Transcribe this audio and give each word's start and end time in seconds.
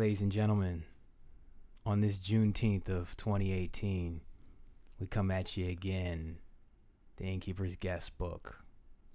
ladies 0.00 0.22
and 0.22 0.32
gentlemen, 0.32 0.82
on 1.84 2.00
this 2.00 2.16
Juneteenth 2.16 2.88
of 2.88 3.14
2018, 3.18 4.22
we 4.98 5.06
come 5.06 5.30
at 5.30 5.58
you 5.58 5.68
again. 5.68 6.38
The 7.18 7.24
Innkeeper's 7.24 7.76
Guest 7.76 8.16
Book. 8.16 8.64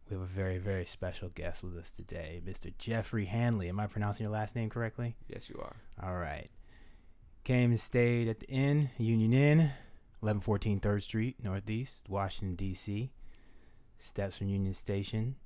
We 0.08 0.14
have 0.14 0.22
a 0.22 0.28
very, 0.28 0.60
very 0.60 0.86
special 0.86 1.30
guest 1.30 1.64
with 1.64 1.76
us 1.76 1.90
today, 1.90 2.40
Mr. 2.46 2.72
Jeffrey 2.78 3.26
Hanley. 3.26 3.68
Am 3.68 3.80
I 3.80 3.88
pronouncing 3.88 4.26
your 4.26 4.32
last 4.32 4.56
name 4.56 4.70
correctly? 4.70 5.16
Yes, 5.28 5.50
you 5.50 5.60
are. 5.60 5.76
All 6.04 6.18
right. 6.18 6.52
Came 7.44 7.72
and 7.72 7.80
stayed 7.80 8.28
at 8.28 8.42
the 8.42 8.48
inn, 8.48 8.92
Union 9.00 9.34
Inn, 9.34 9.58
1114 10.20 10.82
3rd 10.82 11.02
Street, 11.02 11.36
Northeast, 11.42 12.08
Washington, 12.10 12.56
D.C. 12.56 13.12
Steps 13.98 14.38
from 14.38 14.50
Union 14.50 14.76
Station. 14.76 15.38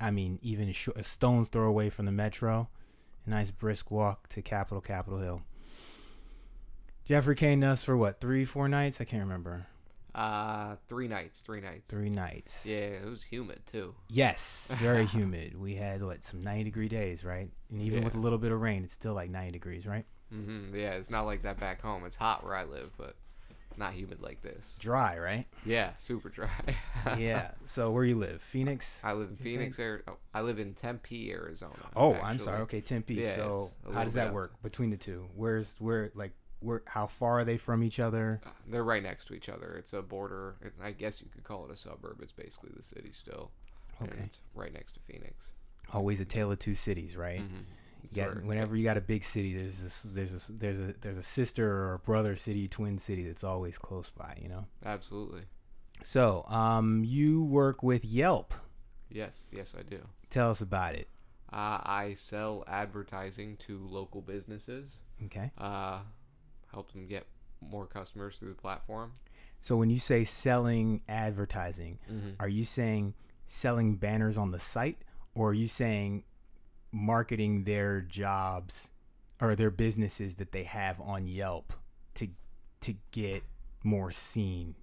I 0.00 0.10
mean, 0.10 0.38
even 0.40 0.70
a, 0.70 0.72
sh- 0.72 0.88
a 0.96 1.04
stone's 1.04 1.50
throw 1.50 1.68
away 1.68 1.90
from 1.90 2.06
the 2.06 2.12
metro. 2.12 2.70
Nice 3.30 3.52
brisk 3.52 3.92
walk 3.92 4.28
to 4.30 4.42
Capitol, 4.42 4.80
Capitol 4.80 5.20
Hill. 5.20 5.42
Jeffrey 7.04 7.36
came 7.36 7.60
to 7.60 7.68
us 7.68 7.80
for 7.80 7.96
what, 7.96 8.20
three, 8.20 8.44
four 8.44 8.68
nights? 8.68 9.00
I 9.00 9.04
can't 9.04 9.22
remember. 9.22 9.66
Uh, 10.12 10.74
three 10.88 11.06
nights. 11.06 11.40
Three 11.42 11.60
nights. 11.60 11.86
Three 11.86 12.10
nights. 12.10 12.66
Yeah, 12.66 12.78
it 12.78 13.08
was 13.08 13.22
humid 13.22 13.60
too. 13.66 13.94
Yes, 14.08 14.68
very 14.72 15.06
humid. 15.06 15.56
We 15.56 15.76
had 15.76 16.02
what 16.02 16.24
some 16.24 16.42
90 16.42 16.64
degree 16.64 16.88
days, 16.88 17.22
right? 17.22 17.48
And 17.70 17.80
even 17.80 18.02
with 18.02 18.16
a 18.16 18.18
little 18.18 18.36
bit 18.36 18.50
of 18.50 18.60
rain, 18.60 18.82
it's 18.82 18.92
still 18.92 19.14
like 19.14 19.30
90 19.30 19.52
degrees, 19.52 19.86
right? 19.86 20.06
Mm-hmm. 20.34 20.74
Yeah, 20.74 20.94
it's 20.94 21.08
not 21.08 21.24
like 21.24 21.42
that 21.44 21.60
back 21.60 21.82
home. 21.82 22.04
It's 22.06 22.16
hot 22.16 22.42
where 22.42 22.56
I 22.56 22.64
live, 22.64 22.90
but 22.98 23.14
not 23.76 23.92
humid 23.94 24.20
like 24.20 24.42
this. 24.42 24.76
Dry, 24.80 25.18
right? 25.18 25.46
Yeah, 25.64 25.90
super 25.96 26.28
dry. 26.28 26.50
yeah. 27.18 27.52
So 27.66 27.90
where 27.92 28.04
you 28.04 28.16
live? 28.16 28.42
Phoenix? 28.42 29.00
I 29.04 29.12
live 29.12 29.30
in 29.30 29.36
Phoenix, 29.36 29.78
Ari- 29.78 30.02
oh, 30.08 30.16
I 30.34 30.42
live 30.42 30.58
in 30.58 30.74
Tempe, 30.74 31.30
Arizona. 31.32 31.74
Oh, 31.96 32.14
I'm 32.14 32.38
sorry. 32.38 32.60
Okay, 32.62 32.80
Tempe. 32.80 33.14
Yeah, 33.14 33.36
so 33.36 33.70
how 33.92 34.04
does 34.04 34.14
that 34.14 34.32
work 34.34 34.60
between 34.62 34.90
the 34.90 34.96
two? 34.96 35.26
Where's 35.34 35.76
where 35.78 36.10
like 36.14 36.32
where 36.60 36.82
how 36.86 37.06
far 37.06 37.38
are 37.38 37.44
they 37.44 37.56
from 37.56 37.82
each 37.82 37.98
other? 38.00 38.40
Uh, 38.44 38.50
They're 38.68 38.84
right 38.84 39.02
next 39.02 39.26
to 39.28 39.34
each 39.34 39.48
other. 39.48 39.76
It's 39.78 39.92
a 39.94 40.02
border. 40.02 40.56
I 40.82 40.90
guess 40.90 41.22
you 41.22 41.28
could 41.32 41.44
call 41.44 41.64
it 41.64 41.70
a 41.70 41.76
suburb. 41.76 42.20
It's 42.22 42.32
basically 42.32 42.70
the 42.76 42.82
city 42.82 43.10
still. 43.12 43.50
Okay. 44.02 44.18
it's 44.24 44.40
right 44.54 44.72
next 44.72 44.92
to 44.92 45.00
Phoenix. 45.00 45.52
Always 45.92 46.20
a 46.20 46.24
tale 46.24 46.50
of 46.52 46.58
two 46.58 46.74
cities, 46.74 47.16
right? 47.16 47.40
Mhm. 47.40 47.64
It's 48.04 48.16
You 48.16 48.24
got- 48.24 48.34
where- 48.36 48.44
whenever 48.44 48.76
you 48.76 48.84
got 48.84 48.96
a 48.96 49.00
big 49.00 49.24
city, 49.24 49.54
there's 49.54 49.78
this, 49.80 50.02
there's 50.02 50.48
a, 50.48 50.52
there's 50.52 50.78
a 50.78 50.92
there's 51.00 51.16
a 51.16 51.22
sister 51.22 51.70
or 51.70 51.94
a 51.94 51.98
brother 51.98 52.36
city, 52.36 52.68
twin 52.68 52.98
city 52.98 53.24
that's 53.26 53.44
always 53.44 53.78
close 53.78 54.10
by, 54.10 54.38
you 54.42 54.48
know. 54.48 54.66
Absolutely. 54.84 55.42
So, 56.02 56.44
um, 56.48 57.04
you 57.04 57.44
work 57.44 57.82
with 57.82 58.04
Yelp. 58.04 58.54
Yes, 59.10 59.48
yes, 59.52 59.74
I 59.78 59.82
do. 59.82 60.00
Tell 60.30 60.50
us 60.50 60.60
about 60.60 60.94
it. 60.94 61.08
Uh, 61.52 61.82
I 61.84 62.14
sell 62.16 62.64
advertising 62.66 63.56
to 63.66 63.78
local 63.86 64.20
businesses. 64.22 64.98
Okay. 65.26 65.50
Uh, 65.58 65.98
help 66.72 66.92
them 66.92 67.06
get 67.06 67.26
more 67.60 67.86
customers 67.86 68.36
through 68.38 68.50
the 68.50 68.54
platform. 68.60 69.12
So 69.60 69.76
when 69.76 69.90
you 69.90 69.98
say 69.98 70.24
selling 70.24 71.02
advertising, 71.08 71.98
Mm-hmm. 72.10 72.30
are 72.40 72.48
you 72.48 72.64
saying 72.64 73.14
selling 73.46 73.96
banners 73.96 74.38
on 74.38 74.52
the 74.52 74.60
site, 74.60 75.02
or 75.34 75.50
are 75.50 75.54
you 75.54 75.66
saying 75.68 76.22
marketing 76.92 77.64
their 77.64 78.00
jobs 78.00 78.88
or 79.40 79.54
their 79.54 79.70
businesses 79.70 80.36
that 80.36 80.52
they 80.52 80.64
have 80.64 81.00
on 81.00 81.26
Yelp 81.26 81.72
to 82.14 82.28
to 82.82 82.94
get 83.12 83.42
more 83.84 84.10
seen? 84.10 84.74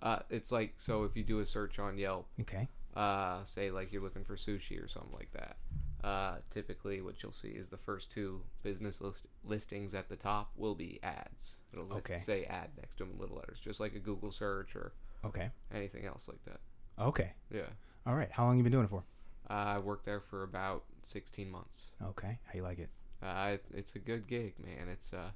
Uh, 0.00 0.20
it's 0.30 0.52
like 0.52 0.74
so 0.78 1.04
if 1.04 1.16
you 1.16 1.24
do 1.24 1.40
a 1.40 1.46
search 1.46 1.78
on 1.78 1.98
Yelp, 1.98 2.28
Okay. 2.40 2.68
uh, 2.94 3.42
say 3.44 3.70
like 3.70 3.92
you're 3.92 4.02
looking 4.02 4.24
for 4.24 4.36
sushi 4.36 4.82
or 4.82 4.88
something 4.88 5.12
like 5.12 5.32
that. 5.32 5.56
Uh, 6.04 6.36
typically, 6.50 7.00
what 7.00 7.20
you'll 7.24 7.32
see 7.32 7.48
is 7.48 7.68
the 7.70 7.76
first 7.76 8.12
two 8.12 8.40
business 8.62 9.00
list- 9.00 9.26
listings 9.42 9.94
at 9.94 10.08
the 10.08 10.14
top 10.14 10.52
will 10.54 10.76
be 10.76 11.00
ads. 11.02 11.56
It'll 11.72 11.92
Okay. 11.94 12.18
say 12.20 12.44
ad 12.44 12.70
next 12.76 12.96
to 12.98 13.04
them 13.04 13.14
in 13.14 13.18
little 13.18 13.36
letters, 13.36 13.58
just 13.58 13.80
like 13.80 13.96
a 13.96 13.98
Google 13.98 14.30
search 14.30 14.76
or 14.76 14.92
Okay. 15.24 15.50
anything 15.74 16.04
else 16.04 16.28
like 16.28 16.40
that. 16.44 16.60
Okay. 17.00 17.32
Yeah. 17.50 17.66
All 18.06 18.14
right. 18.14 18.30
How 18.30 18.44
long 18.44 18.56
you 18.58 18.62
been 18.62 18.70
doing 18.70 18.84
it 18.84 18.90
for? 18.90 19.02
Uh, 19.50 19.52
I 19.52 19.78
worked 19.80 20.04
there 20.04 20.20
for 20.20 20.42
about 20.42 20.84
16 21.02 21.50
months. 21.50 21.84
Okay. 22.02 22.38
How 22.44 22.52
you 22.54 22.62
like 22.62 22.78
it? 22.78 22.90
Uh, 23.22 23.52
it- 23.54 23.64
it's 23.74 23.94
a 23.94 23.98
good 23.98 24.26
gig, 24.26 24.54
man. 24.58 24.88
It's 24.88 25.12
uh, 25.12 25.30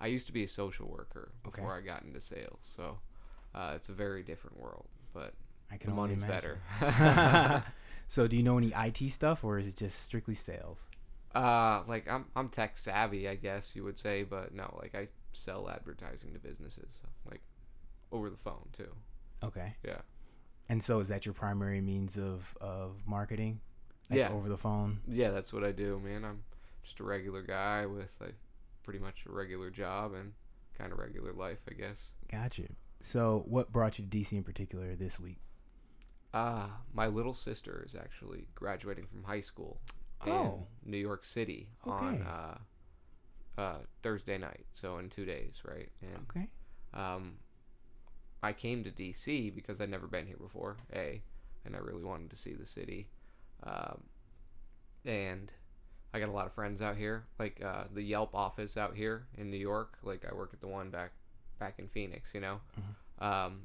I 0.00 0.08
used 0.08 0.26
to 0.26 0.32
be 0.32 0.42
a 0.44 0.48
social 0.48 0.86
worker 0.88 1.30
Okay. 1.46 1.60
before 1.62 1.76
I 1.76 1.80
got 1.80 2.02
into 2.02 2.20
sales, 2.20 2.58
so 2.62 2.98
uh, 3.54 3.72
it's 3.76 3.88
a 3.88 3.92
very 3.92 4.22
different 4.22 4.58
world. 4.60 4.86
But 5.12 5.34
I 5.70 5.76
can 5.76 5.90
only 5.92 6.02
money's 6.16 6.22
imagine. 6.24 6.58
better. 6.80 7.64
so 8.08 8.26
do 8.26 8.36
you 8.36 8.42
know 8.42 8.58
any 8.58 8.72
IT 8.76 9.10
stuff, 9.12 9.44
or 9.44 9.58
is 9.58 9.66
it 9.66 9.76
just 9.76 10.00
strictly 10.02 10.34
sales? 10.34 10.86
uh, 11.34 11.82
like 11.88 12.08
I'm 12.08 12.26
I'm 12.36 12.48
tech 12.48 12.76
savvy, 12.78 13.28
I 13.28 13.34
guess 13.36 13.74
you 13.74 13.82
would 13.84 13.98
say, 13.98 14.22
but 14.24 14.54
no, 14.54 14.76
like 14.80 14.94
I 14.94 15.08
sell 15.32 15.68
advertising 15.70 16.32
to 16.32 16.38
businesses, 16.38 17.00
like 17.28 17.40
over 18.12 18.30
the 18.30 18.36
phone 18.36 18.68
too. 18.76 18.92
Okay. 19.42 19.74
Yeah. 19.84 19.98
And 20.68 20.82
so 20.82 21.00
is 21.00 21.08
that 21.08 21.26
your 21.26 21.34
primary 21.34 21.80
means 21.80 22.16
of 22.18 22.56
of 22.60 23.02
marketing? 23.06 23.60
Like 24.10 24.18
Yeah. 24.18 24.30
Over 24.32 24.48
the 24.48 24.56
phone. 24.58 25.00
Yeah, 25.08 25.30
that's 25.30 25.52
what 25.52 25.64
I 25.64 25.72
do, 25.72 26.00
man. 26.02 26.24
I'm 26.24 26.42
just 26.82 27.00
a 27.00 27.04
regular 27.04 27.42
guy 27.42 27.86
with 27.86 28.10
a 28.20 28.30
pretty 28.82 28.98
much 28.98 29.24
a 29.26 29.32
regular 29.32 29.70
job 29.70 30.12
and 30.14 30.32
kind 30.76 30.92
of 30.92 30.98
regular 30.98 31.32
life, 31.32 31.58
I 31.70 31.74
guess. 31.74 32.10
Gotcha. 32.30 32.64
So, 33.00 33.44
what 33.48 33.72
brought 33.72 33.98
you 33.98 34.04
to 34.04 34.10
DC 34.10 34.32
in 34.32 34.42
particular 34.44 34.94
this 34.94 35.18
week? 35.20 35.38
Uh, 36.32 36.66
my 36.92 37.06
little 37.06 37.34
sister 37.34 37.82
is 37.86 37.94
actually 37.94 38.48
graduating 38.54 39.06
from 39.06 39.24
high 39.24 39.40
school 39.40 39.80
Oh. 40.26 40.66
in 40.84 40.90
New 40.90 40.96
York 40.98 41.24
City 41.24 41.68
on 41.84 42.22
uh, 42.22 42.58
uh, 43.56 43.78
Thursday 44.02 44.36
night, 44.38 44.66
so 44.72 44.98
in 44.98 45.10
two 45.10 45.24
days, 45.24 45.60
right? 45.64 45.90
And 46.02 46.26
Okay. 46.30 46.48
um, 46.92 47.38
I 48.44 48.52
came 48.52 48.84
to 48.84 48.90
DC 48.90 49.54
because 49.54 49.80
I'd 49.80 49.88
never 49.88 50.06
been 50.06 50.26
here 50.26 50.36
before, 50.36 50.76
A, 50.94 51.22
and 51.64 51.74
I 51.74 51.78
really 51.78 52.04
wanted 52.04 52.28
to 52.28 52.36
see 52.36 52.52
the 52.52 52.66
city. 52.66 53.08
Um, 53.62 54.02
and 55.06 55.50
I 56.12 56.20
got 56.20 56.28
a 56.28 56.32
lot 56.32 56.44
of 56.44 56.52
friends 56.52 56.82
out 56.82 56.96
here, 56.96 57.24
like 57.38 57.62
uh, 57.64 57.84
the 57.92 58.02
Yelp 58.02 58.34
office 58.34 58.76
out 58.76 58.94
here 58.94 59.26
in 59.38 59.50
New 59.50 59.56
York. 59.56 59.96
Like 60.02 60.26
I 60.30 60.34
work 60.34 60.50
at 60.52 60.60
the 60.60 60.68
one 60.68 60.90
back 60.90 61.12
back 61.58 61.78
in 61.78 61.88
Phoenix, 61.88 62.34
you 62.34 62.40
know. 62.40 62.60
Um, 63.18 63.62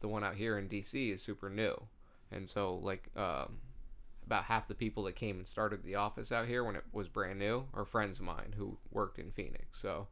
the 0.00 0.08
one 0.08 0.24
out 0.24 0.36
here 0.36 0.56
in 0.56 0.70
DC 0.70 1.12
is 1.12 1.20
super 1.20 1.50
new, 1.50 1.74
and 2.32 2.48
so 2.48 2.76
like 2.76 3.10
um, 3.16 3.58
about 4.24 4.44
half 4.44 4.68
the 4.68 4.74
people 4.74 5.02
that 5.04 5.16
came 5.16 5.36
and 5.36 5.46
started 5.46 5.82
the 5.82 5.96
office 5.96 6.32
out 6.32 6.46
here 6.46 6.64
when 6.64 6.76
it 6.76 6.84
was 6.92 7.08
brand 7.08 7.38
new 7.38 7.64
are 7.74 7.84
friends 7.84 8.18
of 8.18 8.24
mine 8.24 8.54
who 8.56 8.78
worked 8.90 9.18
in 9.18 9.32
Phoenix. 9.32 9.80
So 9.82 10.06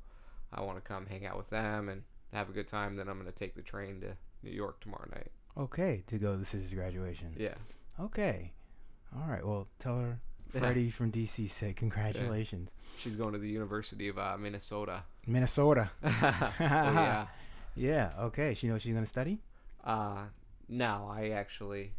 I 0.52 0.60
want 0.60 0.76
to 0.76 0.82
come 0.82 1.06
hang 1.06 1.24
out 1.24 1.38
with 1.38 1.48
them 1.48 1.88
and 1.88 2.02
have 2.32 2.48
a 2.48 2.52
good 2.52 2.66
time. 2.68 2.96
Then 2.96 3.08
I'm 3.08 3.18
gonna 3.18 3.32
take 3.32 3.54
the 3.54 3.62
train 3.62 4.00
to 4.00 4.16
New 4.42 4.50
York 4.54 4.80
tomorrow 4.80 5.08
night. 5.12 5.30
Okay. 5.56 6.02
To 6.06 6.18
go 6.18 6.32
to 6.32 6.38
the 6.38 6.44
sister's 6.44 6.72
graduation. 6.74 7.34
Yeah. 7.38 7.54
Okay. 8.00 8.52
All 9.14 9.28
right. 9.28 9.44
Well, 9.44 9.68
tell 9.78 9.98
her 9.98 10.20
Freddie 10.50 10.90
from 10.90 11.12
DC 11.12 11.48
said 11.50 11.76
congratulations. 11.76 12.74
She's 12.98 13.16
going 13.16 13.32
to 13.32 13.38
the 13.38 13.48
University 13.48 14.08
of 14.08 14.18
uh, 14.18 14.36
Minnesota. 14.38 15.04
Minnesota. 15.26 15.90
oh, 16.04 16.08
yeah. 16.60 17.26
Yeah. 17.74 18.12
Okay. 18.18 18.52
She 18.54 18.68
knows 18.68 18.82
she's 18.82 18.92
gonna 18.92 19.06
study. 19.06 19.38
Uh, 19.82 20.24
no, 20.68 21.10
I 21.10 21.30
actually. 21.30 21.92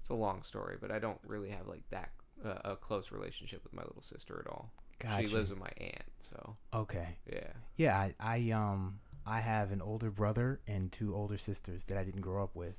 It's 0.00 0.08
a 0.08 0.14
long 0.14 0.42
story, 0.42 0.76
but 0.80 0.90
I 0.90 0.98
don't 0.98 1.20
really 1.26 1.50
have 1.50 1.66
like 1.68 1.82
that 1.90 2.10
uh, 2.44 2.70
a 2.72 2.76
close 2.76 3.12
relationship 3.12 3.62
with 3.64 3.72
my 3.74 3.82
little 3.82 4.02
sister 4.02 4.42
at 4.44 4.50
all. 4.50 4.72
Gotcha. 4.98 5.26
She 5.28 5.34
lives 5.34 5.50
with 5.50 5.58
my 5.60 5.70
aunt, 5.78 6.04
so 6.20 6.56
Okay. 6.74 7.16
yeah. 7.30 7.52
Yeah. 7.76 7.96
I, 7.98 8.14
I 8.18 8.50
um 8.52 8.98
I 9.26 9.40
have 9.40 9.72
an 9.72 9.80
older 9.80 10.10
brother 10.10 10.60
and 10.66 10.90
two 10.90 11.14
older 11.14 11.38
sisters 11.38 11.84
that 11.86 11.96
I 11.98 12.04
didn't 12.04 12.22
grow 12.22 12.42
up 12.42 12.54
with. 12.56 12.74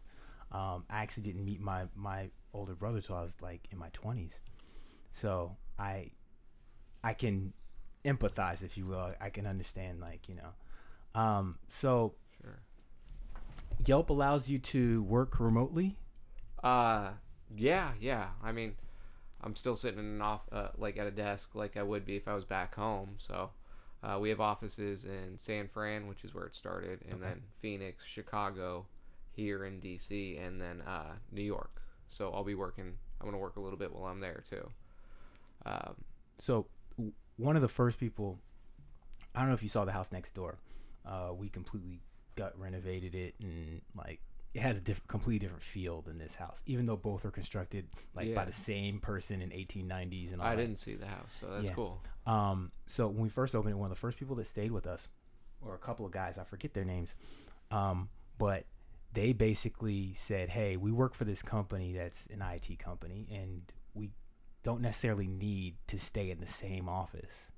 Um, 0.51 0.85
I 0.89 1.01
actually 1.01 1.23
didn't 1.23 1.45
meet 1.45 1.61
my 1.61 1.85
my 1.95 2.29
older 2.53 2.75
brother 2.75 3.01
till 3.01 3.15
I 3.15 3.21
was 3.21 3.41
like 3.41 3.67
in 3.71 3.77
my 3.77 3.89
twenties. 3.93 4.39
So 5.13 5.57
I 5.79 6.11
I 7.03 7.13
can 7.13 7.53
empathize, 8.05 8.63
if 8.63 8.77
you 8.77 8.85
will. 8.85 9.13
I 9.19 9.29
can 9.29 9.47
understand, 9.47 9.99
like 10.01 10.27
you 10.29 10.35
know. 10.35 11.19
Um, 11.19 11.57
so 11.67 12.15
Sure. 12.41 12.59
Yelp 13.85 14.09
allows 14.09 14.49
you 14.49 14.59
to 14.59 15.03
work 15.03 15.39
remotely. 15.39 15.97
Uh, 16.63 17.09
yeah, 17.55 17.91
yeah. 17.99 18.29
I 18.41 18.51
mean, 18.51 18.75
I'm 19.41 19.55
still 19.55 19.75
sitting 19.75 19.99
in 19.99 20.05
an 20.05 20.21
off, 20.21 20.41
uh, 20.51 20.69
like 20.77 20.97
at 20.97 21.07
a 21.07 21.11
desk, 21.11 21.55
like 21.55 21.75
I 21.77 21.83
would 21.83 22.05
be 22.05 22.15
if 22.15 22.27
I 22.27 22.33
was 22.33 22.45
back 22.45 22.75
home. 22.75 23.15
So, 23.17 23.51
uh, 24.03 24.17
we 24.19 24.29
have 24.29 24.41
offices 24.41 25.05
in 25.05 25.37
San 25.37 25.67
Fran, 25.67 26.07
which 26.07 26.23
is 26.23 26.33
where 26.33 26.45
it 26.45 26.55
started, 26.55 27.01
and 27.09 27.21
Okay. 27.21 27.29
then 27.29 27.41
Phoenix, 27.61 28.05
Chicago, 28.05 28.85
here 29.31 29.65
in 29.65 29.79
DC, 29.79 30.39
and 30.45 30.61
then 30.61 30.81
uh, 30.81 31.13
New 31.31 31.41
York. 31.43 31.81
So 32.09 32.31
I'll 32.33 32.43
be 32.43 32.55
working. 32.55 32.93
I'm 33.19 33.27
gonna 33.27 33.37
work 33.37 33.55
a 33.55 33.59
little 33.61 33.79
bit 33.79 33.93
while 33.93 34.11
I'm 34.11 34.19
there 34.19 34.43
too. 34.49 34.69
Um, 35.65 35.95
So 36.39 36.67
w- 36.97 37.13
one 37.37 37.55
of 37.55 37.61
the 37.61 37.67
first 37.69 37.97
people, 37.99 38.39
I 39.33 39.39
don't 39.39 39.47
know 39.49 39.55
if 39.55 39.63
you 39.63 39.69
saw 39.69 39.85
the 39.85 39.91
house 39.91 40.11
next 40.11 40.33
door. 40.33 40.59
Uh, 41.05 41.31
we 41.35 41.49
completely 41.49 42.01
gut 42.35 42.57
renovated 42.57 43.15
it 43.15 43.35
and 43.39 43.81
like 43.95 44.19
it 44.53 44.61
has 44.61 44.77
a 44.77 44.81
different, 44.81 45.07
completely 45.07 45.39
different 45.39 45.63
feel 45.63 46.01
than 46.01 46.19
this 46.19 46.35
house, 46.35 46.61
even 46.67 46.85
though 46.85 46.95
both 46.97 47.25
are 47.25 47.31
constructed 47.31 47.87
like 48.13 48.35
by 48.35 48.45
the 48.45 48.53
same 48.53 48.99
person 48.99 49.41
in 49.41 49.49
1890s 49.49 50.31
and 50.31 50.41
all 50.41 50.47
I 50.47 50.55
that. 50.55 50.61
didn't 50.61 50.77
see 50.77 50.93
the 50.95 51.07
house, 51.07 51.35
so 51.39 51.47
that's 51.49 51.65
Yeah. 51.65 51.73
cool. 51.73 52.01
Um, 52.25 52.71
so 52.85 53.07
when 53.07 53.23
we 53.23 53.29
first 53.29 53.55
opened 53.55 53.73
it, 53.73 53.77
one 53.77 53.87
of 53.91 53.95
the 53.97 53.99
first 53.99 54.17
people 54.17 54.35
that 54.35 54.45
stayed 54.45 54.71
with 54.71 54.85
us, 54.85 55.07
or 55.61 55.73
a 55.73 55.79
couple 55.79 56.05
of 56.05 56.11
guys, 56.11 56.37
I 56.37 56.43
forget 56.43 56.73
their 56.73 56.85
names, 56.85 57.15
um, 57.71 58.09
but 58.37 58.65
they 59.13 59.33
basically 59.33 60.13
said, 60.13 60.49
"Hey, 60.49 60.77
we 60.77 60.91
work 60.91 61.13
for 61.15 61.25
this 61.25 61.41
company 61.41 61.93
that's 61.93 62.27
an 62.27 62.41
IT 62.41 62.75
company, 62.77 63.27
and 63.31 63.63
we 63.93 64.11
don't 64.63 64.81
necessarily 64.81 65.27
need 65.27 65.77
to 65.87 65.99
stay 65.99 66.29
in 66.31 66.39
the 66.39 66.47
same 66.47 66.87
office." 66.89 67.51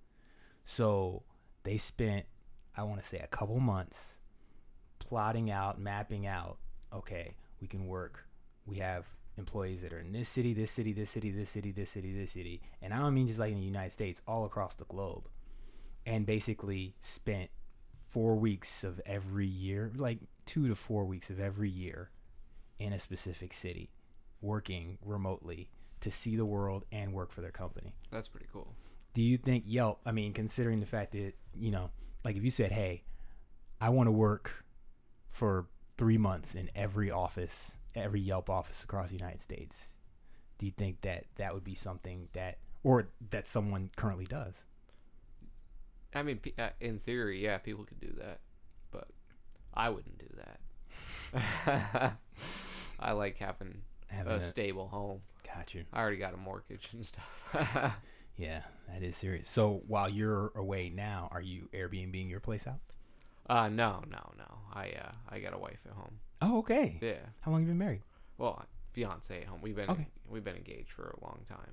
So 0.63 1.23
they 1.63 1.77
spent, 1.77 2.25
I 2.77 2.83
want 2.83 3.01
to 3.01 3.05
say, 3.07 3.19
a 3.19 3.27
couple 3.27 3.59
months 3.59 4.19
plotting 4.99 5.51
out, 5.51 5.79
mapping 5.79 6.25
out. 6.25 6.57
Okay, 6.95 7.35
we 7.61 7.67
can 7.67 7.87
work. 7.87 8.25
We 8.65 8.77
have 8.77 9.05
employees 9.37 9.81
that 9.81 9.91
are 9.91 9.99
in 9.99 10.13
this 10.13 10.29
city, 10.29 10.53
this 10.53 10.71
city, 10.71 10.93
this 10.93 11.11
city, 11.11 11.29
this 11.29 11.49
city, 11.49 11.71
this 11.71 11.89
city, 11.89 12.13
this 12.13 12.31
city. 12.31 12.61
And 12.81 12.93
I 12.93 12.99
don't 12.99 13.13
mean 13.13 13.27
just 13.27 13.39
like 13.39 13.51
in 13.51 13.59
the 13.59 13.65
United 13.65 13.91
States, 13.91 14.21
all 14.27 14.45
across 14.45 14.75
the 14.75 14.85
globe. 14.85 15.27
And 16.05 16.25
basically 16.25 16.95
spent 17.01 17.49
four 18.07 18.35
weeks 18.35 18.83
of 18.83 19.01
every 19.05 19.47
year, 19.47 19.91
like 19.95 20.19
two 20.45 20.67
to 20.67 20.75
four 20.75 21.03
weeks 21.05 21.29
of 21.29 21.39
every 21.39 21.69
year 21.69 22.11
in 22.79 22.93
a 22.93 22.99
specific 22.99 23.53
city, 23.53 23.91
working 24.41 24.97
remotely 25.03 25.69
to 26.01 26.11
see 26.11 26.35
the 26.35 26.45
world 26.45 26.85
and 26.91 27.11
work 27.11 27.31
for 27.31 27.41
their 27.41 27.51
company. 27.51 27.93
That's 28.11 28.27
pretty 28.27 28.47
cool. 28.53 28.73
Do 29.13 29.21
you 29.21 29.37
think 29.37 29.63
Yelp, 29.65 29.99
I 30.05 30.11
mean, 30.11 30.33
considering 30.33 30.79
the 30.79 30.85
fact 30.85 31.13
that, 31.13 31.33
you 31.53 31.71
know, 31.71 31.89
like 32.23 32.35
if 32.35 32.43
you 32.43 32.51
said, 32.51 32.71
hey, 32.71 33.03
I 33.81 33.89
want 33.89 34.07
to 34.07 34.11
work 34.11 34.63
for 35.29 35.65
three 35.97 36.17
months 36.17 36.55
in 36.55 36.69
every 36.75 37.11
office, 37.11 37.75
every 37.95 38.19
Yelp 38.21 38.49
office 38.49 38.83
across 38.83 39.09
the 39.09 39.15
United 39.15 39.41
States, 39.41 39.97
do 40.57 40.65
you 40.65 40.71
think 40.71 41.01
that 41.01 41.25
that 41.35 41.53
would 41.53 41.63
be 41.63 41.75
something 41.75 42.27
that, 42.33 42.57
or 42.83 43.07
that 43.29 43.47
someone 43.47 43.89
currently 43.95 44.25
does? 44.25 44.63
I 46.13 46.23
mean, 46.23 46.39
uh, 46.57 46.69
in 46.79 46.97
theory, 46.99 47.43
yeah, 47.43 47.57
people 47.57 47.83
could 47.83 47.99
do 47.99 48.13
that, 48.19 48.39
but 48.91 49.07
I 49.73 49.89
wouldn't 49.89 50.17
do 50.17 50.27
that. 50.37 50.59
I 52.99 53.11
like 53.11 53.37
having 53.37 53.81
Having 54.07 54.33
a 54.33 54.35
a- 54.37 54.41
stable 54.41 54.87
home. 54.87 55.21
Got 55.53 55.73
you. 55.73 55.83
I 55.91 55.99
already 55.99 56.17
got 56.17 56.33
a 56.33 56.37
mortgage 56.37 56.89
and 56.93 57.03
stuff. 57.05 57.95
Yeah, 58.37 58.63
that 58.89 59.01
is 59.01 59.15
serious. 59.15 59.49
So 59.49 59.81
while 59.87 60.09
you're 60.09 60.51
away 60.57 60.89
now, 60.93 61.29
are 61.31 61.39
you 61.41 61.69
Airbnbing 61.73 62.29
your 62.29 62.41
place 62.41 62.67
out? 62.67 62.81
Uh, 63.49 63.69
no, 63.69 64.03
no, 64.09 64.31
no. 64.37 64.57
I 64.73 64.89
uh, 64.89 65.11
I 65.29 65.39
got 65.39 65.53
a 65.53 65.57
wife 65.57 65.79
at 65.85 65.93
home. 65.93 66.19
Oh, 66.41 66.59
okay. 66.59 66.97
Yeah. 67.01 67.19
How 67.41 67.51
long 67.51 67.61
have 67.61 67.67
you 67.67 67.71
been 67.73 67.77
married? 67.79 68.01
Well, 68.37 68.65
fiance 68.93 69.39
at 69.41 69.47
home. 69.47 69.59
We've 69.61 69.75
been 69.75 69.89
Okay. 69.89 70.07
we've 70.29 70.43
been 70.43 70.55
engaged 70.57 70.91
for 70.91 71.15
a 71.19 71.23
long 71.25 71.39
time. 71.47 71.71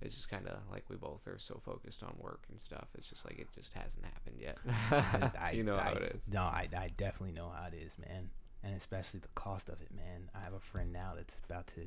It's 0.00 0.14
just 0.16 0.28
kind 0.28 0.48
of 0.48 0.58
like 0.70 0.84
we 0.88 0.96
both 0.96 1.26
are 1.28 1.38
so 1.38 1.60
focused 1.64 2.02
on 2.02 2.12
work 2.18 2.42
and 2.50 2.58
stuff. 2.60 2.88
It's 2.98 3.08
just 3.08 3.24
like 3.24 3.38
it 3.38 3.46
just 3.54 3.72
hasn't 3.72 4.04
happened 4.04 4.36
yet. 4.40 4.58
I- 5.40 5.52
you 5.54 5.62
know 5.62 5.76
I- 5.76 5.80
how 5.80 5.92
it 5.92 6.16
is. 6.16 6.28
No, 6.32 6.42
I, 6.42 6.68
I 6.76 6.88
definitely 6.96 7.34
know 7.34 7.50
how 7.54 7.66
it 7.68 7.74
is, 7.74 7.96
man. 7.98 8.30
And 8.64 8.74
especially 8.76 9.20
the 9.20 9.28
cost 9.34 9.68
of 9.68 9.80
it, 9.80 9.94
man. 9.94 10.28
I 10.34 10.40
have 10.40 10.54
a 10.54 10.60
friend 10.60 10.92
now 10.92 11.12
that's 11.16 11.40
about 11.48 11.66
to 11.68 11.86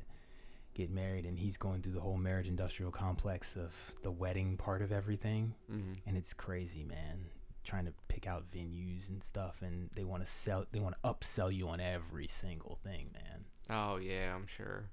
get 0.74 0.90
married, 0.90 1.24
and 1.26 1.38
he's 1.38 1.56
going 1.58 1.80
through 1.82 1.92
the 1.92 2.00
whole 2.00 2.16
marriage 2.18 2.48
industrial 2.48 2.90
complex 2.90 3.56
of 3.56 3.72
the 4.02 4.10
wedding 4.10 4.56
part 4.56 4.80
of 4.82 4.92
everything. 4.92 5.54
hmm 5.70 5.92
And 6.06 6.16
it's 6.16 6.32
crazy, 6.34 6.84
man. 6.84 7.26
Trying 7.66 7.86
to 7.86 7.92
pick 8.06 8.28
out 8.28 8.50
venues 8.50 9.08
and 9.08 9.22
stuff, 9.22 9.60
and 9.60 9.90
they 9.94 10.04
want 10.04 10.24
to 10.24 10.30
sell, 10.30 10.66
they 10.70 10.78
want 10.78 10.94
to 11.02 11.08
upsell 11.08 11.52
you 11.52 11.68
on 11.68 11.80
every 11.80 12.28
single 12.28 12.78
thing, 12.84 13.10
man. 13.12 13.44
Oh 13.68 13.96
yeah, 13.96 14.32
I'm 14.34 14.46
sure. 14.46 14.84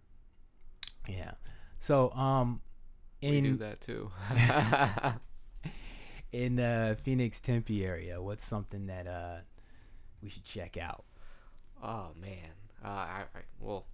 Yeah. 1.07 1.33
So, 1.79 2.11
um, 2.13 2.61
we 3.21 3.41
do 3.41 3.49
in 3.49 3.57
that 3.57 3.79
too. 3.79 4.09
in 6.31 6.55
the 6.55 6.97
Phoenix 7.03 7.39
Tempe 7.39 7.85
area, 7.85 8.19
what's 8.21 8.43
something 8.43 8.87
that 8.87 9.05
uh 9.05 9.37
we 10.21 10.29
should 10.29 10.43
check 10.43 10.75
out? 10.77 11.05
Oh 11.83 12.07
man, 12.19 12.49
uh, 12.83 12.87
I, 12.87 13.23
I 13.35 13.39
well, 13.59 13.85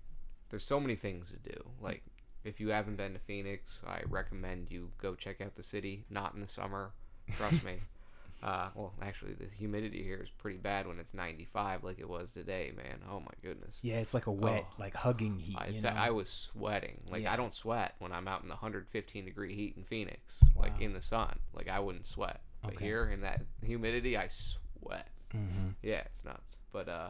there's 0.50 0.64
so 0.64 0.80
many 0.80 0.96
things 0.96 1.30
to 1.32 1.52
do. 1.52 1.64
Like, 1.82 2.04
if 2.46 2.60
you 2.60 2.70
haven't 2.70 2.96
been 2.96 3.14
to 3.14 3.20
Phoenix, 3.20 3.82
I 3.86 4.02
recommend 4.08 4.72
you 4.72 4.92
go 4.98 5.16
check 5.16 5.42
out 5.42 5.56
the 5.56 5.64
city. 5.64 6.06
Not 6.10 6.34
in 6.34 6.42
the 6.42 6.48
summer, 6.48 6.92
trust 7.36 7.64
me. 7.64 7.76
Uh, 8.42 8.70
well, 8.74 8.94
actually, 9.02 9.34
the 9.34 9.48
humidity 9.58 10.02
here 10.02 10.22
is 10.24 10.30
pretty 10.30 10.58
bad 10.58 10.88
when 10.88 10.98
it's 10.98 11.14
95, 11.14 11.84
like 11.84 12.00
it 12.00 12.08
was 12.08 12.32
today, 12.32 12.72
man. 12.76 13.00
Oh 13.12 13.20
my 13.20 13.34
goodness. 13.44 13.80
Yeah, 13.84 13.96
it's 13.98 14.14
like 14.14 14.28
a 14.28 14.32
wet, 14.32 14.66
Oh. 14.66 14.74
like 14.80 14.96
hugging 14.96 15.38
heat. 15.40 15.58
I, 15.60 15.68
you 15.68 15.82
know? 15.82 15.90
I 15.90 16.10
was 16.12 16.30
sweating. 16.30 17.02
Like 17.12 17.24
Yeah. 17.24 17.34
I 17.34 17.36
don't 17.36 17.54
sweat 17.54 17.96
when 18.00 18.14
I'm 18.14 18.30
out 18.30 18.42
in 18.42 18.48
the 18.48 18.54
115 18.56 19.26
degree 19.26 19.54
heat 19.56 19.74
in 19.76 19.84
Phoenix, 19.84 20.36
like 20.56 20.80
in 20.80 20.94
the 20.94 21.02
sun. 21.02 21.40
Like 21.54 21.68
I 21.68 21.80
wouldn't 21.82 22.06
sweat. 22.06 22.40
But 22.62 22.76
Okay. 22.76 22.86
here 22.86 23.10
in 23.10 23.22
that 23.22 23.42
humidity, 23.62 24.16
I 24.16 24.30
sweat. 24.30 25.10
Mhm. 25.34 25.76
Yeah, 25.82 26.04
it's 26.06 26.24
nuts. 26.24 26.58
But 26.72 26.88
uh, 26.88 27.10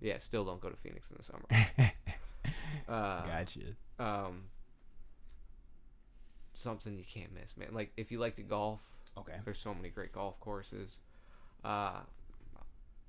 yeah, 0.00 0.18
still 0.18 0.44
don't 0.44 0.60
go 0.60 0.68
to 0.70 0.76
Phoenix 0.76 1.10
in 1.10 1.16
the 1.16 1.22
summer. 1.24 1.46
Uh, 2.88 3.22
gotcha. 3.26 3.60
um, 3.98 4.42
something 6.54 6.96
you 6.96 7.04
can't 7.04 7.32
miss, 7.34 7.56
man. 7.56 7.68
Like 7.72 7.92
if 7.96 8.10
you 8.12 8.18
like 8.18 8.36
to 8.36 8.42
golf, 8.42 8.80
Okay. 9.18 9.38
there's 9.44 9.58
so 9.58 9.74
many 9.74 9.88
great 9.90 10.12
golf 10.12 10.38
courses. 10.40 10.98
Uh, 11.64 12.00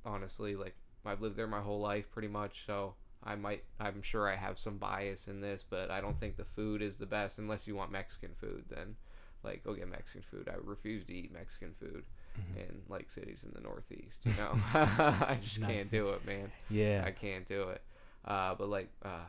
honestly, 0.05 0.55
like 0.55 0.75
I've 1.05 1.21
lived 1.21 1.35
there 1.37 1.47
my 1.47 1.61
whole 1.61 1.79
life 1.79 2.09
pretty 2.11 2.27
much, 2.27 2.63
so 2.65 2.95
I 3.23 3.35
might 3.35 3.63
I'm 3.79 4.01
sure 4.01 4.29
I 4.29 4.35
have 4.35 4.57
some 4.59 4.77
bias 4.77 5.27
in 5.27 5.41
this, 5.41 5.63
but 5.67 5.89
I 5.91 6.01
don't 6.01 6.17
think 6.17 6.37
the 6.37 6.45
food 6.45 6.81
is 6.81 6.97
the 6.97 7.05
best 7.05 7.37
unless 7.39 7.67
you 7.67 7.75
want 7.75 7.91
Mexican 7.91 8.31
food. 8.35 8.65
Then, 8.69 8.95
like, 9.43 9.63
go 9.63 9.73
get 9.73 9.89
Mexican 9.89 10.23
food. 10.29 10.49
I 10.51 10.55
refuse 10.63 11.05
to 11.05 11.13
eat 11.13 11.31
Mexican 11.33 11.73
food 11.79 12.03
Mhm. 12.37 12.57
in 12.57 12.81
like 12.89 13.09
cities 13.11 13.43
in 13.43 13.51
the 13.53 13.61
Northeast. 13.61 14.25
You 14.25 14.33
know, 14.33 14.51
I 14.73 15.37
just 15.41 15.61
can't 15.61 15.89
do 15.91 16.09
it, 16.09 16.25
man. 16.25 16.51
Yeah. 16.69 17.03
I 17.05 17.11
can't 17.11 17.45
do 17.47 17.69
it. 17.69 17.81
Uh, 18.25 18.55
but 18.55 18.69
like 18.69 18.89
uh, 19.03 19.25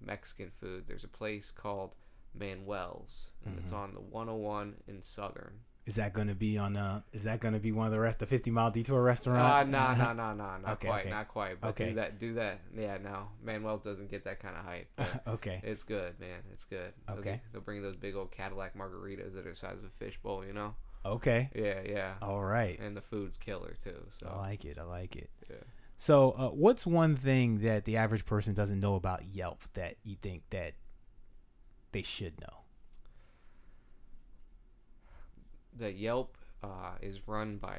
Mexican 0.00 0.50
food, 0.60 0.84
there's 0.86 1.04
a 1.04 1.08
place 1.08 1.50
called 1.54 1.94
Manuel's, 2.34 3.28
and 3.44 3.58
it's 3.58 3.72
Mhm. 3.72 3.76
on 3.76 3.94
the 3.94 4.00
101 4.00 4.82
in 4.86 5.02
Southern. 5.02 5.60
Is 5.86 5.96
that 5.96 6.14
gonna 6.14 6.34
be 6.34 6.56
on? 6.56 6.76
Uh, 6.76 7.02
is 7.12 7.24
that 7.24 7.40
gonna 7.40 7.58
be 7.58 7.70
one 7.70 7.84
of 7.86 7.92
the 7.92 8.00
rest 8.00 8.18
the 8.18 8.26
fifty 8.26 8.50
mile 8.50 8.70
detour 8.70 9.02
restaurant? 9.02 9.40
Uh, 9.40 9.64
nah, 9.70 9.94
nah, 10.02 10.12
nah, 10.14 10.32
nah, 10.32 10.56
not 10.58 10.70
Okay, 10.72 10.88
quite, 10.88 11.00
okay. 11.02 11.10
not 11.10 11.28
quite. 11.28 11.60
But 11.60 11.68
Okay. 11.68 11.90
do 11.90 11.94
that, 11.96 12.18
do 12.18 12.34
that. 12.34 12.60
Yeah, 12.74 12.96
no, 13.02 13.28
Manuel's 13.42 13.82
doesn't 13.82 14.10
get 14.10 14.24
that 14.24 14.40
kind 14.40 14.56
of 14.56 14.64
hype. 14.64 14.88
okay. 15.28 15.60
it's 15.62 15.82
good, 15.82 16.18
man. 16.18 16.40
It's 16.52 16.64
good. 16.64 16.94
They'll 17.06 17.18
Okay. 17.18 17.40
they'll 17.52 17.60
bring 17.60 17.82
those 17.82 17.96
big 17.96 18.14
old 18.16 18.30
Cadillac 18.30 18.74
margaritas 18.76 19.34
that 19.34 19.46
are 19.46 19.50
the 19.50 19.56
size 19.56 19.80
of 19.80 19.84
a 19.84 19.90
fishbowl, 19.90 20.44
you 20.46 20.54
know. 20.54 20.74
Okay. 21.04 21.50
Yeah, 21.54 21.80
yeah. 21.86 22.14
All 22.22 22.42
right. 22.42 22.78
And 22.80 22.96
the 22.96 23.02
food's 23.02 23.36
killer 23.36 23.74
too. 23.84 24.06
So 24.22 24.30
I 24.32 24.38
like 24.38 24.64
it. 24.64 24.78
I 24.78 24.84
like 24.84 25.16
it. 25.16 25.28
yeah. 25.50 25.56
So, 25.98 26.30
uh, 26.32 26.48
what's 26.48 26.86
one 26.86 27.14
thing 27.14 27.58
that 27.60 27.84
the 27.84 27.98
average 27.98 28.24
person 28.24 28.54
doesn't 28.54 28.80
know 28.80 28.94
about 28.94 29.26
Yelp 29.26 29.62
that 29.74 29.96
you 30.02 30.16
think 30.16 30.44
that 30.50 30.72
they 31.92 32.02
should 32.02 32.40
know? 32.40 32.63
That 35.78 35.96
Yelp 35.96 36.36
uh, 36.62 36.92
is 37.00 37.26
run 37.26 37.56
by 37.58 37.78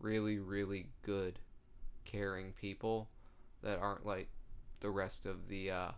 really, 0.00 0.38
really 0.38 0.86
good, 1.02 1.38
caring 2.04 2.52
people 2.52 3.08
that 3.62 3.78
aren't 3.78 4.04
like 4.06 4.28
the 4.80 4.90
rest 4.90 5.26
of 5.26 5.48
the 5.48 5.70
uh, 5.70 5.90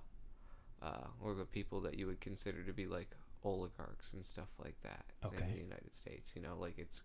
uh, 0.82 1.06
or 1.22 1.34
the 1.34 1.44
people 1.44 1.80
that 1.80 1.98
you 1.98 2.06
would 2.06 2.20
consider 2.20 2.62
to 2.62 2.72
be 2.72 2.86
like 2.86 3.10
oligarchs 3.44 4.12
and 4.12 4.24
stuff 4.24 4.48
like 4.62 4.76
that 4.82 5.04
in 5.32 5.52
the 5.52 5.58
United 5.58 5.94
States. 5.94 6.32
You 6.34 6.42
know, 6.42 6.56
like 6.58 6.78
it's 6.78 7.02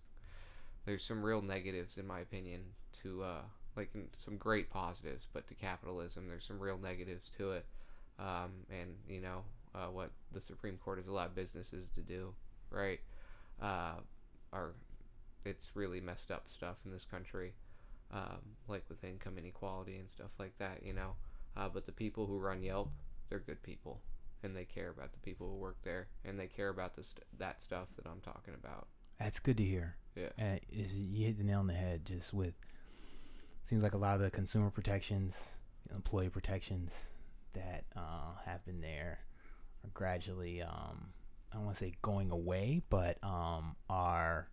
there's 0.86 1.03
some 1.03 1.24
real 1.24 1.41
negatives 1.41 1.98
in 1.98 2.08
my 2.08 2.19
opinion 2.19 2.62
to 3.03 3.24
uh, 3.24 3.41
like 3.75 3.89
some 4.13 4.38
great 4.38 4.69
positives, 4.69 5.27
but 5.34 5.48
to 5.48 5.53
capitalism 5.53 6.27
there's 6.27 6.46
some 6.46 6.60
real 6.60 6.77
negatives 6.77 7.29
to 7.38 7.51
it. 7.51 7.65
Um, 8.19 8.51
and 8.69 8.96
you 9.08 9.22
know 9.22 9.43
uh, 9.74 9.88
what 9.88 10.12
the 10.34 10.41
Supreme 10.41 10.77
Court 10.77 10.98
has 10.98 11.08
allowed 11.08 11.36
businesses 11.36 11.89
to 11.96 12.01
do, 12.01 12.34
right? 12.69 13.00
It's 15.60 15.75
really 15.75 16.00
messed 16.00 16.32
up 16.32 16.44
stuff 16.48 16.78
in 16.86 16.92
this 16.94 17.04
country, 17.04 17.54
um, 18.13 18.39
like 18.70 18.84
with 18.88 19.04
income 19.04 19.38
inequality 19.38 19.98
and 19.98 20.10
stuff 20.10 20.32
like 20.39 20.58
that, 20.58 20.84
you 20.86 20.94
know. 20.94 21.16
Uh, 21.58 21.68
but 21.68 21.86
the 21.86 21.92
people 21.92 22.25
who 22.25 22.38
run 22.38 22.63
Yelp, 22.63 22.89
they're 23.30 23.39
good 23.39 23.62
people, 23.62 24.00
and 24.42 24.56
they 24.56 24.63
care 24.63 24.89
about 24.89 25.12
the 25.12 25.20
people 25.20 25.50
who 25.50 25.56
work 25.56 25.75
there, 25.84 26.08
and 26.24 26.39
they 26.39 26.48
care 26.48 26.70
about 26.70 26.96
this 26.96 27.13
that 27.39 27.62
stuff 27.62 27.89
that 27.98 28.08
I'm 28.10 28.22
talking 28.22 28.54
about. 28.54 28.88
That's 29.20 29.39
good 29.39 29.58
to 29.58 29.63
hear. 29.66 29.98
Yeah. 30.16 30.30
Uh, 30.42 30.60
is 30.72 30.96
you 30.96 31.25
hit 31.25 31.38
the 31.38 31.44
nail 31.44 31.60
on 31.60 31.68
the 31.68 31.74
head 31.74 32.06
just 32.06 32.34
with 32.34 32.54
seems 33.66 33.84
like 33.84 33.94
a 33.94 33.98
lot 33.98 34.16
of 34.16 34.22
the 34.22 34.32
consumer 34.32 34.70
protections, 34.70 35.58
employee 35.94 36.30
protections 36.30 37.04
that 37.51 37.84
uh, 37.98 38.32
have 38.46 38.66
been 38.66 38.80
there 38.80 39.20
are 39.84 39.89
gradually 39.94 40.62
um, 40.62 41.10
I 41.51 41.56
don't 41.56 41.66
want 41.66 41.78
to 41.78 41.84
say 41.84 41.94
going 42.01 42.32
away, 42.32 42.82
but 42.89 43.22
um, 43.24 43.75
are 43.89 44.48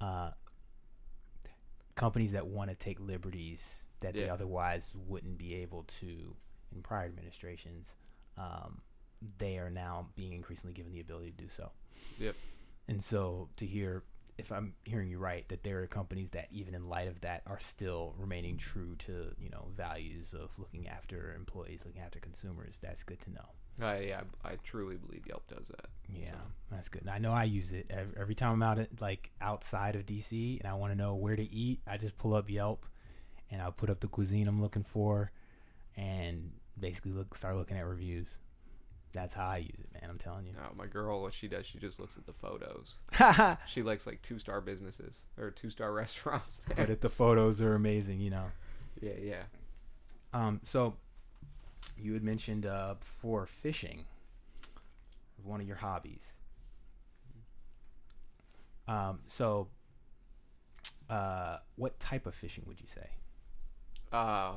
uh, 0.00 0.30
companies 1.94 2.32
that 2.32 2.46
want 2.46 2.70
to 2.70 2.76
take 2.76 3.00
liberties 3.00 3.84
that 4.00 4.14
they 4.14 4.28
otherwise 4.28 4.92
wouldn't 5.08 5.38
be 5.38 5.56
able 5.56 5.82
to 5.84 6.34
in 6.74 6.82
prior 6.82 7.06
administrations. 7.06 7.96
Um, 8.36 8.80
they 9.38 9.58
are 9.58 9.70
now 9.70 10.08
being 10.14 10.32
increasingly 10.32 10.72
given 10.74 10.92
the 10.92 11.00
ability 11.00 11.32
to 11.32 11.36
do 11.36 11.48
so. 11.48 11.70
Yep. 12.18 12.36
And 12.86 13.02
so 13.02 13.48
to 13.56 13.66
hear, 13.66 14.04
if 14.38 14.52
I'm 14.52 14.74
hearing 14.84 15.08
you 15.08 15.18
right, 15.18 15.48
that 15.48 15.64
there 15.64 15.82
are 15.82 15.86
companies 15.86 16.30
that 16.30 16.46
even 16.52 16.74
in 16.74 16.88
light 16.88 17.08
of 17.08 17.20
that 17.22 17.42
are 17.46 17.58
still 17.58 18.14
remaining 18.16 18.56
true 18.56 18.94
to 19.00 19.32
you 19.38 19.50
know 19.50 19.68
values 19.76 20.34
of 20.34 20.50
looking 20.56 20.88
after 20.88 21.34
employees, 21.34 21.82
looking 21.84 22.02
after 22.02 22.20
consumers. 22.20 22.78
That's 22.80 23.02
good 23.02 23.20
to 23.22 23.30
know. 23.30 23.48
I 23.80 24.00
yeah, 24.00 24.20
I 24.44 24.56
truly 24.64 24.96
believe 24.96 25.26
Yelp 25.26 25.46
does 25.48 25.68
that. 25.68 25.86
Yeah, 26.08 26.30
So- 26.30 26.36
that's 26.70 26.88
good. 26.88 27.02
And 27.02 27.10
I 27.10 27.18
know 27.18 27.32
I 27.32 27.44
use 27.44 27.72
it 27.72 27.86
every, 27.90 28.12
every 28.18 28.34
time 28.34 28.52
I'm 28.52 28.62
out 28.62 28.78
at 28.78 29.00
like 29.00 29.30
outside 29.40 29.94
of 29.96 30.04
DC 30.06 30.58
and 30.60 30.68
I 30.68 30.74
want 30.74 30.92
to 30.92 30.98
know 30.98 31.14
where 31.14 31.36
to 31.36 31.42
eat. 31.52 31.80
I 31.86 31.96
just 31.96 32.16
pull 32.18 32.34
up 32.34 32.50
Yelp 32.50 32.86
and 33.50 33.60
I'll 33.62 33.72
put 33.72 33.88
up 33.90 34.00
the 34.00 34.08
cuisine 34.08 34.46
I'm 34.48 34.60
looking 34.60 34.84
for, 34.84 35.30
and 35.96 36.50
basically 36.78 37.12
look 37.12 37.34
start 37.36 37.56
looking 37.56 37.76
at 37.76 37.86
reviews. 37.86 38.38
That's 39.12 39.32
how 39.32 39.46
I 39.46 39.56
use 39.58 39.78
it, 39.80 39.88
man. 39.94 40.10
I'm 40.10 40.18
telling 40.18 40.44
you. 40.44 40.52
No, 40.52 40.70
my 40.76 40.86
girl, 40.86 41.22
what 41.22 41.32
she 41.32 41.48
does, 41.48 41.64
she 41.64 41.78
just 41.78 41.98
looks 41.98 42.18
at 42.18 42.26
the 42.26 42.32
photos. 42.34 42.96
She 43.66 43.82
likes 43.82 44.06
like 44.06 44.20
two 44.20 44.38
star 44.38 44.60
businesses 44.60 45.22
or 45.38 45.50
two 45.50 45.70
star 45.70 45.92
restaurants. 45.94 46.58
Man. 46.76 46.90
if 46.90 47.00
the 47.00 47.08
photos 47.08 47.60
are 47.62 47.74
amazing, 47.74 48.20
you 48.20 48.28
know. 48.30 48.44
yeah, 49.00 49.12
yeah. 49.20 49.42
Um, 50.34 50.60
so 50.62 50.94
you 52.00 52.14
had 52.14 52.22
mentioned 52.22 52.66
uh, 52.66 52.94
before 52.98 53.46
fishing, 53.46 54.04
one 55.42 55.60
of 55.60 55.66
your 55.66 55.76
hobbies. 55.76 56.34
Um, 58.86 59.20
so 59.26 59.68
uh, 61.10 61.58
what 61.76 61.98
type 62.00 62.26
of 62.26 62.34
fishing 62.34 62.64
would 62.66 62.80
you 62.80 62.86
say? 62.86 63.08
Uh, 64.12 64.54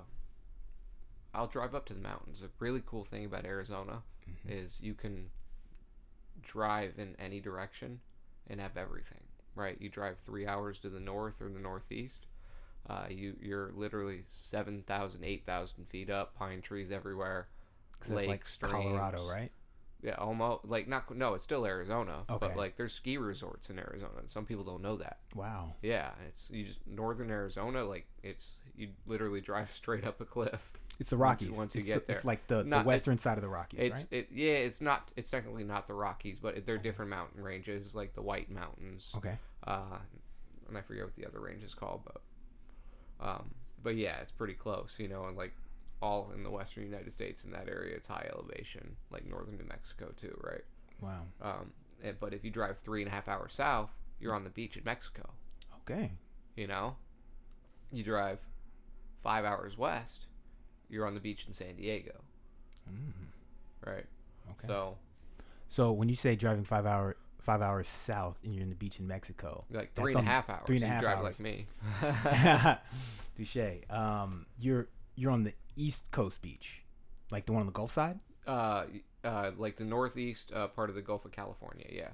I'll 1.33 1.47
drive 1.47 1.75
up 1.75 1.85
to 1.87 1.93
the 1.93 2.01
mountains. 2.01 2.43
A 2.43 2.49
really 2.59 2.81
cool 2.85 3.03
thing 3.03 3.25
about 3.25 3.45
Arizona 3.45 4.01
is 4.47 4.79
you 4.81 4.93
can 4.93 5.29
drive 6.41 6.93
in 6.97 7.15
any 7.19 7.39
direction 7.39 7.99
and 8.47 8.59
have 8.59 8.77
everything. 8.77 9.19
Right? 9.53 9.77
You 9.81 9.89
drive 9.89 10.17
three 10.17 10.47
hours 10.47 10.79
to 10.79 10.89
the 10.89 10.99
north 10.99 11.41
or 11.41 11.49
the 11.49 11.59
northeast. 11.59 12.25
Uh, 12.89 13.05
you 13.09 13.35
you're 13.41 13.71
literally 13.75 14.23
7,000, 14.27 15.23
8,000 15.23 15.85
feet 15.89 16.09
up, 16.09 16.35
pine 16.35 16.61
trees 16.61 16.91
everywhere. 16.91 17.47
that's 17.99 18.11
like 18.11 18.27
lakes, 18.27 18.57
Colorado, 18.61 19.29
right? 19.29 19.51
Yeah, 20.03 20.15
almost 20.15 20.65
like 20.65 20.87
not 20.87 21.15
no, 21.15 21.35
it's 21.35 21.43
still 21.43 21.63
Arizona, 21.65 22.23
Okay. 22.27 22.47
but 22.47 22.57
like 22.57 22.75
there's 22.75 22.91
ski 22.93 23.17
resorts 23.17 23.69
in 23.69 23.77
Arizona. 23.77 24.13
and 24.19 24.29
Some 24.29 24.45
people 24.45 24.63
don't 24.63 24.81
know 24.81 24.95
that. 24.97 25.19
Wow. 25.35 25.75
Yeah, 25.83 26.09
it's 26.27 26.49
you 26.49 26.65
just 26.65 26.79
northern 26.87 27.29
Arizona, 27.29 27.83
like 27.85 28.07
it's 28.23 28.47
you 28.75 28.89
literally 29.05 29.41
drive 29.51 29.69
straight 29.71 30.03
up 30.05 30.19
a 30.19 30.25
cliff. 30.25 30.59
It's 30.99 31.11
the 31.11 31.17
Once 31.17 31.43
Rockies. 31.43 31.57
once 31.57 31.75
you 31.75 31.79
it's 31.81 31.87
get 31.87 32.07
the, 32.07 32.13
It's 32.13 32.25
like 32.25 32.45
the, 32.47 32.63
Not- 32.63 32.83
the 32.83 32.87
western 32.87 33.19
side 33.19 33.37
of 33.37 33.43
the 33.43 33.49
Rockies, 33.49 33.79
It's 33.79 33.99
right? 34.01 34.07
it 34.11 34.29
yeah, 34.33 34.53
it's 34.53 34.81
not 34.81 35.13
it's 35.15 35.29
technically 35.29 35.63
not 35.63 35.87
the 35.87 35.93
Rockies, 35.93 36.39
but 36.41 36.65
they're 36.65 36.79
different 36.79 37.11
mountain 37.11 37.43
ranges, 37.43 37.93
like 37.93 38.15
the 38.15 38.21
White 38.23 38.49
Mountains. 38.49 39.13
Okay. 39.17 39.37
Uh, 39.67 39.97
and 40.67 40.77
I 40.79 40.81
forget 40.81 41.03
what 41.05 41.15
the 41.15 41.27
other 41.27 41.39
range 41.39 41.63
is 41.63 41.75
called, 41.75 42.01
but 42.05 42.21
um, 43.21 43.51
but 43.83 43.95
yeah, 43.95 44.17
it's 44.21 44.31
pretty 44.31 44.53
close, 44.53 44.95
you 44.97 45.07
know, 45.07 45.25
and 45.25 45.37
like 45.37 45.53
all 46.01 46.31
in 46.35 46.43
the 46.43 46.49
western 46.49 46.83
United 46.83 47.13
States 47.13 47.43
in 47.43 47.51
that 47.51 47.67
area, 47.69 47.95
it's 47.95 48.07
high 48.07 48.27
elevation, 48.33 48.95
like 49.11 49.25
northern 49.27 49.57
New 49.57 49.65
Mexico 49.67 50.11
too, 50.17 50.35
right? 50.43 50.63
Wow. 51.01 51.21
Um, 51.41 51.71
and, 52.03 52.19
but 52.19 52.33
if 52.33 52.43
you 52.43 52.49
drive 52.51 52.77
three 52.77 53.01
and 53.01 53.07
a 53.11 53.13
half 53.13 53.27
hours 53.27 53.53
south, 53.53 53.91
you're 54.19 54.33
on 54.33 54.43
the 54.43 54.49
beach 54.49 54.77
in 54.77 54.83
Mexico. 54.83 55.29
Okay. 55.83 56.11
You 56.55 56.67
know, 56.67 56.95
you 57.91 58.03
drive 58.03 58.39
five 59.23 59.45
hours 59.45 59.77
west, 59.77 60.25
you're 60.89 61.05
on 61.05 61.13
the 61.13 61.19
beach 61.19 61.45
in 61.47 61.53
San 61.53 61.75
Diego, 61.75 62.21
Mm, 62.91 63.11
right? 63.85 64.05
okay. 64.51 64.67
So 64.67 64.97
So 65.67 65.91
when 65.91 66.09
you 66.09 66.15
say 66.15 66.35
driving 66.35 66.63
five 66.63 66.85
hour 66.87 67.15
five 67.41 67.61
hours 67.61 67.87
south 67.87 68.37
and 68.43 68.53
you're 68.53 68.63
in 68.63 68.69
the 68.69 68.75
beach 68.75 68.99
in 68.99 69.07
Mexico, 69.07 69.65
like 69.71 69.93
That's 69.95 70.15
and 70.15 70.27
a 70.27 70.29
half 70.29 70.49
hours. 70.49 70.63
three 70.67 70.77
and 70.77 70.83
a 70.85 70.87
you 70.87 70.93
half 70.93 71.01
drive 71.01 71.17
hours. 71.19 71.39
like 71.39 71.39
me. 71.39 71.65
touche. 73.37 73.57
Um, 73.89 74.45
you're 74.59 74.87
you're 75.15 75.31
on 75.31 75.43
the 75.43 75.53
East 75.75 76.11
Coast 76.11 76.41
beach, 76.41 76.83
like 77.31 77.45
the 77.45 77.51
one 77.53 77.61
on 77.61 77.65
the 77.65 77.71
Gulf 77.73 77.91
side. 77.91 78.19
uh, 78.47 78.83
uh, 79.23 79.51
like 79.57 79.77
the 79.77 79.83
northeast 79.85 80.51
uh, 80.53 80.67
part 80.67 80.89
of 80.89 80.95
the 80.95 81.01
Gulf 81.01 81.25
of 81.25 81.31
California. 81.31 81.85
Yeah. 81.91 82.09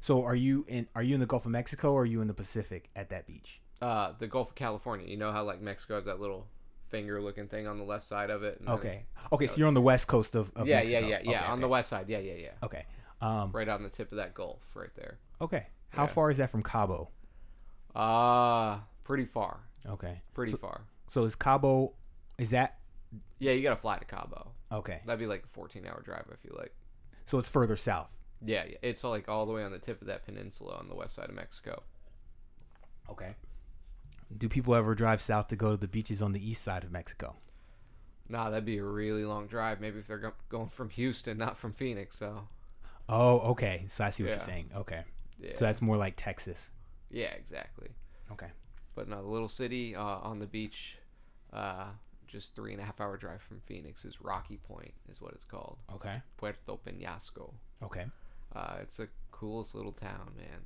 So 0.00 0.24
are 0.24 0.34
you 0.36 0.64
in 0.68 0.88
are 0.94 1.02
you 1.02 1.14
in 1.14 1.20
the 1.20 1.26
Gulf 1.26 1.44
of 1.46 1.52
Mexico 1.52 1.92
or 1.92 2.02
are 2.02 2.06
you 2.06 2.20
in 2.20 2.28
the 2.28 2.34
Pacific 2.34 2.90
at 2.96 3.10
that 3.10 3.26
beach? 3.26 3.60
Uh, 3.82 4.12
the 4.18 4.26
Gulf 4.26 4.50
of 4.50 4.54
California. 4.54 5.06
You 5.08 5.16
know 5.16 5.32
how 5.32 5.42
like 5.44 5.60
Mexico 5.60 5.96
has 5.96 6.04
that 6.06 6.20
little 6.20 6.46
finger-looking 6.88 7.48
thing 7.48 7.66
on 7.66 7.78
the 7.78 7.84
left 7.84 8.04
side 8.04 8.30
of 8.30 8.42
it. 8.44 8.58
and 8.60 8.68
then- 8.68 8.74
Okay. 8.76 9.06
Okay, 9.32 9.46
so 9.48 9.56
you're 9.56 9.66
on 9.68 9.74
the 9.74 9.80
west 9.82 10.06
coast 10.06 10.34
of, 10.36 10.52
of 10.54 10.66
yeah, 10.68 10.76
Mexico. 10.76 11.00
yeah, 11.00 11.06
yeah, 11.06 11.18
yeah. 11.24 11.30
Okay, 11.42 11.46
on 11.46 11.60
the 11.60 11.66
west 11.68 11.88
side. 11.88 12.08
Yeah, 12.08 12.18
yeah, 12.18 12.34
yeah. 12.34 12.50
Okay. 12.62 12.84
Um, 13.20 13.50
Right 13.52 13.68
on 13.68 13.82
the 13.82 13.88
tip 13.88 14.12
of 14.12 14.16
that 14.16 14.34
Gulf, 14.34 14.60
right 14.74 14.94
there. 14.94 15.18
okay. 15.40 15.66
How 15.90 16.02
Yeah. 16.02 16.08
far 16.08 16.30
is 16.30 16.38
that 16.38 16.50
from 16.50 16.62
Cabo? 16.62 17.10
Uh 17.94 18.80
pretty 19.04 19.24
far. 19.24 19.60
Okay. 19.86 20.22
Pretty 20.34 20.52
So- 20.52 20.58
far. 20.58 20.82
So 21.08 21.24
is 21.24 21.34
Cabo 21.34 21.94
is 22.38 22.50
that 22.50 22.78
Yeah, 23.38 23.52
you 23.52 23.62
gotta 23.62 23.80
fly 23.80 23.98
to 23.98 24.04
Cabo. 24.04 24.52
okay. 24.70 25.00
That'd 25.06 25.18
be 25.20 25.26
like 25.26 25.44
a 25.44 25.48
14-hour 25.58 26.02
drive. 26.02 26.26
I 26.30 26.36
feel 26.36 26.56
like. 26.58 26.74
So 27.24 27.38
it's 27.38 27.48
further 27.48 27.76
south. 27.76 28.16
Yeah, 28.42 28.64
yeah, 28.64 28.76
it's 28.82 29.02
like 29.02 29.28
all 29.28 29.46
the 29.46 29.52
way 29.52 29.64
on 29.64 29.72
the 29.72 29.78
tip 29.78 30.00
of 30.02 30.08
that 30.08 30.24
peninsula 30.24 30.74
on 30.76 30.88
the 30.88 30.94
west 30.94 31.14
side 31.14 31.28
of 31.30 31.34
Mexico. 31.34 31.82
Okay. 33.08 33.34
Do 34.36 34.48
people 34.48 34.74
ever 34.74 34.94
drive 34.94 35.22
south 35.22 35.48
to 35.48 35.56
go 35.56 35.70
to 35.70 35.76
the 35.76 35.88
beaches 35.88 36.20
on 36.20 36.32
the 36.32 36.46
east 36.50 36.62
side 36.62 36.84
of 36.84 36.90
Mexico? 36.90 37.36
Nah, 38.28 38.50
that'd 38.50 38.64
be 38.64 38.78
a 38.78 38.84
really 38.84 39.24
long 39.24 39.46
drive. 39.46 39.80
Maybe 39.80 40.00
if 40.00 40.08
they're 40.08 40.18
go- 40.18 40.32
going 40.48 40.68
from 40.68 40.90
Houston, 40.90 41.38
not 41.38 41.56
from 41.56 41.72
Phoenix. 41.72 42.16
So 42.16 42.48
Oh, 43.08 43.38
okay. 43.52 43.84
So 43.88 44.04
I 44.04 44.10
see 44.10 44.22
what 44.22 44.28
Yeah. 44.30 44.34
you're 44.36 44.40
saying. 44.40 44.70
Okay. 44.74 45.04
yeah, 45.38 45.52
So 45.56 45.64
that's 45.64 45.80
more 45.82 45.96
like 45.96 46.14
Texas. 46.16 46.70
yeah, 47.10 47.30
exactly. 47.32 47.88
Okay. 48.32 48.50
But 48.94 49.08
no, 49.08 49.22
the 49.22 49.28
little 49.28 49.48
city 49.48 49.94
uh, 49.94 50.02
on 50.02 50.38
the 50.38 50.46
beach, 50.46 50.98
uh, 51.52 51.86
just 52.26 52.54
three 52.56 52.72
and 52.72 52.80
a 52.80 52.84
half 52.84 53.00
hour 53.00 53.16
drive 53.16 53.42
from 53.42 53.60
Phoenix 53.60 54.04
is 54.04 54.20
Rocky 54.20 54.56
Point, 54.56 54.92
is 55.10 55.20
what 55.20 55.32
it's 55.34 55.44
called. 55.44 55.78
Okay. 55.94 56.20
Puerto 56.38 56.78
Peñasco. 56.84 57.52
Okay. 57.82 58.06
Uh, 58.54 58.76
it's 58.80 58.96
the 58.96 59.08
coolest 59.30 59.74
little 59.74 59.92
town, 59.92 60.32
man. 60.36 60.64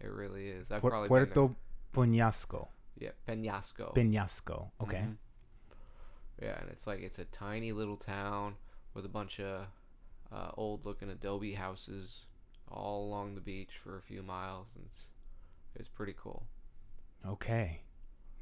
It 0.00 0.10
really 0.10 0.48
is. 0.48 0.70
I've 0.70 0.80
Pu- 0.80 0.88
probably 0.88 1.08
been 1.08 1.16
there- 1.16 1.26
Puerto 1.26 1.56
Peñasco. 1.92 2.68
Yeah, 2.96 3.10
Peñasco. 3.28 3.94
Peñasco. 3.94 4.70
Okay. 4.80 4.98
Mhm. 4.98 5.16
Yeah, 6.40 6.60
and 6.60 6.70
it's 6.70 6.86
like 6.86 7.00
it's 7.00 7.18
a 7.18 7.24
tiny 7.26 7.72
little 7.72 7.96
town 7.96 8.56
with 8.94 9.04
a 9.04 9.08
bunch 9.08 9.40
of 9.40 9.66
uh, 10.32 10.50
old-looking 10.56 11.10
adobe 11.10 11.54
houses 11.54 12.26
all 12.70 13.06
along 13.06 13.34
the 13.34 13.40
beach 13.40 13.70
for 13.82 13.98
a 13.98 14.02
few 14.02 14.22
miles, 14.22 14.68
and 14.74 14.84
it's 14.86 15.04
it's 15.74 15.88
pretty 15.88 16.14
cool. 16.16 16.46
Okay. 17.26 17.80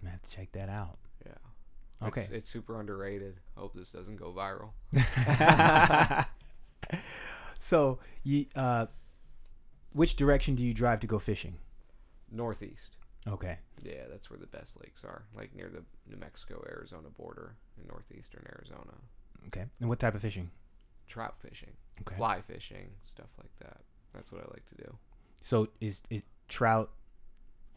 I'm 0.01 0.07
gonna 0.07 0.13
have 0.13 0.23
to 0.23 0.31
check 0.31 0.53
that 0.53 0.69
out. 0.69 0.99
Yeah. 1.25 2.09
Okay. 2.09 2.23
It's, 2.23 2.31
it's 2.31 2.49
super 2.49 2.81
underrated. 2.81 3.41
Hope 3.57 3.75
this 3.75 3.91
doesn't 3.91 4.17
go 4.17 4.33
viral. 4.33 4.73
so 7.59 7.99
you 8.25 8.47
uh 8.57 8.87
which 9.93 10.17
direction 10.17 10.55
do 10.55 10.65
you 10.65 10.75
drive 10.75 11.01
to 11.01 11.07
go 11.07 11.19
fishing? 11.19 11.57
Northeast. 12.31 12.97
Okay. 13.29 13.59
Yeah, 13.83 14.05
that's 14.11 14.31
where 14.31 14.39
the 14.39 14.47
best 14.47 14.81
lakes 14.81 15.05
are, 15.05 15.25
like 15.35 15.55
near 15.55 15.69
the 15.69 15.85
New 16.11 16.17
Mexico 16.17 16.65
Arizona 16.69 17.09
border 17.09 17.55
in 17.81 17.87
northeastern 17.87 18.45
Arizona. 18.49 18.95
Okay. 19.49 19.67
And 19.81 19.89
what 19.89 20.01
type 20.01 20.15
of 20.15 20.23
fishing? 20.23 20.51
Trout 21.13 21.35
fishing, 21.39 21.73
Okay. 22.01 22.17
fly 22.17 22.41
fishing, 22.41 22.91
stuff 23.05 23.29
like 23.39 23.51
that. 23.61 23.83
That's 24.15 24.33
what 24.33 24.41
I 24.41 24.45
like 24.51 24.65
to 24.67 24.75
do. 24.77 24.97
So 25.43 25.69
is 25.81 26.03
it 26.09 26.25
trout 26.49 26.91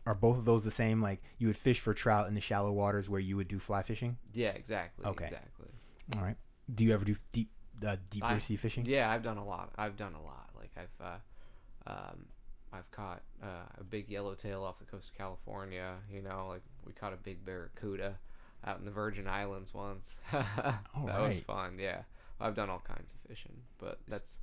are 0.06 0.16
both 0.16 0.38
of 0.38 0.46
those 0.46 0.64
the 0.64 0.72
same 0.72 1.02
like 1.02 1.22
you 1.38 1.48
would 1.48 1.58
fish 1.58 1.80
for 1.82 1.94
trout 1.94 2.28
in 2.28 2.34
the 2.34 2.40
shallow 2.42 2.72
waters 2.72 3.10
where 3.10 3.20
you 3.20 3.36
would 3.36 3.50
do 3.50 3.60
fly 3.60 3.82
fishing? 3.82 4.18
Yeah, 4.34 4.50
exactly. 4.50 5.06
Okay. 5.06 5.26
Exactly. 5.26 5.68
All 6.16 6.24
right. 6.24 6.38
Do 6.74 6.86
you 6.86 6.94
ever 6.94 7.04
do 7.04 7.16
deep 7.34 7.50
uh, 7.86 7.98
deeper 8.10 8.26
I- 8.26 8.38
sea 8.38 8.56
fishing? 8.56 8.86
Yeah, 8.86 9.12
I've 9.12 9.24
done 9.24 9.38
a 9.38 9.44
lot. 9.46 9.72
I've 9.78 9.98
done 9.98 10.14
a 10.14 10.22
lot. 10.24 10.50
Like 10.56 10.72
I've, 10.78 11.06
uh, 11.06 11.90
um, 11.92 12.26
I've 12.72 12.90
caught 12.92 13.22
uh, 13.44 13.66
a 13.80 13.84
big 13.84 14.10
yellowtail 14.10 14.64
off 14.64 14.78
the 14.80 14.86
coast 14.86 15.10
of 15.10 15.18
California. 15.18 15.96
You 16.10 16.22
know, 16.22 16.48
like 16.48 16.62
we 16.86 16.94
caught 16.94 17.12
a 17.12 17.18
big 17.18 17.44
barracuda 17.44 18.16
out 18.64 18.80
in 18.80 18.86
the 18.86 18.92
Virgin 18.92 19.28
Islands 19.28 19.74
once. 19.74 20.20
that 20.32 20.80
was 21.20 21.40
fun. 21.40 21.78
Yeah, 21.80 22.04
I've 22.40 22.56
done 22.56 22.70
all 22.70 22.84
kinds 22.86 23.14
of 23.14 23.20
fishing, 23.30 23.54
but 23.80 24.00
that's 24.08 24.40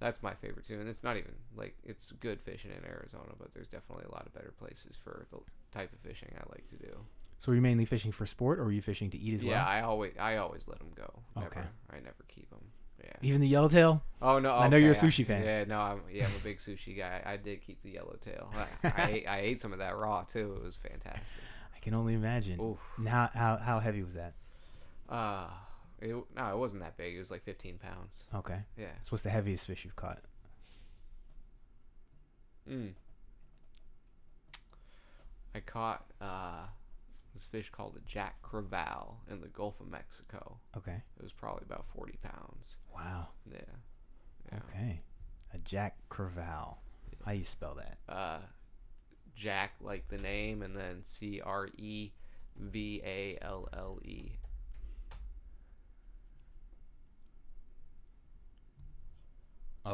that's 0.00 0.22
my 0.22 0.34
favorite 0.34 0.66
too. 0.66 0.78
And 0.80 0.88
it's 0.88 1.02
not 1.02 1.16
even 1.16 1.32
like 1.56 1.74
it's 1.84 2.12
good 2.12 2.40
fishing 2.40 2.70
in 2.70 2.84
Arizona, 2.88 3.32
but 3.38 3.52
there's 3.52 3.68
definitely 3.68 4.04
a 4.08 4.12
lot 4.12 4.26
of 4.26 4.34
better 4.34 4.52
places 4.58 4.96
for 5.02 5.26
the 5.30 5.38
type 5.76 5.92
of 5.92 5.98
fishing 6.00 6.28
I 6.36 6.42
like 6.50 6.66
to 6.68 6.76
do. 6.76 6.94
So 7.38 7.52
are 7.52 7.54
you 7.54 7.60
mainly 7.60 7.84
fishing 7.84 8.12
for 8.12 8.26
sport 8.26 8.58
or 8.58 8.64
are 8.64 8.72
you 8.72 8.82
fishing 8.82 9.10
to 9.10 9.18
eat 9.18 9.34
as 9.34 9.42
yeah, 9.42 9.50
well? 9.50 9.58
Yeah, 9.60 9.66
I 9.66 9.80
always 9.82 10.12
I 10.18 10.36
always 10.36 10.68
let 10.68 10.78
them 10.78 10.90
go. 10.94 11.10
Never, 11.36 11.46
Okay. 11.48 11.66
I 11.90 11.96
never 11.96 12.24
keep 12.28 12.48
them. 12.50 12.60
Yeah. 13.02 13.12
Even 13.22 13.40
the 13.40 13.46
yellowtail? 13.46 14.02
Oh 14.20 14.40
no! 14.40 14.56
I 14.56 14.68
know 14.68 14.76
you're 14.76 14.92
a 14.92 14.96
okay, 14.96 15.06
sushi 15.06 15.24
fan. 15.24 15.44
Yeah, 15.44 15.64
no, 15.64 15.78
I'm 15.78 16.00
yeah, 16.12 16.26
I'm 16.26 16.34
a 16.34 16.42
big 16.42 16.58
sushi 16.58 16.96
guy. 16.96 17.22
I 17.24 17.36
did 17.36 17.64
keep 17.64 17.80
the 17.82 17.90
yellowtail. 17.90 18.52
I, 18.82 18.88
I, 18.88 19.06
ate, 19.10 19.28
I 19.28 19.38
ate 19.38 19.60
some 19.60 19.72
of 19.72 19.78
that 19.78 19.96
raw 19.96 20.22
too. 20.22 20.54
It 20.56 20.64
was 20.64 20.76
fantastic. 20.76 21.22
I 21.74 21.78
can 21.78 21.94
only 21.94 22.14
imagine. 22.14 22.60
Oof. 22.60 22.78
How, 23.06 23.30
how 23.32 23.56
how 23.56 23.78
heavy 23.78 24.02
was 24.02 24.14
that? 24.14 24.34
Uh, 25.08 25.46
it, 26.00 26.14
no, 26.36 26.50
it 26.52 26.56
wasn't 26.56 26.82
that 26.82 26.96
big. 26.96 27.14
It 27.14 27.18
was 27.18 27.30
like 27.30 27.44
15 27.44 27.78
pounds. 27.78 28.24
Okay. 28.34 28.60
Yeah. 28.76 28.86
So 29.02 29.10
what's 29.10 29.22
the 29.22 29.30
heaviest 29.30 29.66
fish 29.66 29.84
you've 29.84 29.96
caught? 29.96 30.20
Mm. 32.70 32.92
I 35.54 35.60
caught 35.60 36.04
uh, 36.20 36.66
this 37.34 37.46
fish 37.46 37.70
called 37.70 37.96
a 37.96 38.08
jack 38.08 38.36
crevalle 38.42 39.14
in 39.30 39.40
the 39.40 39.48
Gulf 39.48 39.80
of 39.80 39.88
Mexico. 39.88 40.58
Okay. 40.76 41.02
It 41.18 41.22
was 41.22 41.32
probably 41.32 41.64
about 41.66 41.86
40 41.96 42.18
pounds. 42.22 42.76
Wow. 42.94 43.28
Yeah. 43.50 43.58
Yeah. 44.52 44.58
Okay. 44.68 45.00
A 45.54 45.58
Jack 45.58 45.96
Crevalle. 46.10 46.76
How 47.24 47.32
you 47.32 47.44
spell 47.44 47.76
that? 47.76 47.98
Uh, 48.12 48.38
Jack, 49.34 49.72
like 49.80 50.08
the 50.08 50.18
name, 50.18 50.62
and 50.62 50.76
then 50.76 51.02
C 51.02 51.40
R 51.44 51.68
E 51.76 52.10
V 52.56 53.00
A 53.04 53.38
L 53.42 53.68
L 53.72 53.98
E. 54.04 54.32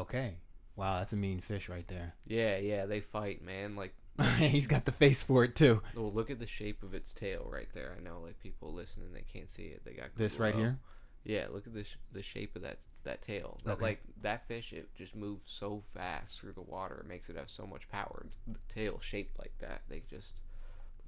Okay. 0.00 0.36
Wow, 0.76 0.98
that's 0.98 1.12
a 1.12 1.16
mean 1.16 1.40
fish 1.40 1.68
right 1.68 1.86
there. 1.88 2.14
Yeah, 2.26 2.56
yeah, 2.58 2.86
they 2.86 3.00
fight, 3.00 3.42
man. 3.44 3.76
Like, 3.76 3.94
He's 4.38 4.66
got 4.68 4.84
the 4.84 4.92
face 4.92 5.22
for 5.22 5.42
it 5.44 5.56
too. 5.56 5.82
well, 5.96 6.12
look 6.12 6.30
at 6.30 6.38
the 6.38 6.46
shape 6.46 6.82
of 6.82 6.94
its 6.94 7.12
tail 7.12 7.48
right 7.50 7.68
there. 7.74 7.94
I 7.98 8.02
know, 8.02 8.20
like 8.22 8.38
people 8.40 8.72
listening, 8.72 9.12
they 9.12 9.24
can't 9.32 9.50
see 9.50 9.64
it. 9.64 9.84
They 9.84 9.92
got 9.92 10.14
This 10.16 10.38
right 10.38 10.54
here. 10.54 10.78
Yeah, 11.24 11.46
look 11.50 11.66
at 11.66 11.72
the 11.74 11.84
sh- 11.84 11.96
the 12.12 12.22
shape 12.22 12.54
of 12.54 12.62
that 12.62 12.78
that 13.04 13.22
tail. 13.22 13.58
That 13.64 13.72
Okay. 13.72 13.82
like 13.82 14.00
that 14.22 14.46
fish, 14.46 14.72
it 14.72 14.94
just 14.94 15.16
moves 15.16 15.50
so 15.50 15.82
fast 15.94 16.38
through 16.38 16.52
the 16.52 16.60
water. 16.62 16.98
It 17.00 17.08
makes 17.08 17.28
it 17.30 17.36
have 17.36 17.48
so 17.50 17.66
much 17.66 17.88
power. 17.88 18.26
The 18.46 18.58
tail 18.72 18.98
shaped 19.00 19.38
like 19.38 19.54
that, 19.60 19.82
they 19.88 20.02
just 20.10 20.34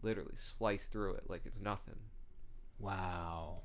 literally 0.02 0.34
slice 0.36 0.88
through 0.88 1.14
it 1.14 1.24
like 1.28 1.42
it's 1.44 1.60
nothing. 1.60 1.98
Wow. 2.78 3.58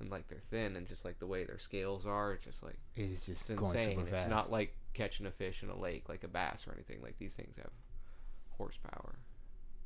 And 0.00 0.10
like 0.10 0.28
they're 0.28 0.38
thin, 0.50 0.76
and 0.76 0.86
just 0.86 1.04
like 1.04 1.18
the 1.18 1.26
way 1.26 1.44
their 1.44 1.58
scales 1.58 2.04
are, 2.06 2.32
it's 2.34 2.44
just 2.44 2.62
like 2.62 2.78
It's 2.96 3.26
just 3.26 3.50
it's 3.50 3.60
going 3.60 3.74
insane. 3.76 3.96
super 3.96 4.06
fast. 4.10 4.22
It's 4.26 4.30
not 4.30 4.50
like 4.52 4.76
catching 4.92 5.24
a 5.26 5.30
fish 5.30 5.62
in 5.62 5.70
a 5.70 5.78
lake 5.78 6.08
like 6.08 6.22
a 6.24 6.28
bass 6.28 6.66
or 6.66 6.72
anything. 6.74 7.00
Like 7.02 7.18
these 7.18 7.34
things 7.34 7.56
have 7.56 7.70
horsepower. 8.58 9.16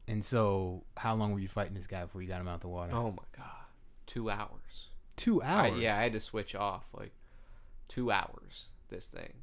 and 0.08 0.24
so, 0.24 0.84
how 0.96 1.14
long 1.14 1.32
were 1.32 1.38
you 1.38 1.48
fighting 1.48 1.74
this 1.74 1.86
guy 1.86 2.02
before 2.02 2.22
you 2.22 2.28
got 2.28 2.40
him 2.40 2.48
out 2.48 2.56
of 2.56 2.60
the 2.60 2.68
water? 2.68 2.92
Oh 2.94 3.10
my 3.12 3.22
god, 3.36 3.66
two 4.06 4.30
hours. 4.30 4.88
Two 5.16 5.42
I, 5.42 5.68
hours. 5.70 5.78
yeah, 5.80 5.96
I 5.96 6.02
had 6.02 6.12
to 6.14 6.20
switch 6.20 6.54
off 6.54 6.84
like 6.92 7.12
two 7.88 8.10
hours. 8.10 8.70
This 8.88 9.06
thing, 9.08 9.34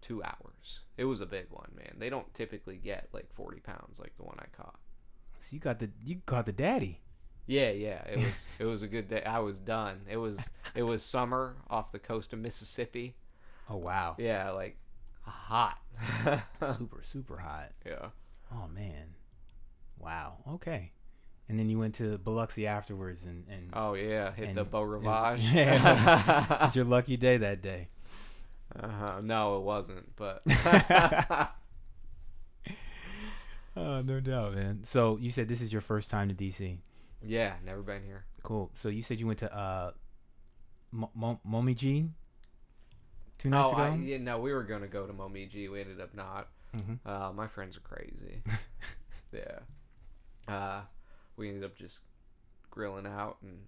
two 0.00 0.22
hours. 0.22 0.80
It 0.96 1.04
was 1.04 1.20
a 1.20 1.26
big 1.26 1.46
one, 1.50 1.68
man. 1.76 1.96
They 1.98 2.08
don't 2.08 2.32
typically 2.32 2.76
get 2.76 3.08
like 3.12 3.30
forty 3.34 3.60
pounds 3.60 3.98
like 3.98 4.16
the 4.16 4.22
one 4.24 4.36
I 4.38 4.46
caught. 4.56 4.78
So 5.40 5.48
you 5.50 5.58
got 5.60 5.78
the 5.78 5.90
you 6.02 6.20
caught 6.24 6.46
the 6.46 6.52
daddy. 6.52 7.00
Yeah, 7.46 7.70
yeah. 7.70 8.02
It 8.06 8.16
was 8.18 8.48
it 8.58 8.64
was 8.64 8.82
a 8.82 8.86
good 8.88 9.08
day. 9.08 9.22
I 9.24 9.38
was 9.40 9.58
done. 9.58 10.02
It 10.10 10.16
was 10.16 10.50
it 10.74 10.82
was 10.82 11.02
summer 11.02 11.56
off 11.68 11.92
the 11.92 11.98
coast 11.98 12.32
of 12.32 12.38
Mississippi. 12.38 13.14
Oh 13.68 13.76
wow. 13.76 14.16
Yeah, 14.18 14.50
like 14.50 14.76
hot. 15.22 15.78
super 16.76 17.02
super 17.02 17.38
hot. 17.38 17.72
yeah. 17.86 18.08
Oh 18.52 18.68
man. 18.74 19.14
Wow. 19.98 20.36
Okay. 20.54 20.92
And 21.48 21.58
then 21.58 21.68
you 21.68 21.78
went 21.78 21.96
to 21.96 22.16
Biloxi 22.18 22.66
afterwards, 22.66 23.24
and 23.24 23.44
and 23.50 23.70
Oh 23.74 23.94
yeah, 23.94 24.32
hit 24.32 24.48
And 24.48 24.56
the 24.58 24.64
Beau 24.64 24.82
Rivage. 24.82 25.40
yeah. 25.52 26.64
it's 26.64 26.76
your 26.76 26.86
lucky 26.86 27.16
day 27.16 27.36
that 27.36 27.60
day. 27.60 27.88
uh-huh. 28.78 29.20
No, 29.22 29.58
it 29.58 29.62
wasn't. 29.62 30.16
But 30.16 30.42
Oh, 33.76 34.02
no 34.02 34.20
doubt, 34.20 34.54
man. 34.54 34.84
So 34.84 35.18
you 35.20 35.30
said 35.30 35.48
this 35.48 35.60
is 35.60 35.72
your 35.72 35.82
first 35.82 36.10
time 36.10 36.28
to 36.28 36.34
DC. 36.34 36.78
Yeah, 37.26 37.54
never 37.64 37.82
been 37.82 38.02
here. 38.04 38.24
Cool. 38.42 38.70
So 38.74 38.88
you 38.88 39.02
said 39.02 39.18
you 39.18 39.26
went 39.26 39.38
to 39.40 39.54
uh, 39.54 39.92
Mo- 40.92 41.10
Mo- 41.14 41.40
Momiji 41.46 42.10
two 43.38 43.50
nights 43.50 43.70
oh, 43.72 43.74
ago. 43.74 43.82
I, 43.82 43.96
yeah, 43.96 44.18
no, 44.18 44.38
we 44.38 44.52
were 44.52 44.62
gonna 44.62 44.86
go 44.86 45.06
to 45.06 45.12
Momiji. 45.12 45.70
We 45.70 45.80
ended 45.80 46.00
up 46.00 46.14
not. 46.14 46.48
Mhm. 46.76 46.98
Uh, 47.06 47.32
my 47.32 47.46
friends 47.46 47.76
are 47.76 47.80
crazy. 47.80 48.42
yeah. 49.32 50.52
Uh, 50.52 50.82
we 51.36 51.48
ended 51.48 51.64
up 51.64 51.76
just 51.76 52.00
grilling 52.70 53.06
out 53.06 53.38
and 53.42 53.58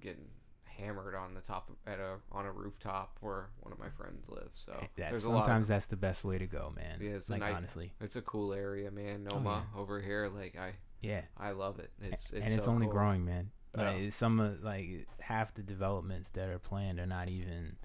getting 0.00 0.26
hammered 0.64 1.14
on 1.14 1.34
the 1.34 1.40
top 1.40 1.68
of, 1.68 1.92
at 1.92 1.98
a 1.98 2.16
on 2.30 2.46
a 2.46 2.52
rooftop 2.52 3.16
where 3.20 3.48
one 3.60 3.72
of 3.72 3.78
my 3.78 3.90
friends 3.90 4.28
lives. 4.28 4.62
So 4.64 4.72
That's, 4.96 5.10
there's 5.10 5.24
a 5.24 5.30
lot. 5.30 5.40
Of, 5.40 5.44
sometimes 5.46 5.68
that's 5.68 5.86
the 5.86 5.96
best 5.96 6.24
way 6.24 6.38
to 6.38 6.46
go, 6.46 6.72
man. 6.76 6.98
Yeah, 7.00 7.10
it's 7.10 7.28
a 7.28 7.32
like 7.32 7.42
honestly, 7.42 7.92
it's 8.00 8.16
a 8.16 8.22
cool 8.22 8.52
area, 8.52 8.90
man. 8.90 9.26
Oh, 9.30 9.36
Noma 9.36 9.66
yeah. 9.74 9.80
over 9.80 10.00
here, 10.00 10.30
like 10.32 10.56
I 10.56 10.72
yeah. 11.00 11.22
I 11.36 11.50
love 11.52 11.78
it. 11.78 11.90
It's, 12.00 12.32
it's 12.32 12.44
and 12.44 12.54
it's 12.54 12.64
so 12.64 12.70
only 12.70 12.86
cool. 12.86 12.92
growing, 12.94 13.24
man. 13.24 13.50
Like 13.76 14.12
some 14.12 14.40
of 14.40 14.62
like 14.62 15.06
half 15.20 15.54
the 15.54 15.62
developments 15.62 16.30
that 16.30 16.48
are 16.48 16.58
planned 16.58 16.98
are 16.98 17.06
not 17.06 17.28
even 17.28 17.76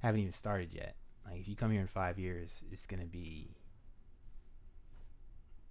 haven't 0.00 0.20
even 0.20 0.32
started 0.32 0.74
yet. 0.74 0.96
Like 1.24 1.40
if 1.40 1.48
you 1.48 1.54
come 1.54 1.70
here 1.70 1.80
in 1.80 1.86
five 1.86 2.18
years, 2.18 2.62
it's 2.72 2.86
gonna 2.86 3.06
be 3.06 3.54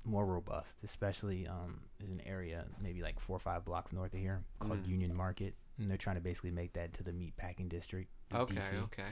more 0.06 0.26
robust. 0.26 0.84
Especially 0.84 1.48
um, 1.48 1.82
there's 2.00 2.12
an 2.12 2.22
area 2.26 2.66
maybe 2.82 3.02
like 3.02 3.20
four 3.20 3.36
or 3.36 3.40
five 3.40 3.66
blocks 3.66 3.92
north 3.92 4.14
of 4.14 4.20
here 4.20 4.42
called 4.60 4.84
Mm. 4.84 4.88
Union 4.88 5.16
Market, 5.16 5.56
and 5.78 5.90
they're 5.90 5.98
trying 5.98 6.16
to 6.16 6.22
basically 6.22 6.52
make 6.52 6.74
that 6.74 6.94
to 6.94 7.04
the 7.04 7.12
meat 7.12 7.36
packing 7.36 7.68
district. 7.68 8.10
Okay, 8.34 8.56
DC. 8.56 8.84
okay. 8.84 9.10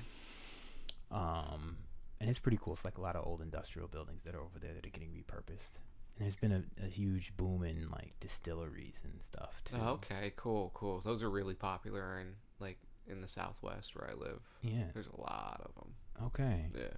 Um, 1.11 1.77
and 2.21 2.29
it's 2.29 2.39
pretty 2.39 2.59
cool. 2.61 2.73
It's 2.73 2.85
like 2.85 2.97
a 2.97 3.01
lot 3.01 3.15
of 3.15 3.25
old 3.25 3.41
industrial 3.41 3.87
buildings 3.87 4.23
that 4.23 4.35
are 4.35 4.41
over 4.41 4.59
there 4.59 4.73
that 4.73 4.85
are 4.85 4.89
getting 4.89 5.09
repurposed. 5.09 5.79
There's 6.19 6.35
been 6.35 6.51
a, 6.51 6.63
a 6.85 6.87
huge 6.87 7.35
boom 7.37 7.63
in 7.63 7.87
like 7.89 8.13
distilleries 8.19 9.01
and 9.03 9.23
stuff 9.23 9.61
oh, 9.73 9.77
too. 9.77 9.81
Oh, 9.81 9.89
okay, 9.93 10.33
cool, 10.35 10.71
cool. 10.73 10.99
Those 11.01 11.23
are 11.23 11.29
really 11.29 11.53
popular 11.53 12.19
in 12.19 12.33
like 12.59 12.77
in 13.07 13.21
the 13.21 13.27
Southwest 13.27 13.95
where 13.95 14.09
I 14.09 14.13
live. 14.13 14.41
Yeah. 14.61 14.83
There's 14.93 15.07
a 15.07 15.21
lot 15.21 15.61
of 15.63 15.73
them. 15.75 15.93
Okay. 16.25 16.65
Yeah. 16.75 16.97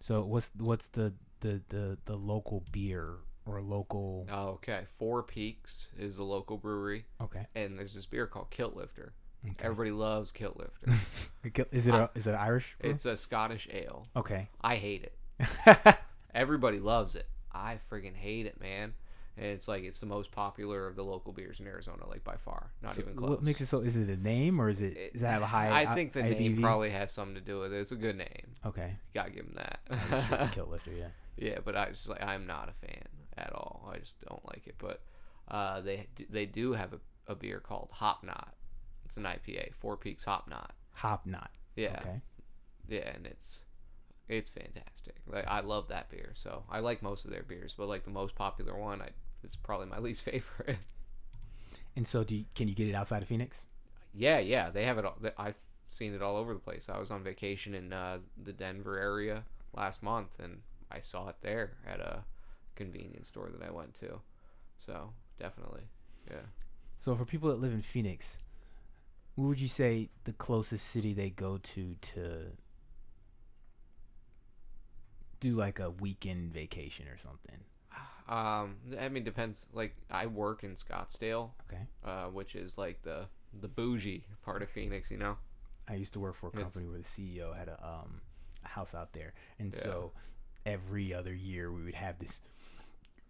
So 0.00 0.22
what's 0.22 0.52
what's 0.56 0.88
the 0.88 1.14
the 1.40 1.60
the, 1.68 1.98
the 2.04 2.16
local 2.16 2.64
beer 2.70 3.16
or 3.46 3.60
local? 3.60 4.26
Oh, 4.30 4.48
okay. 4.50 4.82
Four 4.98 5.22
Peaks 5.24 5.88
is 5.98 6.16
the 6.16 6.24
local 6.24 6.56
brewery, 6.58 7.06
Okay. 7.20 7.46
and 7.54 7.78
there's 7.78 7.94
this 7.94 8.06
beer 8.06 8.26
called 8.26 8.50
Kilt 8.50 8.74
Lifter. 8.76 9.14
okay. 9.44 9.54
Everybody 9.64 9.90
loves 9.90 10.30
Kilt 10.32 10.56
Lifter. 10.56 10.92
Is 11.72 11.86
it 11.86 11.94
a 11.94 12.10
is 12.14 12.26
it 12.26 12.32
Irish? 12.34 12.76
brew? 12.78 12.90
it's 12.90 13.04
a 13.06 13.16
Scottish 13.16 13.68
ale. 13.72 14.06
okay. 14.14 14.48
I 14.60 14.76
hate 14.76 15.02
it. 15.04 15.96
Everybody 16.34 16.78
loves 16.78 17.14
it. 17.14 17.26
I 17.58 17.80
friggin' 17.90 18.14
hate 18.16 18.46
it, 18.46 18.60
man. 18.60 18.94
And 19.36 19.46
it's 19.46 19.68
like 19.68 19.84
it's 19.84 20.00
the 20.00 20.06
most 20.06 20.32
popular 20.32 20.88
of 20.88 20.96
the 20.96 21.04
local 21.04 21.32
beers 21.32 21.60
in 21.60 21.66
Arizona, 21.68 22.08
like 22.08 22.24
by 22.24 22.36
far. 22.36 22.70
Not 22.82 22.92
So 22.92 23.02
even 23.02 23.14
close. 23.14 23.30
What 23.30 23.42
makes 23.44 23.60
it 23.60 23.66
so? 23.66 23.80
Is 23.80 23.94
it 23.94 24.08
a 24.08 24.16
name 24.16 24.60
or 24.60 24.68
is 24.68 24.80
it? 24.80 24.96
It- 24.96 25.12
Does 25.12 25.22
it 25.22 25.26
have 25.26 25.42
a 25.42 25.46
high? 25.46 25.82
I 25.82 25.94
think 25.94 26.12
the 26.12 26.24
I- 26.24 26.30
name 26.30 26.56
IBV? 26.56 26.60
probably 26.62 26.90
has 26.90 27.12
something 27.12 27.36
to 27.36 27.40
do 27.40 27.60
with 27.60 27.72
it. 27.72 27.78
It's 27.78 27.92
a 27.92 27.96
good 27.96 28.16
name. 28.16 28.54
Okay. 28.66 28.96
You 29.14 29.20
gotta 29.20 29.30
give 29.30 29.44
him 29.46 29.56
that. 29.56 30.50
Kilt 30.52 30.70
Lifter. 30.70 30.92
Yeah. 30.92 31.08
Yeah, 31.36 31.58
but 31.64 31.76
I 31.76 31.90
just 31.90 32.08
like 32.08 32.20
I'm 32.22 32.46
not 32.48 32.68
a 32.68 32.86
fan 32.86 33.04
at 33.36 33.52
all. 33.52 33.88
I 33.94 33.98
just 33.98 34.20
don't 34.28 34.44
like 34.46 34.66
it. 34.66 34.74
But 34.78 35.02
uh, 35.48 35.82
they 35.82 36.08
they 36.28 36.44
do 36.46 36.72
have 36.72 36.92
a, 36.94 36.98
a 37.28 37.36
beer 37.36 37.60
called 37.60 37.90
Hop 37.92 38.24
Knot. 38.24 38.54
It's 39.04 39.16
an 39.16 39.22
IPA, 39.22 39.72
Four 39.74 39.96
Peaks 39.96 40.24
Hop 40.24 40.48
Knot. 40.50 40.74
Hop 40.94 41.26
knot. 41.26 41.50
Yeah, 41.76 41.96
Okay. 42.00 42.20
yeah, 42.88 43.08
and 43.14 43.24
it's 43.24 43.60
it's 44.28 44.50
fantastic. 44.50 45.16
Like 45.26 45.46
I 45.46 45.60
love 45.60 45.88
that 45.88 46.10
beer. 46.10 46.32
So 46.34 46.64
I 46.70 46.80
like 46.80 47.02
most 47.02 47.24
of 47.24 47.30
their 47.30 47.42
beers, 47.42 47.74
but 47.76 47.88
like 47.88 48.04
the 48.04 48.10
most 48.10 48.34
popular 48.34 48.76
one, 48.76 49.00
I 49.02 49.10
it's 49.42 49.56
probably 49.56 49.86
my 49.86 49.98
least 50.00 50.22
favorite. 50.22 50.78
And 51.96 52.06
so, 52.06 52.22
do 52.22 52.36
you, 52.36 52.44
can 52.54 52.68
you 52.68 52.74
get 52.74 52.86
it 52.88 52.94
outside 52.94 53.22
of 53.22 53.28
Phoenix? 53.28 53.62
yeah, 54.14 54.38
yeah, 54.38 54.70
they 54.70 54.84
have 54.84 54.98
it. 54.98 55.04
all 55.04 55.16
I've 55.36 55.58
seen 55.88 56.14
it 56.14 56.22
all 56.22 56.36
over 56.36 56.54
the 56.54 56.60
place. 56.60 56.88
I 56.88 56.98
was 56.98 57.10
on 57.10 57.22
vacation 57.22 57.74
in 57.74 57.92
uh, 57.92 58.18
the 58.42 58.52
Denver 58.52 58.98
area 58.98 59.44
last 59.74 60.02
month, 60.02 60.38
and 60.42 60.60
I 60.90 61.00
saw 61.00 61.28
it 61.28 61.36
there 61.40 61.72
at 61.86 62.00
a 62.00 62.24
convenience 62.76 63.28
store 63.28 63.50
that 63.50 63.66
I 63.66 63.70
went 63.70 63.94
to. 63.94 64.20
So 64.78 65.10
definitely, 65.38 65.82
yeah. 66.30 66.46
So 67.00 67.14
for 67.14 67.24
people 67.24 67.48
that 67.50 67.60
live 67.60 67.72
in 67.72 67.82
Phoenix, 67.82 68.38
what 69.34 69.46
would 69.46 69.60
you 69.60 69.68
say 69.68 70.08
the 70.24 70.32
closest 70.32 70.86
city 70.86 71.12
they 71.14 71.30
go 71.30 71.58
to 71.58 71.96
to 72.00 72.52
do 75.40 75.54
like 75.54 75.78
a 75.78 75.90
weekend 75.90 76.52
vacation 76.52 77.06
or 77.08 77.18
something? 77.18 77.58
Um, 78.28 78.76
I 79.00 79.08
mean, 79.08 79.24
depends. 79.24 79.66
Like, 79.72 79.96
I 80.10 80.26
work 80.26 80.62
in 80.62 80.74
Scottsdale, 80.74 81.50
Okay. 81.66 81.82
uh, 82.04 82.26
which 82.26 82.54
is 82.54 82.76
like 82.76 83.02
the 83.02 83.26
the 83.58 83.68
bougie 83.68 84.24
part 84.44 84.62
of 84.62 84.68
Phoenix. 84.68 85.10
You 85.10 85.16
know. 85.18 85.38
I 85.88 85.94
used 85.94 86.12
to 86.12 86.20
work 86.20 86.34
for 86.34 86.48
a 86.48 86.50
It's- 86.50 86.62
company 86.62 86.86
where 86.86 86.98
the 86.98 87.04
CEO 87.04 87.56
had 87.56 87.68
a 87.68 87.82
um 87.86 88.20
a 88.64 88.68
house 88.68 88.94
out 88.94 89.12
there, 89.14 89.32
and 89.58 89.72
Yeah. 89.74 89.80
so 89.82 90.12
every 90.66 91.14
other 91.14 91.32
year 91.34 91.72
we 91.72 91.82
would 91.84 91.94
have 91.94 92.18
this 92.18 92.42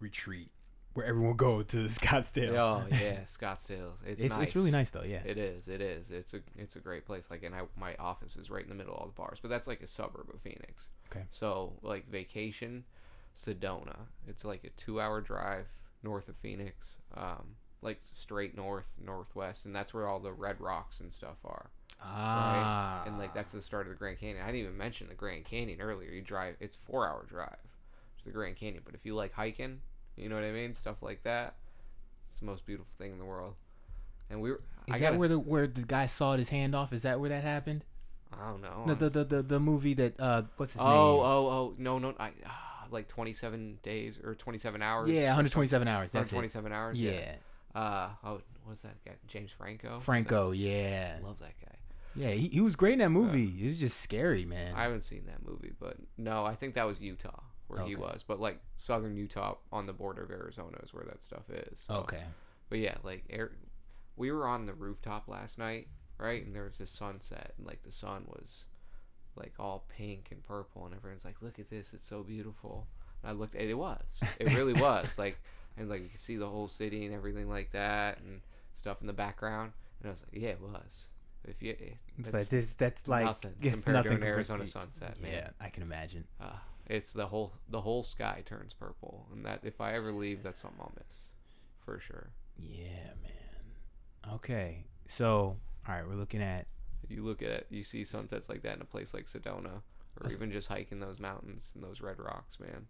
retreat 0.00 0.50
where 0.94 1.06
everyone 1.06 1.28
would 1.28 1.36
go 1.36 1.62
to 1.62 1.76
Scottsdale. 1.86 2.54
Oh 2.54 2.86
yeah, 2.90 3.20
Scottsdale. 3.24 3.92
It's 4.06 4.22
it's, 4.22 4.34
nice. 4.34 4.48
it's 4.48 4.56
really 4.56 4.70
nice 4.72 4.90
though. 4.90 5.04
Yeah. 5.04 5.22
It 5.24 5.38
is. 5.38 5.68
It 5.68 5.80
is. 5.80 6.10
It's 6.10 6.34
a 6.34 6.40
it's 6.56 6.74
a 6.76 6.80
great 6.80 7.04
place. 7.06 7.28
Like, 7.30 7.44
and 7.44 7.54
I, 7.54 7.60
my 7.76 7.94
office 8.00 8.36
is 8.36 8.50
right 8.50 8.62
in 8.64 8.68
the 8.68 8.74
middle 8.74 8.94
of 8.94 8.98
all 9.00 9.06
the 9.06 9.12
bars, 9.12 9.38
but 9.40 9.48
that's 9.48 9.68
like 9.68 9.80
a 9.82 9.86
suburb 9.86 10.28
of 10.34 10.40
Phoenix. 10.40 10.88
Okay. 11.10 11.24
So 11.30 11.72
like 11.82 12.10
vacation, 12.10 12.84
Sedona. 13.36 13.96
It's 14.26 14.44
like 14.44 14.64
a 14.64 14.70
two-hour 14.70 15.20
drive 15.20 15.66
north 16.02 16.28
of 16.28 16.36
Phoenix, 16.36 16.94
um, 17.16 17.56
like 17.82 18.00
straight 18.14 18.56
north, 18.56 18.86
northwest, 19.04 19.64
and 19.66 19.74
that's 19.74 19.94
where 19.94 20.06
all 20.06 20.18
the 20.18 20.32
red 20.32 20.60
rocks 20.60 21.00
and 21.00 21.12
stuff 21.12 21.36
are. 21.44 21.70
Ah. 22.02 23.02
And 23.06 23.18
like 23.18 23.34
that's 23.34 23.52
the 23.52 23.62
start 23.62 23.86
of 23.86 23.90
the 23.90 23.96
Grand 23.96 24.18
Canyon. 24.18 24.42
I 24.42 24.46
didn't 24.46 24.60
even 24.60 24.76
mention 24.76 25.08
the 25.08 25.14
Grand 25.14 25.44
Canyon 25.44 25.80
earlier. 25.80 26.10
You 26.10 26.22
drive, 26.22 26.56
it's 26.60 26.76
four 26.76 27.06
hour 27.06 27.24
drive 27.28 27.56
to 28.18 28.24
the 28.24 28.30
Grand 28.30 28.56
Canyon. 28.56 28.82
But 28.84 28.94
if 28.94 29.04
you 29.04 29.14
like 29.14 29.32
hiking, 29.32 29.80
you 30.16 30.28
know 30.28 30.36
what 30.36 30.44
I 30.44 30.52
mean, 30.52 30.74
stuff 30.74 31.02
like 31.02 31.22
that, 31.24 31.54
it's 32.28 32.38
the 32.38 32.46
most 32.46 32.66
beautiful 32.66 32.92
thing 32.98 33.12
in 33.12 33.18
the 33.18 33.24
world. 33.24 33.54
And 34.30 34.40
we 34.40 34.50
were. 34.50 34.60
Is 34.86 34.96
I 34.96 34.98
that 34.98 35.00
gotta, 35.00 35.18
where 35.18 35.28
the 35.28 35.38
where 35.38 35.66
the 35.66 35.82
guy 35.82 36.06
sawed 36.06 36.38
his 36.38 36.48
hand 36.48 36.74
off? 36.74 36.92
Is 36.92 37.02
that 37.02 37.20
where 37.20 37.30
that 37.30 37.42
happened? 37.42 37.84
I 38.32 38.50
don't 38.50 38.62
know. 38.62 38.84
The 38.86 38.94
the 38.94 39.10
the 39.10 39.24
the, 39.24 39.42
the 39.42 39.60
movie 39.60 39.94
that 39.94 40.20
uh 40.20 40.42
what's 40.56 40.72
his 40.72 40.82
oh 40.82 40.84
name? 40.84 40.94
oh 40.94 41.20
oh 41.20 41.48
oh 41.48 41.74
no 41.78 41.98
no 41.98 42.14
I 42.18 42.32
ah, 42.46 42.86
like 42.90 43.08
twenty 43.08 43.32
seven 43.32 43.78
days 43.82 44.18
or 44.22 44.34
twenty 44.34 44.58
seven 44.58 44.82
hours. 44.82 45.08
yeah, 45.08 45.26
127 45.28 45.88
hours. 45.88 46.12
That's 46.12 46.30
twenty 46.30 46.48
seven 46.48 46.72
hours. 46.72 46.98
Yeah, 46.98 47.36
Uh 47.74 48.08
oh, 48.24 48.40
what's 48.64 48.82
that 48.82 49.02
guy? 49.04 49.12
James 49.26 49.50
Franco. 49.50 50.00
Franco. 50.00 50.50
Yeah, 50.52 51.14
that? 51.14 51.24
Love 51.24 51.38
that 51.40 51.54
guy. 51.60 51.76
yeah. 52.14 52.30
He, 52.30 52.48
he 52.48 52.60
was 52.60 52.76
great 52.76 52.94
in 52.94 52.98
that 53.00 53.10
movie. 53.10 53.52
it 53.60 53.66
was 53.66 53.80
just 53.80 54.00
scary, 54.00 54.44
man. 54.44 54.74
I 54.74 54.82
haven't 54.82 55.02
seen 55.02 55.24
that 55.26 55.44
movie, 55.44 55.72
but 55.78 55.96
no, 56.16 56.44
I 56.44 56.54
think 56.54 56.74
that 56.74 56.86
was 56.86 57.00
Utah 57.00 57.40
where 57.68 57.84
he 57.84 57.94
was. 57.94 58.24
But 58.26 58.40
like 58.40 58.60
southern 58.76 59.16
Utah 59.16 59.56
on 59.72 59.86
the 59.86 59.92
border 59.92 60.24
of 60.24 60.30
Arizona 60.30 60.78
is 60.82 60.92
where 60.92 61.04
that 61.04 61.22
stuff 61.22 61.48
is. 61.50 61.80
So. 61.80 61.94
okay. 61.96 62.24
But 62.68 62.80
yeah, 62.80 62.96
like 63.02 63.24
air, 63.30 63.52
we 64.16 64.32
were 64.32 64.46
on 64.46 64.66
the 64.66 64.74
rooftop 64.74 65.28
last 65.28 65.58
night, 65.58 65.88
right? 66.18 66.44
And 66.44 66.54
there 66.54 66.64
was 66.64 66.78
this 66.78 66.90
sunset, 66.90 67.54
and 67.56 67.66
like 67.66 67.82
the 67.82 67.92
sun 67.92 68.24
was 68.26 68.64
like 69.36 69.52
all 69.58 69.84
pink 69.88 70.28
and 70.30 70.42
purple, 70.42 70.84
and 70.86 70.94
everyone's 70.94 71.24
like, 71.24 71.40
"Look 71.40 71.58
at 71.58 71.70
this! 71.70 71.92
It's 71.92 72.06
so 72.06 72.22
beautiful." 72.22 72.86
And 73.22 73.30
I 73.30 73.32
looked, 73.34 73.54
and 73.54 73.68
it 73.68 73.74
was. 73.74 74.02
It 74.38 74.54
really 74.54 74.72
was. 74.80 75.18
Like, 75.18 75.40
and 75.76 75.88
like 75.88 76.02
you 76.02 76.08
could 76.08 76.20
see 76.20 76.36
the 76.36 76.48
whole 76.48 76.68
city 76.68 77.06
and 77.06 77.14
everything 77.14 77.48
like 77.48 77.72
that, 77.72 78.18
and 78.18 78.40
stuff 78.74 79.00
in 79.00 79.06
the 79.06 79.12
background. 79.12 79.72
And 80.00 80.08
I 80.08 80.12
was 80.12 80.22
like, 80.22 80.42
"Yeah, 80.42 80.50
it 80.50 80.60
was." 80.60 81.06
If 81.44 81.62
you, 81.62 81.76
But 82.18 82.50
this 82.50 82.74
that's 82.74 83.08
like 83.08 83.24
nothing 83.24 83.54
compared 83.62 83.94
nothing 83.94 84.10
to 84.10 84.16
an 84.16 84.24
Arizona 84.24 84.66
sunset, 84.66 85.20
man. 85.22 85.32
Yeah, 85.32 85.50
I 85.60 85.70
can 85.70 85.82
imagine. 85.82 86.24
Uh, 86.40 86.50
it's 86.86 87.12
the 87.12 87.26
whole 87.26 87.52
the 87.68 87.80
whole 87.80 88.02
sky 88.02 88.42
turns 88.44 88.74
purple, 88.74 89.26
and 89.32 89.46
that 89.46 89.60
if 89.62 89.80
I 89.80 89.94
ever 89.94 90.12
leave, 90.12 90.42
that's 90.42 90.60
something 90.60 90.80
I'll 90.80 90.92
miss, 90.96 91.28
for 91.80 92.00
sure. 92.00 92.30
Yeah, 92.58 93.12
man. 93.22 94.34
Okay, 94.34 94.84
so 95.06 95.56
all 95.88 95.94
right, 95.94 96.06
we're 96.06 96.14
looking 96.14 96.42
at 96.42 96.66
You 97.08 97.24
look 97.24 97.42
at 97.42 97.66
you 97.70 97.82
see 97.82 98.04
sunsets 98.04 98.48
like 98.48 98.62
that 98.62 98.76
in 98.76 98.82
a 98.82 98.86
place 98.86 99.14
like 99.14 99.26
Sedona, 99.26 99.66
or 99.76 99.82
That's- 100.16 100.34
even 100.34 100.52
just 100.52 100.68
hiking 100.68 101.00
those 101.00 101.18
mountains 101.18 101.72
and 101.74 101.82
those 101.82 102.00
red 102.00 102.18
rocks, 102.18 102.58
man. 102.60 102.86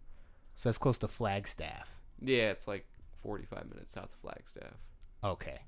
so 0.55 0.69
that's 0.69 0.77
close 0.77 0.97
to 0.99 1.07
Flagstaff. 1.07 1.99
Yeah, 2.21 2.49
it's 2.51 2.67
like 2.67 2.85
45 3.23 3.69
minutes 3.69 3.93
south 3.93 4.13
of 4.13 4.19
Flagstaff. 4.19 4.73
Okay, 5.23 5.59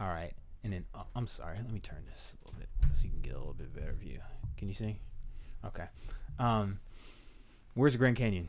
all 0.00 0.08
right, 0.08 0.32
and 0.64 0.72
then 0.72 0.84
uh, 0.94 1.04
I'm 1.14 1.26
sorry. 1.26 1.56
Let 1.56 1.70
me 1.72 1.80
turn 1.80 2.04
this 2.08 2.34
a 2.42 2.46
little 2.48 2.58
bit 2.60 2.68
so 2.94 3.04
you 3.04 3.10
can 3.10 3.20
get 3.20 3.34
a 3.34 3.38
little 3.38 3.54
bit 3.54 3.72
better 3.74 3.92
view. 3.92 4.18
Can 4.56 4.68
you 4.68 4.74
see? 4.74 4.98
Okay. 5.64 5.86
Um, 6.38 6.80
where's 7.74 7.92
the 7.92 7.98
Grand 7.98 8.16
Canyon? 8.16 8.48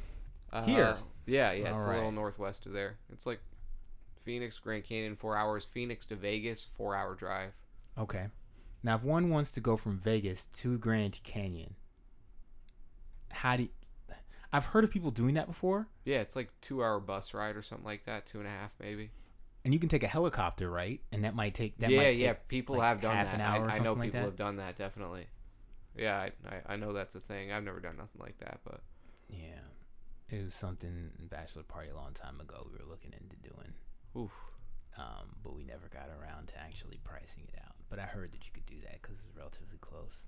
Here. 0.65 0.83
Uh, 0.83 0.97
yeah, 1.25 1.51
yeah, 1.53 1.73
it's 1.73 1.85
a 1.85 1.89
little 1.89 2.11
northwest 2.11 2.65
of 2.65 2.73
there. 2.73 2.97
It's 3.11 3.25
like 3.25 3.39
Phoenix, 4.23 4.59
Grand 4.59 4.83
Canyon, 4.83 5.15
four 5.15 5.35
hours. 5.35 5.65
Phoenix 5.65 6.05
to 6.07 6.15
Vegas, 6.15 6.63
four 6.77 6.95
hour 6.95 7.15
drive. 7.15 7.53
Okay. 7.97 8.27
Now, 8.83 8.95
if 8.95 9.03
one 9.03 9.29
wants 9.29 9.51
to 9.51 9.61
go 9.61 9.77
from 9.77 9.97
Vegas 9.99 10.47
to 10.47 10.77
Grand 10.77 11.19
Canyon, 11.23 11.75
how 13.31 13.57
do? 13.57 13.63
You, 13.63 13.69
I've 14.51 14.65
heard 14.65 14.83
of 14.83 14.91
people 14.91 15.11
doing 15.11 15.35
that 15.35 15.47
before, 15.47 15.87
Yeah, 16.05 16.17
it's 16.19 16.35
like 16.35 16.49
two 16.61 16.83
hour 16.83 16.99
bus 16.99 17.33
ride 17.33 17.55
or 17.55 17.61
something 17.63 17.85
like 17.85 18.05
that, 18.05 18.25
two 18.27 18.39
and 18.39 18.47
a 18.47 18.51
half 18.51 18.71
maybe. 18.79 19.11
and 19.65 19.73
you 19.73 19.79
can 19.79 19.89
take 19.89 20.03
a 20.03 20.07
helicopter, 20.07 20.69
right? 20.69 21.01
And 21.11 21.23
that 21.23 21.33
might 21.35 21.53
take 21.55 21.77
that 21.79 21.89
yeah, 21.89 21.97
might 21.97 22.17
take, 22.17 22.19
yeah, 22.19 22.33
people 22.47 22.77
like, 22.77 22.87
have 22.87 23.01
done 23.01 23.15
half 23.15 23.27
that. 23.27 23.35
an 23.35 23.41
hour 23.41 23.69
I, 23.69 23.75
I 23.75 23.79
know 23.79 23.93
like 23.93 24.03
people 24.03 24.21
that? 24.21 24.25
have 24.25 24.35
done 24.35 24.57
that 24.57 24.75
definitely. 24.77 25.27
Yeah, 25.95 26.17
I, 26.19 26.31
I 26.47 26.73
I 26.73 26.75
know 26.75 26.93
that's 26.93 27.15
a 27.15 27.19
thing. 27.19 27.51
I've 27.51 27.63
never 27.63 27.79
done 27.79 27.97
nothing 27.97 28.19
like 28.21 28.37
that, 28.39 28.59
but 28.63 28.81
Yeah, 29.29 29.61
it 30.29 30.43
was 30.43 30.53
something 30.55 31.09
bachelor 31.29 31.63
party 31.63 31.89
a 31.89 31.95
long 31.95 32.13
time 32.13 32.39
ago. 32.41 32.67
We 32.71 32.77
were 32.77 32.89
looking 32.89 33.13
into 33.13 33.37
doing, 33.37 33.73
oof. 34.17 34.31
um, 34.97 35.35
but 35.43 35.55
we 35.55 35.63
never 35.63 35.87
got 35.89 36.09
around 36.09 36.47
to 36.49 36.59
actually 36.59 36.99
pricing 37.03 37.45
it 37.47 37.59
out. 37.65 37.72
But 37.93 38.01
I 38.01 38.07
heard 38.07 38.31
that 38.31 38.43
you 38.43 38.51
could 38.51 38.65
do 38.65 38.81
that 38.85 39.03
because 39.03 39.17
it's 39.19 39.37
relatively 39.37 39.77
close. 39.79 40.23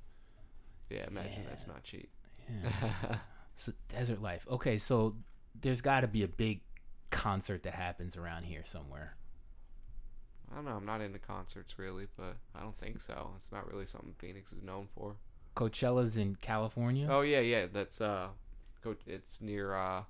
Yeah, 0.92 1.08
imagine 1.08 1.46
that's 1.50 1.66
not 1.66 1.82
cheap. 1.82 2.12
Yeah. 2.48 3.16
so 3.56 3.72
desert 3.90 4.22
life. 4.22 4.46
Okay, 4.52 4.78
so 4.78 5.16
there's 5.60 5.82
got 5.82 6.02
to 6.02 6.08
be 6.08 6.22
a 6.22 6.28
big 6.28 6.62
concert 7.10 7.64
that 7.64 7.74
happens 7.74 8.18
around 8.18 8.44
here 8.44 8.62
somewhere. 8.66 9.16
I 10.52 10.58
don't 10.58 10.66
know. 10.66 10.76
I'm 10.76 10.86
not 10.86 11.02
into 11.02 11.18
concerts 11.18 11.80
really, 11.80 12.06
but 12.16 12.38
I 12.54 12.60
don't 12.60 12.76
think 12.76 13.02
so. 13.02 13.32
It's 13.36 13.52
not 13.52 13.68
really 13.68 13.88
something 13.88 14.14
Phoenix 14.20 14.54
is 14.54 14.62
known 14.62 14.88
for. 14.94 15.16
Coachella's 15.56 16.18
in 16.18 16.36
California. 16.36 17.08
Oh 17.10 17.22
yeah, 17.22 17.40
yeah. 17.40 17.66
That's 17.66 18.00
uh. 18.00 18.28
It's 19.08 19.42
near 19.42 19.74
uh, 19.74 20.04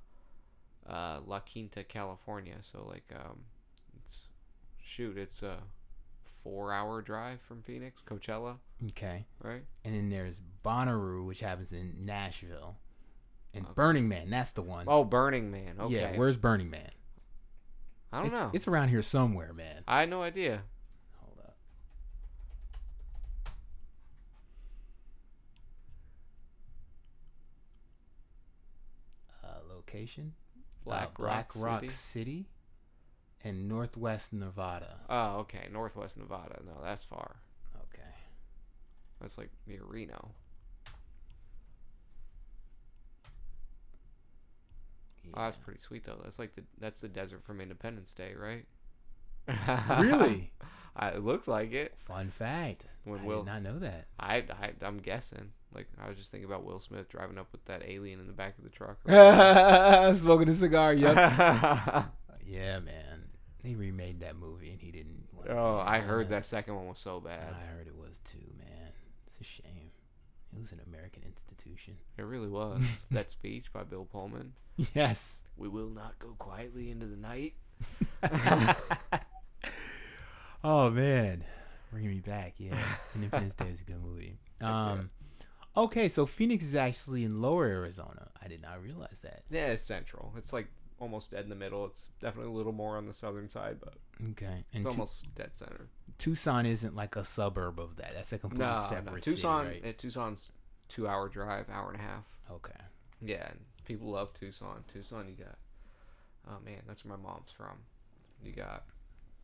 uh, 0.89 1.21
La 1.25 1.39
Quinta, 1.39 1.85
California. 1.85 2.57
So 2.59 2.85
like 2.85 3.09
um, 3.15 3.45
it's 4.03 4.23
shoot, 4.83 5.17
it's 5.17 5.41
a 6.45 6.49
four-hour 6.49 7.01
drive 7.01 7.41
from 7.41 7.61
Phoenix, 7.63 8.01
Coachella, 8.05 8.57
Okay. 8.89 9.25
right? 9.41 9.63
And 9.83 9.95
then 9.95 10.09
there's 10.09 10.41
Bonnaroo, 10.63 11.25
which 11.25 11.39
happens 11.39 11.71
in 11.71 12.05
Nashville. 12.05 12.77
And 13.53 13.65
Okay. 13.65 13.73
Burning 13.75 14.07
Man, 14.07 14.29
that's 14.29 14.51
the 14.51 14.61
one. 14.61 14.85
Oh, 14.87 15.03
Burning 15.03 15.49
Man. 15.51 15.75
Okay. 15.79 15.95
Yeah, 15.95 16.17
where's 16.17 16.37
Burning 16.37 16.69
Man? 16.69 16.91
I 18.11 18.17
don't 18.17 18.25
it's, 18.27 18.33
know. 18.33 18.51
It's 18.53 18.67
around 18.67 18.89
here 18.89 19.01
somewhere, 19.01 19.53
man. 19.53 19.83
I 19.87 20.01
had 20.01 20.09
no 20.09 20.21
idea. 20.21 20.61
Hold 21.21 21.39
up. 21.39 21.55
Uh, 29.43 29.47
location? 29.69 30.33
Black 30.83 31.07
Uh, 31.07 31.11
Black 31.17 31.55
Rock 31.55 31.65
Rock 31.65 31.81
City? 31.81 31.93
City 31.93 32.45
and 33.45 33.69
Northwest 33.69 34.33
Nevada. 34.33 34.97
Oh, 35.07 35.37
okay. 35.41 35.67
Northwest 35.71 36.17
Nevada. 36.17 36.59
No, 36.65 36.83
that's 36.83 37.05
far. 37.05 37.37
Okay. 37.77 38.09
That's 39.21 39.37
like 39.37 39.51
near 39.67 39.83
Reno. 39.87 40.31
Oh, 45.33 45.41
that's 45.43 45.57
pretty 45.57 45.79
sweet 45.79 46.05
though. 46.05 46.19
That's 46.23 46.39
like 46.39 46.55
the 46.55 46.63
that's 46.79 47.01
the 47.01 47.07
desert 47.07 47.43
from 47.43 47.61
Independence 47.61 48.13
Day, 48.13 48.33
right? 48.37 48.65
Really? 50.01 50.51
I, 50.97 51.09
it 51.09 51.25
looks 51.25 51.45
like 51.47 51.73
it. 51.73 51.93
Fun 51.97 52.29
fact. 52.29 52.85
When 53.03 53.19
I 53.19 53.23
Will- 53.23 53.43
did 53.43 53.51
not 53.51 53.61
know 53.63 53.79
that. 53.79 54.05
I, 54.19 54.37
I 54.37 54.71
I'm 54.81 54.99
guessing. 54.99 55.51
Like 55.73 55.87
I 56.03 56.07
was 56.07 56.17
just 56.17 56.31
thinking 56.31 56.49
about 56.49 56.63
Will 56.63 56.79
Smith 56.79 57.09
driving 57.09 57.37
up 57.37 57.47
with 57.51 57.63
that 57.65 57.83
alien 57.85 58.19
in 58.21 58.27
the 58.27 58.33
back 58.33 58.57
of 58.57 58.63
the 58.63 58.69
truck. 58.69 58.97
Smoking 60.15 60.49
a 60.49 60.53
cigar. 60.53 60.93
Yep. 60.93 61.15
oh, 61.17 62.05
yeah, 62.45 62.79
man. 62.79 63.14
They 63.65 63.73
remade 63.73 64.19
that 64.19 64.37
movie 64.37 64.69
and 64.69 64.79
he 64.79 64.91
didn't. 64.91 65.27
Oh, 65.49 65.79
I 65.79 65.97
heard 65.97 66.29
that 66.29 66.45
second 66.45 66.75
one 66.75 66.87
was 66.87 66.99
so 66.99 67.19
bad. 67.19 67.51
I 67.51 67.75
heard 67.75 67.87
it 67.87 67.95
was 67.95 68.19
too, 68.19 68.37
man. 68.59 68.91
It's 69.25 69.39
a 69.39 69.43
shame. 69.43 69.89
It 70.55 70.59
was 70.59 70.71
an 70.71 70.81
American 70.85 71.23
institution. 71.25 71.95
It 72.19 72.21
really 72.21 72.47
was. 72.47 72.83
that 73.11 73.31
speech 73.31 73.73
by 73.73 73.81
Bill 73.81 74.05
Pullman. 74.05 74.53
Yes. 74.93 75.41
We 75.57 75.67
will 75.67 75.89
not 75.89 76.19
go 76.19 76.35
quietly 76.37 76.91
into 76.91 77.07
the 77.07 77.17
night. 77.17 77.53
oh 80.63 80.91
man, 80.91 81.43
bringing 81.91 82.11
me 82.11 82.19
back. 82.19 82.53
Yeah, 82.57 82.77
Independence 83.15 83.55
Day 83.55 83.69
is 83.69 83.81
a 83.81 83.85
good 83.85 84.03
movie. 84.03 84.37
Um, 84.61 85.09
okay, 85.75 86.07
so 86.07 86.25
Phoenix 86.25 86.63
is 86.63 86.75
actually 86.75 87.25
in 87.25 87.41
Lower 87.41 87.65
Arizona. 87.65 88.29
I 88.41 88.47
did 88.47 88.61
not 88.61 88.81
realize 88.81 89.19
that. 89.23 89.43
Yeah, 89.49 89.67
it's 89.67 89.83
central. 89.83 90.33
It's 90.37 90.53
like 90.53 90.69
almost 90.99 91.31
dead 91.31 91.43
in 91.43 91.49
the 91.49 91.55
middle. 91.55 91.85
It's 91.85 92.07
definitely 92.21 92.51
a 92.51 92.55
little 92.55 92.71
more 92.71 92.97
on 92.97 93.05
the 93.07 93.13
southern 93.13 93.49
side, 93.49 93.77
but 93.79 93.95
Okay, 94.31 94.63
it's 94.67 94.75
and 94.75 94.83
Tu- 94.83 94.89
almost 94.89 95.33
dead 95.35 95.55
center. 95.55 95.87
Tucson 96.17 96.65
isn't 96.65 96.95
like 96.95 97.15
a 97.15 97.25
suburb 97.25 97.79
of 97.79 97.97
that. 97.97 98.13
That's 98.13 98.31
a 98.33 98.37
completely 98.37 98.67
No, 98.67 98.75
separate 98.77 99.05
no. 99.11 99.15
city, 99.21 99.35
Tucson. 99.35 99.65
right? 99.67 99.81
eh, 99.83 99.91
Tucson's 99.91 100.51
two 100.87 101.07
hour 101.07 101.27
drive, 101.27 101.69
hour 101.69 101.91
and 101.91 101.99
a 101.99 102.03
half. 102.03 102.23
Okay. 102.51 102.71
Yeah, 103.21 103.47
and 103.49 103.59
people 103.85 104.07
love 104.09 104.33
Tucson. 104.33 104.83
Tucson, 104.93 105.27
you 105.27 105.43
got. 105.43 105.57
Oh 106.47 106.59
man, 106.63 106.81
that's 106.87 107.03
where 107.03 107.17
my 107.17 107.23
mom's 107.23 107.51
from. 107.51 107.77
You 108.43 108.51
got 108.51 108.83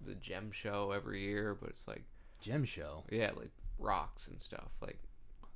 the 0.05 0.15
gem 0.15 0.51
show 0.51 0.91
every 0.91 1.21
year, 1.21 1.55
but 1.59 1.69
it's 1.71 1.87
like 1.87 2.03
Gem 2.41 2.63
show. 2.63 3.03
yeah, 3.11 3.31
like 3.35 3.51
rocks 3.79 4.27
and 4.27 4.39
stuff, 4.41 4.71
like 4.81 4.99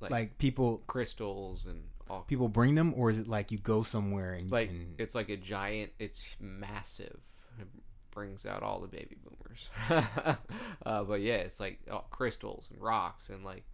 like, 0.00 0.10
Like 0.10 0.38
people, 0.38 0.82
crystals 0.86 1.64
and 1.66 1.82
all. 2.08 2.22
people 2.22 2.48
bring 2.48 2.74
them, 2.74 2.92
or 2.96 3.10
is 3.10 3.18
it 3.18 3.28
like 3.28 3.50
you 3.50 3.58
go 3.58 3.82
somewhere 3.82 4.32
and 4.34 4.46
you 4.46 4.52
Like 4.52 4.68
can? 4.68 4.94
it's 4.98 5.14
like 5.14 5.28
a 5.28 5.36
giant. 5.36 5.92
It's 5.98 6.24
massive. 6.40 7.18
It 7.60 7.66
brings 8.10 8.44
out 8.46 8.62
all 8.62 8.80
the 8.80 8.86
baby 8.88 9.16
boomers. 9.24 9.68
uh, 10.86 11.04
but 11.04 11.20
yeah, 11.20 11.36
it's 11.36 11.60
like 11.60 11.80
uh, 11.90 11.98
crystals 12.10 12.68
and 12.72 12.80
rocks 12.80 13.28
and 13.30 13.44
like 13.44 13.64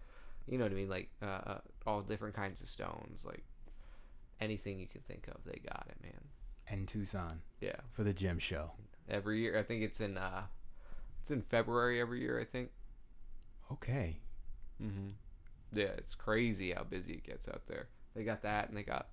you 0.49 0.59
know 0.59 0.65
what 0.65 0.73
I 0.73 0.77
mean, 0.77 0.89
like 0.91 1.11
uh, 1.23 1.27
uh, 1.27 1.59
all 1.87 2.01
different 2.03 2.35
kinds 2.35 2.61
of 2.61 2.69
stones, 2.69 3.25
like 3.27 3.45
anything 4.41 4.79
you 4.81 4.87
can 4.89 5.01
think 5.03 5.29
of. 5.29 5.37
They 5.45 5.61
got 5.65 5.87
it, 5.89 5.97
man. 6.03 6.21
And 6.69 6.89
Tucson 6.89 7.43
Yeah, 7.61 7.77
for 7.93 8.03
the 8.03 8.13
gym 8.13 8.39
show. 8.39 8.73
every 9.09 9.41
year. 9.41 9.59
I 9.59 9.63
think 9.63 9.83
it's 9.83 10.01
in 10.01 10.17
uh, 10.17 10.43
it's 11.21 11.31
in 11.31 11.43
February 11.43 12.01
every 12.01 12.21
year. 12.21 12.41
I 12.41 12.45
think. 12.45 12.71
Okay. 13.71 14.19
Mm-hmm. 14.83 15.11
Yeah, 15.73 15.91
it's 15.97 16.15
crazy 16.15 16.73
how 16.73 16.83
busy 16.85 17.15
it 17.15 17.25
gets 17.25 17.49
out 17.49 17.67
there. 17.67 17.89
They 18.15 18.25
got 18.25 18.43
that, 18.43 18.69
and 18.69 18.77
they 18.77 18.83
got 18.83 19.09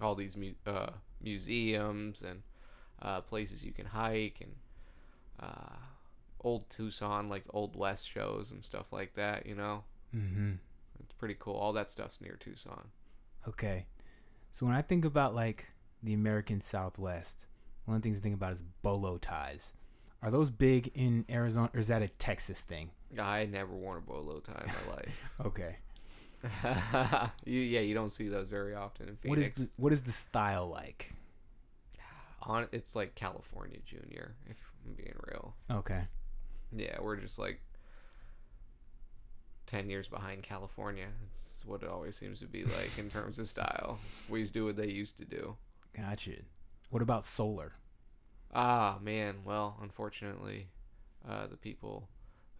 all 0.00 0.14
these 0.14 0.36
mu- 0.36 0.54
uh, 0.66 0.90
museums 1.22 2.22
and 2.22 2.42
uh, 3.02 3.20
places 3.20 3.62
you 3.64 3.72
can 3.72 3.86
hike, 3.86 4.40
and 4.40 4.52
uh, 5.40 5.76
old 6.42 6.68
Tucson, 6.70 7.28
like 7.28 7.44
old 7.50 7.76
West 7.76 8.08
shows 8.10 8.50
and 8.52 8.64
stuff 8.64 8.92
like 8.92 9.14
that. 9.14 9.46
You 9.46 9.54
know, 9.54 9.84
Mm-hmm. 10.14 10.54
it's 11.02 11.12
pretty 11.14 11.36
cool. 11.38 11.54
All 11.54 11.72
that 11.74 11.88
stuff's 11.88 12.20
near 12.20 12.36
Tucson. 12.40 12.88
Okay. 13.46 13.86
So 14.52 14.66
when 14.66 14.74
I 14.74 14.82
think 14.82 15.04
about 15.04 15.34
like 15.34 15.68
the 16.02 16.12
American 16.14 16.60
Southwest, 16.60 17.46
one 17.84 17.96
of 17.96 18.02
the 18.02 18.06
things 18.08 18.18
I 18.18 18.20
think 18.22 18.34
about 18.34 18.52
is 18.52 18.62
bolo 18.82 19.18
ties. 19.18 19.72
Are 20.22 20.30
those 20.30 20.50
big 20.50 20.90
in 20.94 21.24
Arizona, 21.30 21.70
or 21.72 21.80
is 21.80 21.86
that 21.88 22.02
a 22.02 22.08
Texas 22.08 22.62
thing? 22.64 22.90
I 23.18 23.46
never 23.46 23.72
worn 23.72 23.98
a 23.98 24.00
bolo 24.00 24.40
tie 24.40 24.64
in 24.66 24.72
my 24.88 24.94
life. 24.96 25.08
Okay. 25.46 25.76
you, 27.44 27.60
yeah, 27.60 27.80
you 27.80 27.94
don't 27.94 28.10
see 28.10 28.28
those 28.28 28.48
very 28.48 28.74
often 28.74 29.08
in 29.08 29.30
What 29.30 29.38
is 29.38 29.46
Phoenix. 29.50 29.60
the 29.60 29.70
what 29.76 29.92
is 29.92 30.02
the 30.02 30.12
style 30.12 30.68
like? 30.68 31.12
On 32.42 32.66
it's 32.72 32.96
like 32.96 33.14
California 33.14 33.78
Junior, 33.84 34.34
if 34.48 34.56
I'm 34.86 34.94
being 34.94 35.14
real. 35.28 35.54
Okay. 35.70 36.02
Yeah, 36.74 36.98
we're 37.00 37.16
just 37.16 37.38
like 37.38 37.60
ten 39.66 39.90
years 39.90 40.08
behind 40.08 40.42
California. 40.42 41.08
It's 41.30 41.62
what 41.66 41.82
it 41.82 41.88
always 41.88 42.16
seems 42.16 42.40
to 42.40 42.46
be 42.46 42.64
like 42.64 42.98
in 42.98 43.10
terms 43.10 43.38
of 43.38 43.46
style. 43.46 43.98
We 44.28 44.44
do 44.44 44.64
what 44.64 44.76
they 44.76 44.88
used 44.88 45.18
to 45.18 45.24
do. 45.24 45.56
Gotcha. 45.96 46.32
What 46.88 47.02
about 47.02 47.24
solar? 47.24 47.74
Ah, 48.54 48.98
man. 49.02 49.36
Well, 49.44 49.76
unfortunately, 49.82 50.68
uh, 51.28 51.46
the 51.46 51.56
people 51.56 52.08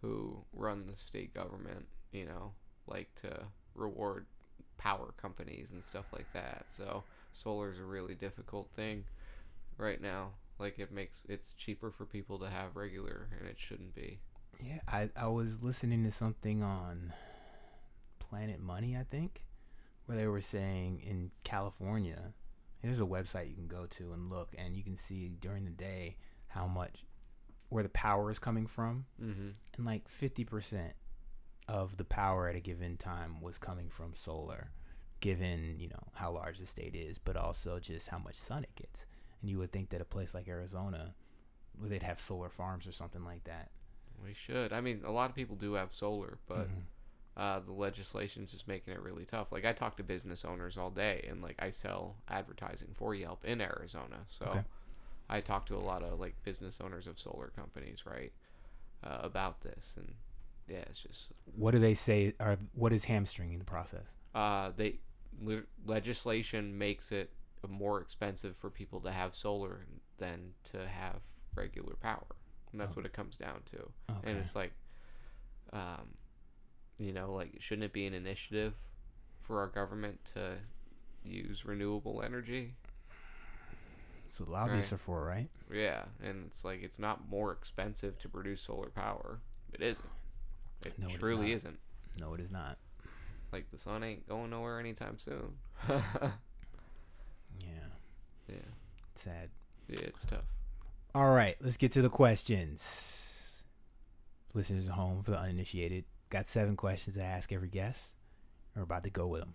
who 0.01 0.43
run 0.53 0.85
the 0.87 0.95
state 0.95 1.33
government, 1.33 1.87
you 2.11 2.25
know, 2.25 2.53
like 2.87 3.09
to 3.23 3.45
reward 3.75 4.25
power 4.77 5.13
companies 5.17 5.71
and 5.71 5.83
stuff 5.83 6.05
like 6.11 6.31
that. 6.33 6.63
So 6.67 7.03
solar 7.33 7.71
is 7.71 7.79
a 7.79 7.83
really 7.83 8.15
difficult 8.15 8.69
thing 8.75 9.05
right 9.77 10.01
now. 10.01 10.29
Like 10.59 10.79
it 10.79 10.91
makes 10.91 11.21
it's 11.27 11.53
cheaper 11.53 11.91
for 11.91 12.05
people 12.05 12.39
to 12.39 12.49
have 12.49 12.75
regular, 12.75 13.27
and 13.39 13.49
it 13.49 13.57
shouldn't 13.59 13.95
be. 13.95 14.19
Yeah, 14.59 14.79
I, 14.87 15.09
I 15.15 15.27
was 15.27 15.63
listening 15.63 16.03
to 16.03 16.11
something 16.11 16.61
on 16.61 17.13
Planet 18.19 18.59
Money, 18.61 18.95
I 18.95 19.03
think, 19.03 19.43
where 20.05 20.17
they 20.17 20.27
were 20.27 20.41
saying 20.41 21.01
in 21.01 21.31
California, 21.43 22.33
there's 22.83 23.01
a 23.01 23.05
website 23.05 23.49
you 23.49 23.55
can 23.55 23.67
go 23.67 23.87
to 23.87 24.13
and 24.13 24.29
look, 24.29 24.53
and 24.57 24.75
you 24.75 24.83
can 24.83 24.95
see 24.95 25.29
during 25.39 25.65
the 25.65 25.71
day 25.71 26.17
how 26.47 26.67
much, 26.67 27.05
where 27.69 27.81
the 27.81 27.89
power 27.89 28.29
is 28.29 28.37
coming 28.37 28.67
from. 28.67 29.05
Mm-hmm. 29.21 29.49
And 29.77 29.85
like 29.85 30.07
50% 30.09 30.91
of 31.67 31.97
the 31.97 32.03
power 32.05 32.47
at 32.49 32.55
a 32.55 32.59
given 32.59 32.97
time 32.97 33.41
was 33.41 33.57
coming 33.57 33.89
from 33.89 34.13
solar, 34.15 34.71
given, 35.19 35.75
you 35.79 35.87
know, 35.89 36.03
how 36.13 36.31
large 36.31 36.57
the 36.59 36.65
state 36.65 36.95
is, 36.95 37.17
but 37.17 37.37
also 37.37 37.79
just 37.79 38.09
how 38.09 38.17
much 38.17 38.35
sun 38.35 38.63
it 38.63 38.75
gets. 38.75 39.05
And 39.41 39.49
you 39.49 39.57
would 39.59 39.71
think 39.71 39.89
that 39.89 40.01
a 40.01 40.05
place 40.05 40.33
like 40.33 40.47
Arizona, 40.47 41.13
where 41.77 41.89
they'd 41.89 42.03
have 42.03 42.19
solar 42.19 42.49
farms 42.49 42.85
or 42.87 42.91
something 42.91 43.23
like 43.23 43.43
that. 43.45 43.69
We 44.23 44.33
should. 44.33 44.73
I 44.73 44.81
mean, 44.81 45.01
a 45.05 45.11
lot 45.11 45.29
of 45.29 45.35
people 45.35 45.55
do 45.55 45.73
have 45.73 45.93
solar, 45.93 46.37
but 46.47 46.67
Mhm. 46.67 46.83
uh, 47.37 47.59
the 47.61 47.71
legislation's 47.71 48.51
just 48.51 48.67
making 48.67 48.93
it 48.93 48.99
really 49.01 49.25
tough. 49.25 49.51
Like 49.51 49.63
I 49.65 49.71
talk 49.73 49.95
to 49.97 50.03
business 50.03 50.43
owners 50.43 50.77
all 50.77 50.91
day, 50.91 51.25
and 51.29 51.41
like 51.41 51.55
I 51.59 51.69
sell 51.69 52.17
advertising 52.27 52.89
for 52.93 53.15
Yelp 53.15 53.45
in 53.45 53.61
Arizona, 53.61 54.25
so 54.27 54.45
Okay. 54.47 54.63
I 55.29 55.39
talk 55.41 55.65
to 55.67 55.77
a 55.77 55.79
lot 55.79 56.03
of 56.03 56.19
like 56.19 56.43
business 56.43 56.81
owners 56.81 57.07
of 57.07 57.19
solar 57.19 57.47
companies, 57.55 58.05
right, 58.05 58.33
uh, 59.03 59.19
about 59.23 59.61
this, 59.61 59.95
and 59.97 60.15
yeah, 60.67 60.77
it's 60.89 60.99
just 60.99 61.33
what 61.55 61.71
do 61.71 61.79
they 61.79 61.93
say 61.93 62.33
are 62.39 62.57
what 62.73 62.93
is 62.93 63.03
hamstringing 63.05 63.59
the 63.59 63.65
process? 63.65 64.15
Uh, 64.33 64.71
they 64.75 64.99
le- 65.41 65.63
legislation 65.85 66.77
makes 66.77 67.11
it 67.11 67.29
more 67.69 68.01
expensive 68.01 68.55
for 68.55 68.69
people 68.69 68.99
to 69.01 69.11
have 69.11 69.35
solar 69.35 69.85
than 70.17 70.53
to 70.63 70.87
have 70.87 71.21
regular 71.55 71.95
power, 71.95 72.25
and 72.71 72.79
that's 72.81 72.93
Oh. 72.93 72.97
what 72.97 73.05
it 73.05 73.13
comes 73.13 73.35
down 73.37 73.61
to. 73.71 73.77
okay. 74.17 74.29
and 74.31 74.37
it's 74.39 74.55
like 74.55 74.71
um 75.73 76.15
you 76.97 77.11
know 77.13 77.33
like 77.33 77.55
shouldn't 77.59 77.85
it 77.85 77.93
be 77.93 78.05
an 78.05 78.13
initiative 78.13 78.73
for 79.41 79.59
our 79.59 79.67
government 79.67 80.19
to 80.33 80.53
use 81.23 81.65
renewable 81.65 82.21
energy? 82.23 82.73
That's 84.25 84.39
what 84.39 84.49
lobbyists 84.49 84.91
right. 84.91 84.95
are 84.95 84.99
for 85.03 85.25
right? 85.25 85.49
Yeah 85.73 86.03
and 86.23 86.45
it's 86.47 86.63
like 86.65 86.81
it's 86.83 86.99
not 86.99 87.29
more 87.29 87.51
expensive 87.51 88.17
to 88.19 88.29
produce 88.29 88.61
solar 88.61 88.89
power. 88.89 89.39
It 89.73 89.81
isn't 89.81 90.07
it 90.85 90.93
No, 90.99 91.07
it 91.07 91.11
is 91.13 91.17
truly 91.19 91.47
not. 91.47 91.55
isn't. 91.55 91.79
No 92.19 92.33
it 92.33 92.39
is 92.41 92.51
not. 92.51 92.77
Like 93.51 93.69
the 93.71 93.77
sun 93.77 94.03
ain't 94.03 94.27
going 94.27 94.49
nowhere 94.49 94.79
anytime 94.79 95.17
soon. 95.17 95.53
Yeah. 97.59 97.67
Yeah. 98.47 98.55
Sad. 99.15 99.49
Yeah 99.87 99.99
it's 100.03 100.25
tough. 100.25 100.45
All 101.13 101.29
right 101.31 101.55
let's 101.61 101.77
get 101.77 101.91
to 101.93 102.01
the 102.01 102.09
questions. 102.09 103.63
Listeners 104.53 104.87
at 104.87 104.93
home 104.93 105.23
for 105.23 105.31
the 105.31 105.39
uninitiated 105.39 106.05
got 106.29 106.47
seven 106.47 106.75
questions 106.75 107.15
to 107.17 107.23
ask 107.23 107.51
every 107.51 107.67
guest. 107.69 108.15
We're 108.75 108.83
about 108.83 109.03
to 109.03 109.09
go 109.09 109.27
with 109.27 109.41
them 109.41 109.53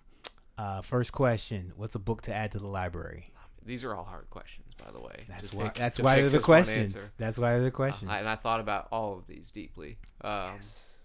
uh, 0.58 0.80
first 0.82 1.12
question 1.12 1.72
what's 1.76 1.94
a 1.94 1.98
book 1.98 2.22
to 2.22 2.34
add 2.34 2.52
to 2.52 2.58
the 2.58 2.66
library? 2.66 3.32
These 3.64 3.82
are 3.84 3.94
all 3.94 4.04
hard 4.04 4.28
questions 4.30 4.74
by 4.82 4.90
the 4.96 5.02
way. 5.02 5.24
That's 5.28 5.40
Just 5.42 5.54
why 5.54 5.64
pick- 5.64 5.74
that's 5.74 5.98
why 6.00 6.20
they're 6.20 6.30
the 6.30 6.38
questions. 6.38 7.12
that's 7.18 7.38
why 7.38 7.52
they're 7.52 7.62
the 7.62 7.66
Uh, 7.68 7.70
questions. 7.70 8.10
I- 8.10 8.18
and 8.20 8.28
i 8.28 8.36
thought 8.36 8.60
about 8.60 8.88
all 8.92 9.16
of 9.18 9.26
these 9.26 9.50
deeply. 9.50 9.96
Um 10.22 10.54
yes. 10.56 10.95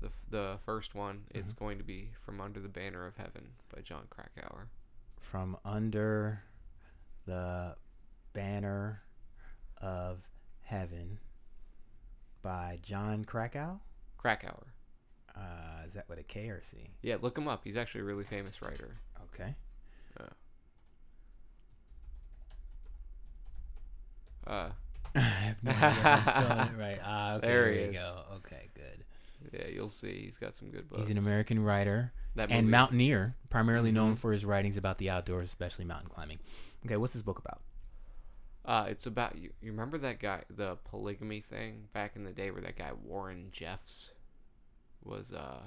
The, 0.00 0.10
the 0.30 0.58
first 0.64 0.94
one, 0.94 1.24
it's 1.34 1.52
Mm-hmm. 1.52 1.64
going 1.64 1.78
to 1.78 1.84
be 1.84 2.10
From 2.24 2.40
Under 2.40 2.60
the 2.60 2.68
Banner 2.68 3.06
of 3.06 3.16
Heaven 3.16 3.48
by 3.74 3.80
Jon 3.82 4.06
Krakauer. 4.10 4.68
from 5.20 5.56
under 5.64 6.42
the 7.26 7.74
banner 8.32 9.02
of 9.82 10.18
heaven 10.62 11.18
by 12.42 12.78
John 12.82 13.24
Krakow. 13.24 13.80
Krakauer. 14.16 14.72
Uh, 15.36 15.82
is 15.86 15.94
that 15.94 16.08
with 16.08 16.18
a 16.18 16.22
K 16.22 16.48
or 16.48 16.58
a 16.58 16.64
C? 16.64 16.76
Yeah, 17.02 17.16
look 17.20 17.36
him 17.36 17.46
up. 17.48 17.62
He's 17.64 17.76
actually 17.76 18.00
a 18.02 18.04
really 18.04 18.24
famous 18.24 18.62
writer. 18.62 18.96
Okay. 19.34 19.54
Uh, 24.46 24.70
I 25.14 25.20
have 25.20 25.62
no 25.62 25.70
idea 25.70 25.88
if 25.90 26.04
I'm 26.06 26.22
spelling 26.22 26.68
it 26.68 26.76
right. 26.78 26.98
Ah, 27.04 27.34
okay, 27.34 27.46
There 27.46 27.64
there, 27.64 27.72
he 27.72 27.86
you 27.88 27.92
go. 27.92 28.22
Okay, 28.36 28.68
good. 28.74 29.04
Yeah, 29.52 29.66
you'll 29.68 29.90
see. 29.90 30.24
He's 30.26 30.36
got 30.36 30.54
some 30.54 30.70
good 30.70 30.88
books. 30.88 31.02
He's 31.02 31.10
an 31.10 31.18
American 31.18 31.60
writer 31.62 32.12
That 32.34 32.50
and 32.50 32.66
movie- 32.66 32.70
mountaineer, 32.72 33.34
primarily 33.50 33.92
known 33.92 34.14
Mhm. 34.14 34.18
for 34.18 34.32
his 34.32 34.44
writings 34.44 34.76
about 34.76 34.98
the 34.98 35.10
outdoors, 35.10 35.48
especially 35.48 35.84
mountain 35.84 36.08
climbing. 36.10 36.38
Okay, 36.86 36.96
what's 36.96 37.12
this 37.14 37.22
book 37.22 37.38
about? 37.38 37.60
Uh, 38.64 38.86
it's 38.88 39.06
about 39.06 39.36
you. 39.38 39.50
You 39.62 39.70
remember 39.70 39.96
that 39.98 40.18
guy, 40.20 40.42
the 40.50 40.76
polygamy 40.84 41.40
thing 41.40 41.88
back 41.94 42.16
in 42.16 42.24
the 42.24 42.32
day, 42.32 42.50
where 42.50 42.60
that 42.62 42.76
guy 42.76 42.92
Warren 42.92 43.48
Jeffs 43.52 44.10
was 45.02 45.32
uh 45.32 45.60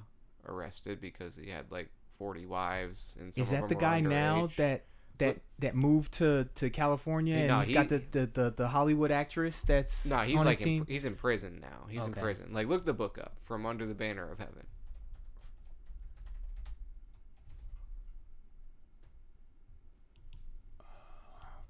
arrested 0.45 0.99
because 1.01 1.35
he 1.35 1.49
had 1.49 1.71
like 1.71 1.89
forty 2.17 2.45
wives 2.45 3.15
and 3.19 3.35
Is 3.35 3.49
that 3.51 3.69
the 3.69 3.75
guy 3.75 4.01
now 4.01 4.49
that 4.57 4.83
that 5.21 5.37
that 5.59 5.75
moved 5.75 6.13
to 6.13 6.47
to 6.55 6.69
California 6.69 7.35
and 7.35 7.47
no, 7.47 7.59
he's 7.59 7.67
he- 7.67 7.73
got 7.73 7.89
the, 7.89 8.03
the 8.11 8.25
the 8.25 8.53
the 8.57 8.67
Hollywood 8.67 9.11
actress 9.11 9.61
that's 9.61 10.09
No, 10.09 10.17
he's 10.17 10.37
on 10.37 10.45
like 10.45 10.57
his 10.57 10.65
in, 10.65 10.85
he's 10.87 11.05
in 11.05 11.15
prison 11.15 11.59
now. 11.61 11.85
He's 11.87 12.05
in 12.05 12.13
prison. 12.13 12.49
Like 12.51 12.67
look 12.67 12.85
the 12.85 12.93
book 12.93 13.19
up 13.19 13.33
from 13.43 13.65
Under 13.65 13.85
the 13.85 13.93
Banner 13.93 14.29
of 14.29 14.39
Heaven. 14.39 14.65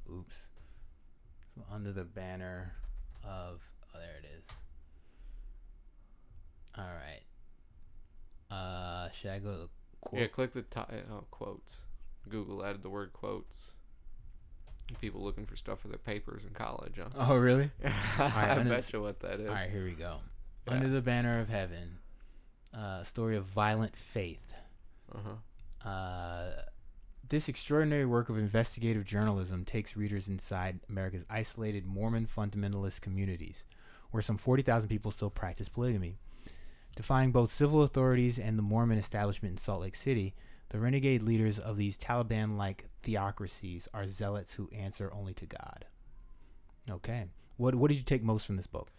Oops. 0.09 0.37
Under 1.71 1.91
the 1.91 2.03
banner 2.03 2.73
of 3.23 3.61
oh 3.93 3.99
there 3.99 4.17
it 4.23 4.25
is. 4.39 4.47
All 6.77 6.85
right. 6.85 7.21
Uh 8.49 9.11
should 9.11 9.31
I 9.31 9.39
go 9.39 9.51
to 9.51 9.69
quote? 9.99 10.21
Yeah, 10.21 10.27
click 10.27 10.53
the 10.53 10.61
top 10.63 10.91
oh, 11.11 11.25
quotes. 11.29 11.83
Google 12.29 12.63
added 12.63 12.83
the 12.83 12.89
word 12.89 13.13
quotes. 13.13 13.71
People 14.99 15.21
looking 15.21 15.45
for 15.45 15.55
stuff 15.55 15.79
for 15.79 15.87
their 15.87 15.97
papers 15.97 16.43
in 16.45 16.53
college, 16.53 16.95
huh? 16.97 17.09
Oh 17.17 17.35
really? 17.37 17.71
I 18.19 18.61
bet 18.63 18.83
the- 18.83 18.97
you 18.97 19.01
what 19.01 19.21
that 19.21 19.39
is. 19.39 19.47
All 19.47 19.53
right, 19.53 19.69
here 19.69 19.85
we 19.85 19.91
go. 19.91 20.17
Yeah. 20.67 20.73
Under 20.73 20.89
the 20.89 21.01
banner 21.01 21.39
of 21.39 21.49
heaven. 21.49 21.97
Uh, 22.73 22.99
a 23.01 23.05
story 23.05 23.35
of 23.35 23.45
violent 23.45 23.95
faith. 23.95 24.53
Uh-huh. 25.13 25.89
Uh, 25.89 26.51
this 27.27 27.47
extraordinary 27.49 28.05
work 28.05 28.29
of 28.29 28.37
investigative 28.37 29.05
journalism 29.05 29.63
takes 29.65 29.95
readers 29.95 30.27
inside 30.27 30.79
America's 30.89 31.25
isolated 31.29 31.85
Mormon 31.85 32.27
fundamentalist 32.27 33.01
communities, 33.01 33.63
where 34.11 34.21
some 34.21 34.37
40,000 34.37 34.89
people 34.89 35.11
still 35.11 35.29
practice 35.29 35.69
polygamy. 35.69 36.17
Defying 36.95 37.31
both 37.31 37.51
civil 37.51 37.83
authorities 37.83 38.37
and 38.37 38.57
the 38.57 38.63
Mormon 38.63 38.97
establishment 38.97 39.53
in 39.53 39.57
Salt 39.57 39.81
Lake 39.81 39.95
City, 39.95 40.33
The 40.71 40.79
renegade 40.79 41.21
leaders 41.21 41.59
of 41.59 41.75
these 41.75 41.97
Taliban 41.97 42.57
like 42.57 42.85
theocracies 43.03 43.89
are 43.93 44.07
zealots 44.07 44.53
who 44.53 44.69
answer 44.71 45.11
only 45.13 45.33
to 45.33 45.45
God. 45.45 45.85
Okay. 46.89 47.25
What 47.57 47.75
what 47.75 47.89
did 47.89 47.97
you 47.97 48.03
take 48.03 48.23
most 48.23 48.45
from 48.45 48.55
this 48.55 48.67
book? 48.67 48.89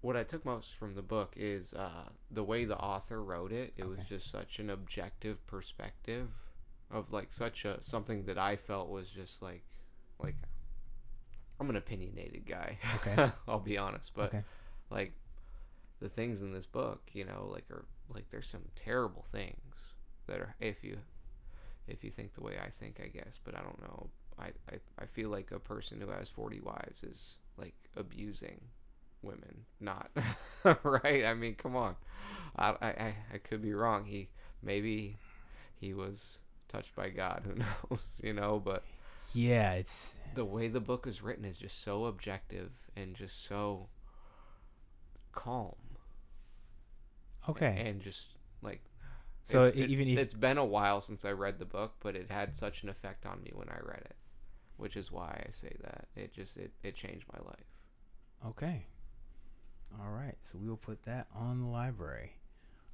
What 0.00 0.16
I 0.16 0.24
took 0.24 0.44
most 0.44 0.74
from 0.74 0.94
the 0.94 1.02
book 1.02 1.32
is 1.36 1.72
uh, 1.74 2.10
the 2.30 2.44
way 2.44 2.64
the 2.64 2.76
author 2.76 3.22
wrote 3.22 3.52
it. 3.52 3.72
It 3.76 3.88
was 3.88 3.98
just 4.08 4.30
such 4.30 4.58
an 4.58 4.68
objective 4.70 5.44
perspective 5.46 6.28
of 6.90 7.12
like 7.12 7.32
such 7.32 7.64
a 7.64 7.78
something 7.82 8.24
that 8.24 8.38
I 8.38 8.56
felt 8.56 8.88
was 8.88 9.08
just 9.08 9.42
like 9.42 9.62
like 10.22 10.36
I'm 11.60 11.70
an 11.70 11.76
opinionated 11.76 12.46
guy. 12.46 12.78
Okay. 12.96 13.30
I'll 13.48 13.60
be 13.60 13.78
honest, 13.78 14.12
but 14.14 14.26
Okay. 14.34 14.42
like 14.90 15.12
the 16.00 16.08
things 16.08 16.42
in 16.42 16.52
this 16.52 16.66
book, 16.66 17.00
you 17.12 17.24
know, 17.24 17.48
like 17.52 17.64
are 17.70 17.84
like 18.12 18.30
there's 18.30 18.48
some 18.48 18.64
terrible 18.74 19.22
things 19.22 19.94
that 20.26 20.38
are 20.40 20.54
if 20.60 20.82
you 20.84 20.98
if 21.88 22.02
you 22.02 22.10
think 22.10 22.34
the 22.34 22.42
way 22.42 22.54
I 22.60 22.68
think, 22.70 23.00
I 23.02 23.06
guess, 23.06 23.38
but 23.44 23.54
I 23.56 23.60
don't 23.62 23.80
know. 23.80 24.10
I, 24.38 24.46
I, 24.70 24.78
I 24.98 25.06
feel 25.06 25.30
like 25.30 25.50
a 25.52 25.58
person 25.60 26.00
who 26.00 26.08
has 26.10 26.28
40 26.28 26.60
wives 26.60 27.02
is 27.04 27.36
like 27.56 27.74
abusing 27.96 28.60
women, 29.22 29.64
not 29.80 30.10
right. 30.82 31.24
I 31.24 31.32
mean, 31.34 31.54
come 31.54 31.76
on. 31.76 31.94
I, 32.56 32.70
I, 32.82 32.86
I- 32.88 33.16
I 33.34 33.38
could 33.38 33.62
be 33.62 33.72
wrong. 33.72 34.04
He 34.04 34.28
maybe 34.62 35.16
he 35.80 35.94
was 35.94 36.38
touched 36.68 36.94
by 36.96 37.10
God. 37.10 37.42
Who 37.46 37.54
knows? 37.90 38.04
You 38.22 38.32
know, 38.32 38.60
but 38.62 38.82
Yeah, 39.32 39.74
it's 39.74 40.16
the 40.34 40.44
way 40.44 40.66
the 40.68 40.80
book 40.80 41.06
is 41.06 41.22
written 41.22 41.44
is 41.44 41.56
just 41.56 41.82
so 41.84 42.06
objective 42.06 42.72
and 42.96 43.14
just 43.14 43.44
so 43.46 43.88
calm 45.32 45.74
okay. 47.48 47.82
and 47.86 48.00
just 48.00 48.30
like 48.62 48.82
So 49.44 49.64
it's, 49.64 49.76
it- 49.76 49.90
even 49.90 50.08
if 50.08 50.18
it's 50.18 50.34
been 50.34 50.58
a 50.58 50.64
while 50.64 51.00
since 51.00 51.24
I 51.24 51.30
read 51.32 51.58
the 51.58 51.64
book, 51.64 51.94
but 52.00 52.16
it 52.16 52.30
had 52.30 52.56
such 52.56 52.82
an 52.82 52.88
effect 52.88 53.26
on 53.26 53.42
me 53.42 53.52
when 53.54 53.68
I 53.68 53.78
read 53.82 54.02
it, 54.04 54.16
which 54.76 54.96
is 54.96 55.10
why 55.12 55.44
I 55.46 55.50
say 55.52 55.72
that 55.82 56.08
it 56.16 56.32
just 56.32 56.56
it, 56.56 56.72
it 56.82 56.94
changed 56.96 57.26
my 57.32 57.38
life. 57.46 57.66
Okay. 58.46 58.86
All 60.00 60.10
right. 60.10 60.34
So 60.42 60.58
we 60.58 60.68
will 60.68 60.76
put 60.76 61.02
that 61.04 61.26
on 61.34 61.60
the 61.60 61.66
library. 61.68 62.32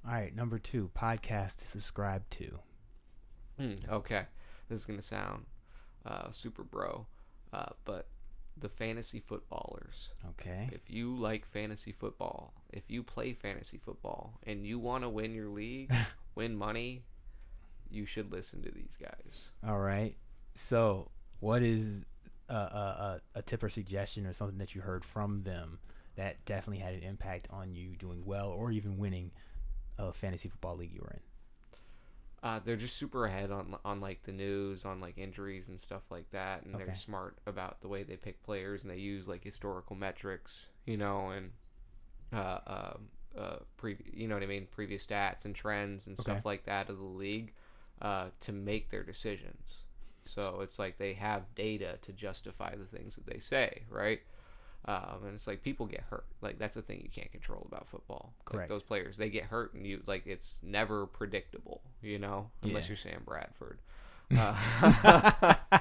All 0.06 0.12
right. 0.12 0.34
Number 0.34 0.58
two, 0.58 0.90
podcast 0.96 1.56
to 1.58 1.66
subscribe 1.66 2.28
to. 2.30 2.58
Hmm, 3.58 3.74
okay, 3.88 4.24
this 4.68 4.80
is 4.80 4.86
gonna 4.86 5.02
sound 5.02 5.44
uh, 6.06 6.30
super 6.32 6.64
bro, 6.64 7.06
uh, 7.52 7.66
but 7.84 8.06
the 8.62 8.68
fantasy 8.68 9.20
footballers. 9.20 10.08
Okay. 10.30 10.70
If 10.72 10.88
you 10.88 11.14
like 11.16 11.44
fantasy 11.44 11.92
football, 11.92 12.54
if 12.72 12.84
you 12.88 13.02
play 13.02 13.34
fantasy 13.34 13.76
football, 13.76 14.38
and 14.46 14.66
you 14.66 14.78
want 14.78 15.04
to 15.04 15.10
win 15.10 15.34
your 15.34 15.48
league, 15.48 15.92
win 16.34 16.56
money, 16.56 17.02
you 17.90 18.06
should 18.06 18.32
listen 18.32 18.62
to 18.62 18.70
these 18.70 18.96
guys. 18.98 19.50
All 19.66 19.78
right. 19.78 20.16
So, 20.54 21.10
what 21.40 21.62
is 21.62 22.04
a, 22.48 22.54
a, 22.54 22.56
a, 22.56 23.20
a 23.38 23.42
tip 23.42 23.62
or 23.62 23.68
suggestion 23.68 24.26
or 24.26 24.32
something 24.32 24.58
that 24.58 24.74
you 24.74 24.80
heard 24.80 25.04
from 25.04 25.42
them 25.42 25.78
that 26.16 26.44
definitely 26.44 26.82
had 26.82 26.94
an 26.94 27.02
impact 27.02 27.48
on 27.50 27.74
you 27.74 27.96
doing 27.96 28.22
well 28.24 28.48
or 28.48 28.70
even 28.70 28.96
winning 28.96 29.32
a 29.98 30.12
fantasy 30.12 30.48
football 30.48 30.76
league 30.76 30.92
you 30.92 31.00
were 31.02 31.12
in? 31.12 31.20
Uh, 32.42 32.58
they're 32.64 32.76
just 32.76 32.96
super 32.96 33.24
ahead 33.24 33.52
on 33.52 33.76
on 33.84 34.00
like 34.00 34.24
the 34.24 34.32
news, 34.32 34.84
on 34.84 35.00
like 35.00 35.16
injuries 35.16 35.68
and 35.68 35.80
stuff 35.80 36.02
like 36.10 36.28
that, 36.32 36.66
and 36.66 36.74
Okay. 36.74 36.80
they're 36.80 36.94
smart 36.94 37.38
about 37.46 37.80
the 37.80 37.88
way 37.88 38.02
they 38.02 38.16
pick 38.16 38.42
players, 38.42 38.82
and 38.82 38.90
they 38.90 38.96
use 38.98 39.28
like 39.28 39.44
historical 39.44 39.94
metrics, 39.94 40.66
you 40.84 40.96
know, 40.96 41.30
and 41.30 41.52
uh, 42.32 42.58
um 42.66 43.08
uh, 43.38 43.56
pre- 43.76 43.96
you 44.12 44.28
know 44.28 44.34
what 44.34 44.42
I 44.42 44.46
mean, 44.46 44.66
previous 44.70 45.06
stats 45.06 45.44
and 45.44 45.54
trends 45.54 46.06
and 46.06 46.18
stuff 46.18 46.38
Okay. 46.38 46.44
like 46.44 46.64
that 46.64 46.90
of 46.90 46.98
the 46.98 47.04
league, 47.04 47.52
uh, 48.02 48.26
to 48.40 48.52
make 48.52 48.90
their 48.90 49.02
decisions. 49.04 49.78
So 50.26 50.60
it's 50.62 50.78
like 50.78 50.98
they 50.98 51.14
have 51.14 51.54
data 51.54 51.98
to 52.02 52.12
justify 52.12 52.74
the 52.76 52.84
things 52.86 53.16
that 53.16 53.26
they 53.26 53.38
say, 53.40 53.82
right? 53.88 54.20
Um, 54.84 55.20
and 55.26 55.34
it's 55.34 55.46
like 55.46 55.62
people 55.62 55.86
get 55.86 56.02
hurt. 56.10 56.24
Like 56.40 56.58
that's 56.58 56.74
the 56.74 56.82
thing 56.82 57.00
you 57.02 57.08
can't 57.08 57.30
control 57.30 57.64
about 57.70 57.86
football. 57.86 58.32
Like 58.40 58.44
Correct. 58.52 58.68
those 58.68 58.82
players, 58.82 59.16
they 59.16 59.30
get 59.30 59.44
hurt, 59.44 59.74
and 59.74 59.86
you 59.86 60.02
like 60.06 60.26
it's 60.26 60.60
never 60.62 61.06
predictable. 61.06 61.82
You 62.02 62.18
know, 62.18 62.50
unless 62.62 62.84
Yeah. 62.84 62.88
you're 62.88 62.96
Sam 62.96 63.22
Bradford. 63.24 63.78
Uh, 64.34 65.54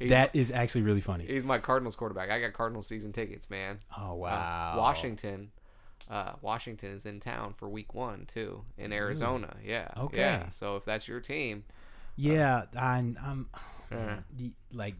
That 0.00 0.34
is 0.36 0.50
actually 0.52 0.82
really 0.82 1.00
funny. 1.00 1.26
he's 1.26 1.42
my 1.42 1.58
Cardinals 1.58 1.96
quarterback. 1.96 2.30
I 2.30 2.40
got 2.40 2.52
Cardinals 2.52 2.86
season 2.86 3.12
tickets, 3.12 3.50
man. 3.50 3.80
Oh 3.96 4.12
Uh, 4.12 4.14
wow. 4.14 4.74
Washington. 4.78 5.50
Uh, 6.08 6.32
Washington 6.40 6.90
is 6.92 7.04
in 7.06 7.18
town 7.20 7.54
for 7.56 7.68
week 7.68 7.94
one 7.94 8.24
too 8.26 8.62
in 8.76 8.92
Arizona. 8.92 9.56
Yeah. 9.64 9.88
Okay. 9.96 10.18
Yeah. 10.20 10.50
So 10.50 10.76
if 10.76 10.84
that's 10.84 11.08
your 11.08 11.20
team, 11.20 11.64
Yeah, 12.16 12.64
I'm. 12.78 13.18
I'm 13.22 13.48
Uh-huh. 13.90 14.16
the- 14.36 14.52
like, 14.72 14.94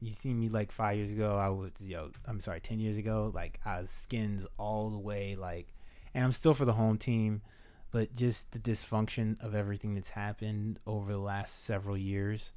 you 0.00 0.12
see 0.12 0.32
me 0.32 0.48
like 0.48 0.72
five 0.72 0.96
years 0.96 1.12
ago. 1.12 1.36
I 1.36 1.48
was, 1.50 1.72
yo, 1.80 2.10
I'm 2.26 2.40
sorry, 2.40 2.60
ten 2.60 2.80
years 2.80 2.96
ago. 2.96 3.30
Like 3.34 3.60
I 3.64 3.80
was 3.80 3.90
skins 3.90 4.46
all 4.58 4.90
the 4.90 4.98
way. 4.98 5.36
Like, 5.36 5.68
and 6.14 6.24
I'm 6.24 6.32
still 6.32 6.54
for 6.54 6.64
the 6.64 6.72
home 6.72 6.98
team, 6.98 7.42
but 7.90 8.14
just 8.14 8.52
the 8.52 8.58
dysfunction 8.58 9.42
of 9.44 9.54
everything 9.54 9.94
that's 9.94 10.10
happened 10.10 10.78
over 10.86 11.12
the 11.12 11.18
last 11.18 11.64
several 11.64 11.96
years. 11.96 12.52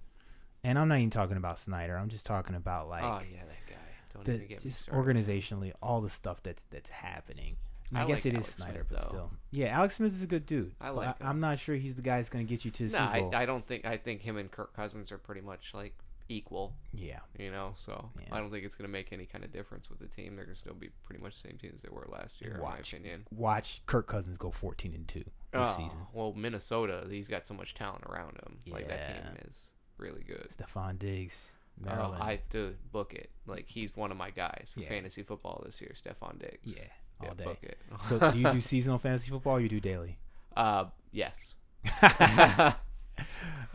And 0.63 0.79
I'm 0.79 0.87
not 0.87 0.99
even 0.99 1.09
talking 1.09 1.37
about 1.37 1.59
Snyder. 1.59 1.97
I'm 1.97 2.09
just 2.09 2.25
talking 2.25 2.55
about 2.55 2.87
like 2.87 3.03
oh 3.03 3.21
yeah, 3.29 3.43
that 3.45 3.69
guy. 3.69 3.75
Don't 4.13 4.25
the 4.25 4.33
even 4.35 4.47
get 4.47 4.63
me 4.63 4.69
just 4.69 4.89
organizationally 4.89 5.73
all 5.81 6.01
the 6.01 6.09
stuff 6.09 6.41
that's 6.41 6.63
that's 6.65 6.89
happening. 6.89 7.57
I, 7.93 8.03
I 8.03 8.05
guess 8.05 8.25
like 8.25 8.33
it 8.33 8.37
is 8.37 8.45
Alex 8.45 8.55
Snyder, 8.55 8.73
Smith, 8.73 8.87
but 8.89 8.97
though. 9.01 9.07
still, 9.07 9.31
yeah. 9.51 9.67
Alex 9.67 9.95
Smith 9.97 10.13
is 10.13 10.23
a 10.23 10.27
good 10.27 10.45
dude. 10.45 10.73
I 10.81 10.89
like 10.89 11.19
him. 11.19 11.27
I'm 11.27 11.39
not 11.39 11.59
sure 11.59 11.75
he's 11.75 11.95
the 11.95 12.01
guy 12.01 12.17
that's 12.17 12.29
going 12.29 12.45
to 12.45 12.49
get 12.49 12.65
you 12.65 12.71
to 12.71 12.87
the 12.87 12.97
No, 12.97 13.05
Super 13.05 13.19
Bowl. 13.19 13.35
I, 13.35 13.43
I 13.43 13.45
don't 13.45 13.67
think 13.67 13.85
I 13.85 13.97
think 13.97 14.21
him 14.21 14.37
and 14.37 14.49
Kirk 14.49 14.73
Cousins 14.73 15.11
are 15.11 15.17
pretty 15.17 15.41
much 15.41 15.73
like 15.73 15.93
equal, 16.29 16.75
yeah, 16.93 17.19
you 17.37 17.51
know. 17.51 17.73
So 17.77 18.09
Yeah. 18.19 18.27
I 18.35 18.39
don't 18.39 18.49
think 18.51 18.65
it's 18.65 18.75
gonna 18.75 18.87
make 18.89 19.11
any 19.13 19.25
kind 19.25 19.43
of 19.43 19.51
difference 19.51 19.89
with 19.89 19.99
the 19.99 20.07
team. 20.07 20.35
They're 20.35 20.45
gonna 20.45 20.55
still 20.55 20.73
be 20.73 20.89
pretty 21.03 21.21
much 21.21 21.33
the 21.41 21.47
same 21.49 21.57
team 21.57 21.71
as 21.75 21.81
they 21.81 21.89
were 21.89 22.07
last 22.09 22.41
year, 22.41 22.59
Watch. 22.61 22.93
in 22.93 23.01
my 23.03 23.07
opinion. 23.09 23.27
watch 23.31 23.85
Kirk 23.85 24.07
Cousins 24.07 24.37
go 24.37 24.49
14 24.51 24.93
and 24.93 25.07
2 25.07 25.19
this 25.19 25.29
Oh, 25.53 25.65
season. 25.65 25.99
Well, 26.13 26.33
Minnesota, 26.33 27.05
he's 27.09 27.27
got 27.27 27.45
so 27.45 27.53
much 27.53 27.73
talent 27.75 28.03
around 28.05 28.37
him. 28.37 28.59
Like 28.67 28.87
that 28.87 29.07
team 29.25 29.37
is 29.49 29.69
really 29.97 30.23
good. 30.23 30.47
Stefon 30.49 30.97
Diggs, 30.97 31.51
Oh, 31.81 31.85
Maryland. 31.85 32.23
I 32.23 32.39
dude, 32.49 32.77
book 32.91 33.13
it. 33.13 33.29
Like 33.45 33.67
he's 33.67 33.95
one 33.95 34.11
of 34.11 34.17
my 34.17 34.29
guys 34.31 34.69
for 34.73 34.79
Yeah. 34.81 34.89
fantasy 34.89 35.23
football 35.23 35.61
this 35.65 35.81
year. 35.81 35.91
Stefon 35.95 36.39
Diggs. 36.39 36.77
yeah, 36.77 36.83
all 37.19 37.27
Yeah, 37.29 37.33
day. 37.33 37.43
book 37.43 37.59
it. 37.63 37.77
so, 38.03 38.31
do 38.31 38.39
you 38.39 38.49
do 38.51 38.61
seasonal 38.61 38.97
fantasy 38.97 39.29
football 39.29 39.53
or 39.57 39.59
you 39.59 39.69
do 39.69 39.79
daily? 39.79 40.19
uh, 40.55 40.85
yes. 41.11 41.55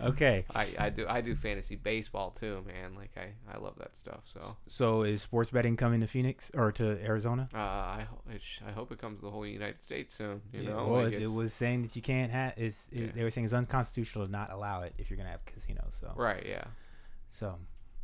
Okay. 0.00 0.44
I, 0.54 0.74
I 0.78 0.90
do 0.90 1.06
I 1.08 1.20
do 1.20 1.34
fantasy 1.34 1.74
baseball 1.76 2.30
too, 2.30 2.64
man. 2.66 2.94
Like 2.94 3.10
I, 3.16 3.32
I 3.52 3.58
love 3.58 3.74
that 3.78 3.96
stuff. 3.96 4.20
So 4.24 4.40
So, 4.66 5.02
is 5.02 5.22
sports 5.22 5.50
betting 5.50 5.76
coming 5.76 6.00
to 6.00 6.06
Phoenix 6.06 6.50
or 6.54 6.70
to 6.72 6.98
Arizona? 7.04 7.48
uh, 7.54 7.58
I 7.58 8.06
it 8.30 8.40
I 8.66 8.70
hope 8.72 8.92
it 8.92 8.98
comes 8.98 9.18
to 9.18 9.24
the 9.24 9.30
whole 9.30 9.46
United 9.46 9.82
States 9.82 10.14
soon. 10.14 10.42
You 10.52 10.62
Yeah, 10.62 10.68
know, 10.70 10.86
well, 10.86 11.04
like 11.04 11.14
it, 11.14 11.22
it 11.22 11.30
was 11.30 11.52
saying 11.52 11.82
that 11.82 11.96
you 11.96 12.02
can't 12.02 12.30
have. 12.32 12.54
It's 12.56 12.88
it, 12.92 12.98
Yeah. 13.00 13.06
they 13.14 13.22
were 13.24 13.30
saying 13.30 13.46
it's 13.46 13.54
unconstitutional 13.54 14.26
to 14.26 14.30
not 14.32 14.50
allow 14.52 14.82
it 14.82 14.94
if 14.98 15.10
you're 15.10 15.16
gonna 15.16 15.30
have 15.30 15.44
casinos. 15.44 15.96
So, 16.00 16.12
right. 16.16 16.44
Yeah. 16.46 16.64
so 17.30 17.56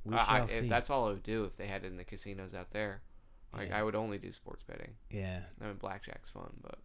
we 0.04 0.14
I, 0.16 0.18
I, 0.18 0.24
shall 0.24 0.44
if 0.44 0.50
see. 0.50 0.68
that's 0.68 0.90
all 0.90 1.06
I 1.08 1.12
would 1.12 1.22
do 1.22 1.44
if 1.44 1.56
they 1.56 1.66
had 1.66 1.84
it 1.84 1.88
in 1.88 1.96
the 1.96 2.04
casinos 2.04 2.54
out 2.54 2.70
there. 2.70 3.00
Like 3.52 3.68
Yeah. 3.68 3.78
I 3.78 3.82
would 3.84 3.94
only 3.94 4.18
do 4.18 4.32
sports 4.32 4.64
betting. 4.64 4.94
yeah, 5.10 5.40
I 5.60 5.66
mean, 5.66 5.76
blackjack's 5.76 6.28
fun, 6.30 6.52
but 6.60 6.78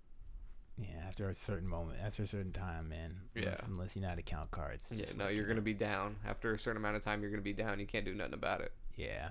yeah. 0.79 0.87
After 1.07 1.29
a 1.29 1.35
certain 1.35 1.67
moment, 1.67 1.99
after 2.03 2.23
a 2.23 2.27
certain 2.27 2.51
time, 2.51 2.89
man. 2.89 3.15
Unless, 3.35 3.59
Yeah. 3.61 3.65
unless 3.67 3.95
you 3.95 4.01
know 4.01 4.09
how 4.09 4.15
to 4.15 4.21
count 4.21 4.51
cards. 4.51 4.91
yeah, 4.95 5.05
no, 5.17 5.25
like, 5.25 5.35
you're 5.35 5.43
you 5.43 5.49
gonna 5.49 5.61
be 5.61 5.73
down 5.73 6.15
after 6.25 6.53
a 6.53 6.57
certain 6.59 6.77
amount 6.77 6.95
of 6.95 7.03
time. 7.03 7.21
You're 7.21 7.31
gonna 7.31 7.41
be 7.41 7.53
down. 7.53 7.79
You 7.79 7.85
can't 7.85 8.05
do 8.05 8.13
nothing 8.15 8.33
about 8.33 8.61
it. 8.61 8.71
Yeah. 8.95 9.29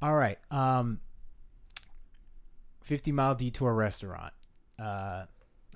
All 0.00 0.14
right. 0.14 0.38
Um. 0.50 1.00
Fifty 2.82 3.12
mile 3.12 3.34
detour 3.34 3.72
restaurant. 3.74 4.32
Uh, 4.78 5.26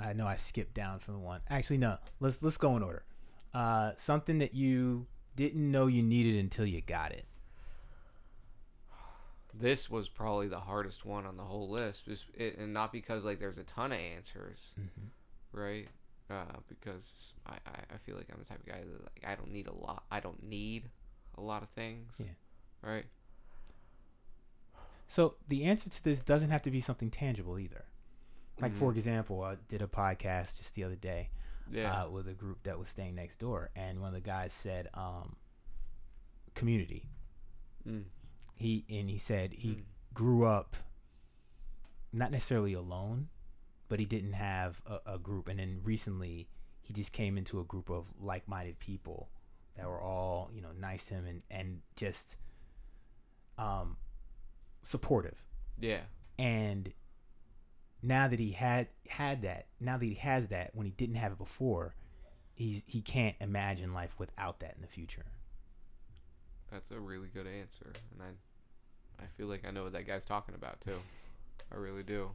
I 0.00 0.12
know 0.14 0.26
I 0.26 0.36
skipped 0.36 0.74
down 0.74 0.98
from 0.98 1.14
the 1.14 1.20
one. 1.20 1.40
Actually, 1.48 1.78
no. 1.78 1.98
Let's 2.20 2.42
let's 2.42 2.56
go 2.56 2.76
in 2.76 2.82
order. 2.82 3.04
Uh, 3.54 3.92
something 3.96 4.38
that 4.38 4.54
you 4.54 5.06
didn't 5.36 5.70
know 5.70 5.86
you 5.86 6.02
needed 6.02 6.36
until 6.36 6.66
you 6.66 6.80
got 6.80 7.12
it. 7.12 7.24
This 9.58 9.88
was 9.90 10.08
probably 10.08 10.48
the 10.48 10.60
hardest 10.60 11.04
one 11.04 11.24
on 11.26 11.36
the 11.36 11.42
whole 11.44 11.68
list, 11.70 12.04
just 12.06 12.26
it, 12.34 12.58
and 12.58 12.72
not 12.72 12.92
because 12.92 13.24
like 13.24 13.38
there's 13.40 13.58
a 13.58 13.64
ton 13.64 13.92
of 13.92 13.98
answers, 13.98 14.70
Mm-hmm. 14.78 15.58
right? 15.58 15.88
Uh, 16.28 16.58
because 16.68 17.32
I, 17.46 17.52
I, 17.66 17.94
I 17.94 17.98
feel 17.98 18.16
like 18.16 18.26
I'm 18.32 18.38
the 18.40 18.44
type 18.44 18.58
of 18.60 18.66
guy 18.66 18.80
that 18.80 19.00
like 19.02 19.24
I 19.26 19.34
don't 19.36 19.52
need 19.52 19.68
a 19.68 19.72
lot. 19.72 20.04
I 20.10 20.20
don't 20.20 20.42
need 20.42 20.90
a 21.38 21.40
lot 21.40 21.62
of 21.62 21.68
things. 21.70 22.14
Yeah. 22.18 22.26
Right. 22.82 23.06
So 25.06 25.36
the 25.48 25.64
answer 25.64 25.88
to 25.88 26.04
this 26.04 26.20
doesn't 26.20 26.50
have 26.50 26.62
to 26.62 26.70
be 26.70 26.80
something 26.80 27.10
tangible 27.10 27.58
either. 27.58 27.84
Like 28.60 28.74
for 28.74 28.90
Mhm. 28.92 28.96
example, 28.96 29.42
I 29.42 29.56
did 29.68 29.82
a 29.82 29.86
podcast 29.86 30.56
just 30.58 30.74
the 30.74 30.84
other 30.84 30.96
day 30.96 31.30
Yeah. 31.70 32.04
uh, 32.04 32.10
with 32.10 32.26
a 32.28 32.34
group 32.34 32.62
that 32.64 32.78
was 32.78 32.88
staying 32.88 33.14
next 33.14 33.36
door, 33.38 33.70
and 33.76 34.00
one 34.00 34.08
of 34.08 34.14
the 34.14 34.20
guys 34.20 34.52
said, 34.52 34.88
um, 34.94 35.36
"Community." 36.54 37.08
Mm. 37.86 38.04
He 38.56 38.84
and 38.88 39.08
he 39.10 39.18
said 39.18 39.52
he 39.52 39.68
Mm. 39.68 39.82
grew 40.14 40.46
up 40.46 40.76
not 42.12 42.30
necessarily 42.30 42.72
alone, 42.72 43.28
but 43.88 44.00
he 44.00 44.06
didn't 44.06 44.32
have 44.32 44.80
a, 44.86 45.14
a 45.14 45.18
group. 45.18 45.48
And 45.48 45.58
then 45.60 45.80
recently, 45.84 46.48
he 46.82 46.92
just 46.94 47.12
came 47.12 47.36
into 47.36 47.60
a 47.60 47.64
group 47.64 47.90
of 47.90 48.06
like-minded 48.20 48.78
people 48.78 49.28
that 49.76 49.86
were 49.86 50.00
all 50.00 50.50
you 50.54 50.62
know 50.62 50.72
nice 50.80 51.04
to 51.06 51.14
him 51.14 51.26
and 51.26 51.42
and 51.50 51.80
just 51.96 52.36
um 53.58 53.96
supportive. 54.82 55.44
Yeah. 55.78 56.00
And 56.38 56.92
now 58.02 58.28
that 58.28 58.38
he 58.38 58.52
had 58.52 58.88
had 59.08 59.42
that, 59.42 59.66
now 59.80 59.96
that 59.98 60.04
he 60.04 60.14
has 60.14 60.48
that, 60.48 60.70
when 60.74 60.86
he 60.86 60.92
didn't 60.92 61.16
have 61.16 61.32
it 61.32 61.38
before, 61.38 61.94
he's 62.54 62.84
he 62.86 63.00
can't 63.02 63.36
imagine 63.40 63.92
life 63.92 64.14
without 64.18 64.60
that 64.60 64.74
in 64.76 64.80
the 64.82 64.88
future. 64.88 65.24
That's 66.70 66.90
a 66.90 66.98
really 66.98 67.28
good 67.28 67.46
answer, 67.46 67.92
and 68.12 68.22
I, 68.22 68.26
I 69.20 69.24
feel 69.36 69.46
like 69.46 69.64
I 69.66 69.70
know 69.70 69.84
what 69.84 69.92
that 69.92 70.06
guy's 70.06 70.24
talking 70.24 70.54
about 70.54 70.80
too. 70.80 70.98
I 71.72 71.76
really 71.76 72.02
do. 72.02 72.30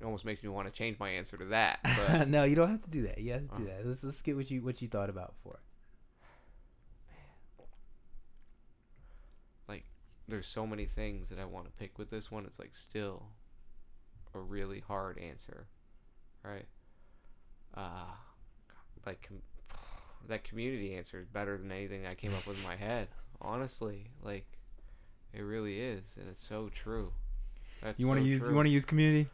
It 0.00 0.04
almost 0.04 0.24
makes 0.24 0.42
me 0.42 0.48
want 0.48 0.66
to 0.66 0.72
change 0.72 0.98
my 0.98 1.10
answer 1.10 1.36
to 1.36 1.44
that. 1.46 1.78
But 2.08 2.28
no, 2.28 2.44
you 2.44 2.56
don't 2.56 2.70
have 2.70 2.82
to 2.82 2.90
do 2.90 3.02
that. 3.02 3.18
You 3.18 3.32
have 3.34 3.48
to 3.50 3.56
do 3.58 3.62
Oh. 3.64 3.66
that. 3.66 3.86
Let's 3.86 4.02
let's 4.02 4.20
get 4.22 4.34
what 4.36 4.50
you 4.50 4.62
what 4.62 4.82
you 4.82 4.88
thought 4.88 5.10
about 5.10 5.34
before. 5.36 5.60
like, 9.68 9.84
there's 10.28 10.46
so 10.46 10.66
many 10.66 10.84
things 10.86 11.28
that 11.28 11.38
I 11.38 11.44
want 11.44 11.66
to 11.66 11.72
pick 11.72 11.98
with 11.98 12.10
this 12.10 12.30
one. 12.30 12.44
It's 12.44 12.58
like 12.58 12.72
still 12.74 13.26
a 14.34 14.38
really 14.40 14.80
hard 14.80 15.18
answer, 15.18 15.66
right? 16.44 16.66
Uh, 17.74 18.10
like 19.06 19.26
com- 19.28 19.42
that 20.28 20.44
community 20.44 20.94
answer 20.94 21.20
is 21.20 21.26
better 21.26 21.56
than 21.58 21.70
anything 21.72 22.06
I 22.06 22.12
came 22.12 22.34
up 22.34 22.46
with 22.46 22.58
in 22.58 22.64
my 22.64 22.76
head. 22.76 23.08
Honestly, 23.40 24.10
like 24.22 24.46
it 25.34 25.40
really 25.42 25.80
is, 25.80 26.16
and 26.18 26.28
it's 26.28 26.42
so 26.42 26.68
true. 26.74 27.12
That's 27.82 27.98
You 27.98 28.06
want 28.06 28.18
to 28.20 28.24
so 28.24 28.28
use 28.28 28.40
true. 28.40 28.50
you 28.50 28.54
want 28.56 28.66
to 28.66 28.70
use 28.72 28.84
community? 28.84 29.28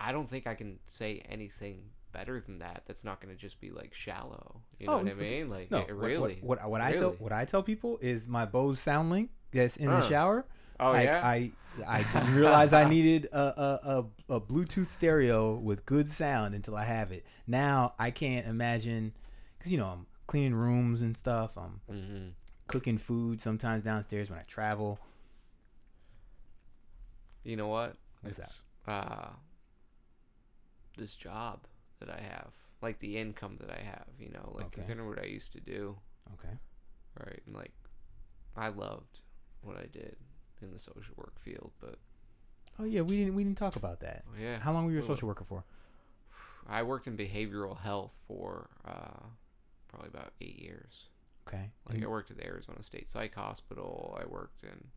I 0.00 0.12
don't 0.12 0.28
think 0.28 0.46
I 0.46 0.54
can 0.54 0.78
say 0.88 1.22
anything 1.28 1.82
better 2.12 2.38
than 2.40 2.58
that. 2.58 2.82
That's 2.86 3.04
not 3.04 3.20
going 3.20 3.34
to 3.34 3.40
just 3.40 3.60
be 3.60 3.70
like 3.70 3.94
shallow. 3.94 4.60
You 4.78 4.86
Oh, 4.88 4.98
know 4.98 5.04
what 5.04 5.12
I 5.12 5.14
mean? 5.14 5.50
Like 5.50 5.70
No, 5.70 5.78
it 5.78 5.86
what- 5.94 6.04
really. 6.04 6.38
What 6.42 6.60
what, 6.60 6.70
what 6.70 6.80
I 6.80 6.92
tell 6.94 7.10
what 7.18 7.32
I 7.32 7.44
tell 7.44 7.62
people 7.62 7.98
is 8.02 8.28
my 8.28 8.44
Bose 8.44 8.78
sound 8.80 9.10
link 9.10 9.30
that's 9.52 9.76
in 9.76 9.86
the 9.86 9.92
Uh. 9.96 10.08
shower. 10.08 10.44
oh 10.80 10.90
like, 10.90 11.06
yeah. 11.06 11.26
I 11.26 11.52
I 11.86 12.02
didn't 12.12 12.34
realize 12.36 12.72
I 12.72 12.88
needed 12.88 13.26
a, 13.32 13.38
a, 13.38 14.04
a, 14.28 14.34
a 14.36 14.40
Bluetooth 14.40 14.90
stereo 14.90 15.54
with 15.54 15.84
good 15.86 16.10
sound 16.10 16.54
until 16.54 16.76
I 16.76 16.84
have 16.84 17.10
it. 17.12 17.24
Now 17.46 17.94
I 17.98 18.10
can't 18.10 18.46
imagine 18.46 19.12
because 19.58 19.72
you 19.72 19.78
know 19.78 19.86
I'm 19.86 20.06
cleaning 20.26 20.54
rooms 20.54 21.00
and 21.00 21.16
stuff. 21.16 21.56
I'm 21.56 21.80
mm-hmm. 21.90 22.28
Cooking 22.66 22.98
food 22.98 23.40
sometimes 23.40 23.82
downstairs 23.82 24.30
when 24.30 24.38
I 24.38 24.42
travel. 24.42 24.98
You 27.42 27.56
know 27.56 27.68
what? 27.68 27.96
What's 28.22 28.38
it's 28.38 28.62
uh 28.86 29.30
this 30.96 31.14
job 31.14 31.60
that 32.00 32.08
I 32.08 32.20
have, 32.20 32.50
like 32.80 32.98
the 33.00 33.16
income 33.18 33.58
that 33.60 33.70
I 33.70 33.82
have. 33.82 34.06
You 34.18 34.30
know, 34.30 34.52
like 34.54 34.66
Okay. 34.66 34.82
considering 34.82 35.08
what 35.08 35.20
I 35.20 35.26
used 35.26 35.52
to 35.52 35.60
do, 35.60 35.96
Okay. 36.34 36.56
right? 37.20 37.40
And 37.46 37.54
like, 37.54 37.72
I 38.56 38.68
loved 38.68 39.20
what 39.62 39.76
I 39.76 39.86
did 39.86 40.16
in 40.62 40.70
the 40.72 40.78
social 40.78 41.14
work 41.16 41.38
field, 41.38 41.72
but 41.80 41.96
Oh 42.78 42.84
yeah, 42.84 43.02
we 43.02 43.16
didn't 43.16 43.34
we 43.34 43.44
didn't 43.44 43.58
talk 43.58 43.76
about 43.76 44.00
that. 44.00 44.24
yeah, 44.40 44.58
How 44.58 44.72
long 44.72 44.86
were 44.86 44.92
you 44.92 44.98
a 44.98 45.02
social 45.02 45.28
worker 45.28 45.44
for? 45.44 45.64
I 46.66 46.82
worked 46.82 47.06
in 47.06 47.16
behavioral 47.16 47.78
health 47.78 48.16
for 48.26 48.70
uh, 48.86 49.20
probably 49.88 50.08
about 50.08 50.32
eight 50.40 50.58
years. 50.58 51.04
Okay. 51.46 51.70
Like 51.88 52.02
I 52.02 52.06
worked 52.06 52.30
at 52.30 52.38
the 52.38 52.46
Arizona 52.46 52.82
State 52.82 53.08
Psych 53.10 53.34
Hospital. 53.34 54.18
I 54.20 54.26
worked 54.26 54.62
in 54.62 54.88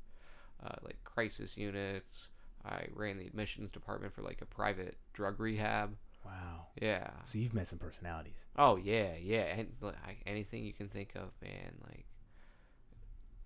uh, 0.66 0.76
like 0.84 1.04
crisis 1.04 1.58
units. 1.58 2.30
I 2.66 2.88
ran 2.94 3.18
the 3.18 3.28
admissions 3.28 3.72
department 3.72 4.14
for 4.14 4.22
like 4.22 4.42
a 4.42 4.46
private 4.46 4.98
drug 5.14 5.40
rehab. 5.40 5.96
wow. 6.26 6.68
Yeah. 6.82 7.10
So 7.26 7.38
you've 7.38 7.54
met 7.54 7.68
some 7.68 7.80
personalities. 7.80 8.46
Oh 8.58 8.76
yeah, 8.78 9.14
yeah. 9.22 9.44
And 9.58 9.68
like 9.82 10.22
anything 10.26 10.64
you 10.64 10.74
can 10.74 10.90
think 10.90 11.14
of, 11.16 11.32
man. 11.42 11.76
Like, 11.86 12.06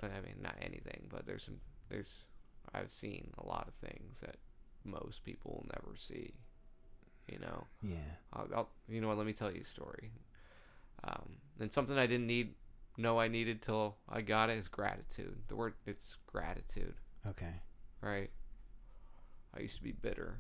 I 0.03 0.21
mean, 0.21 0.35
not 0.41 0.55
anything, 0.61 1.07
but 1.09 1.25
there's 1.25 1.43
some. 1.43 1.57
There's. 1.89 2.25
I've 2.73 2.91
seen 2.91 3.31
a 3.37 3.45
lot 3.45 3.67
of 3.67 3.89
things 3.89 4.19
that 4.21 4.37
most 4.83 5.23
people 5.23 5.51
will 5.51 5.69
never 5.75 5.95
see. 5.95 6.33
You 7.31 7.39
know. 7.39 7.67
Yeah. 7.83 7.95
I'll, 8.33 8.47
I'll, 8.55 8.69
you 8.87 9.01
know 9.01 9.07
what? 9.07 9.17
Let 9.17 9.25
me 9.27 9.33
tell 9.33 9.51
you 9.51 9.61
a 9.61 9.65
story. 9.65 10.11
Um, 11.03 11.37
and 11.59 11.71
something 11.71 11.97
I 11.97 12.05
didn't 12.07 12.27
need, 12.27 12.53
know 13.01 13.19
I 13.19 13.27
needed 13.27 13.61
till 13.61 13.97
I 14.07 14.21
got 14.21 14.49
it 14.49 14.57
is 14.57 14.67
gratitude. 14.67 15.41
The 15.47 15.55
word 15.55 15.73
it's 15.85 16.17
gratitude, 16.27 16.95
Okay. 17.27 17.53
right? 18.01 18.29
I 19.55 19.59
used 19.59 19.77
to 19.77 19.83
be 19.83 19.91
bitter 19.91 20.39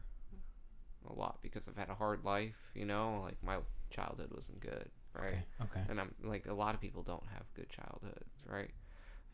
a 1.09 1.13
lot 1.13 1.39
because 1.41 1.67
I've 1.67 1.77
had 1.77 1.89
a 1.89 1.95
hard 1.95 2.23
life. 2.23 2.55
You 2.75 2.85
know, 2.85 3.21
like 3.23 3.37
my 3.43 3.57
childhood 3.89 4.31
wasn't 4.33 4.59
good, 4.61 4.89
right? 5.13 5.33
Okay. 5.33 5.45
Okay. 5.63 5.81
And 5.89 5.99
I'm 5.99 6.13
like 6.23 6.45
a 6.47 6.53
lot 6.53 6.73
of 6.75 6.81
people 6.81 7.03
don't 7.03 7.25
have 7.33 7.43
good 7.55 7.69
childhoods, 7.69 8.35
right? 8.45 8.71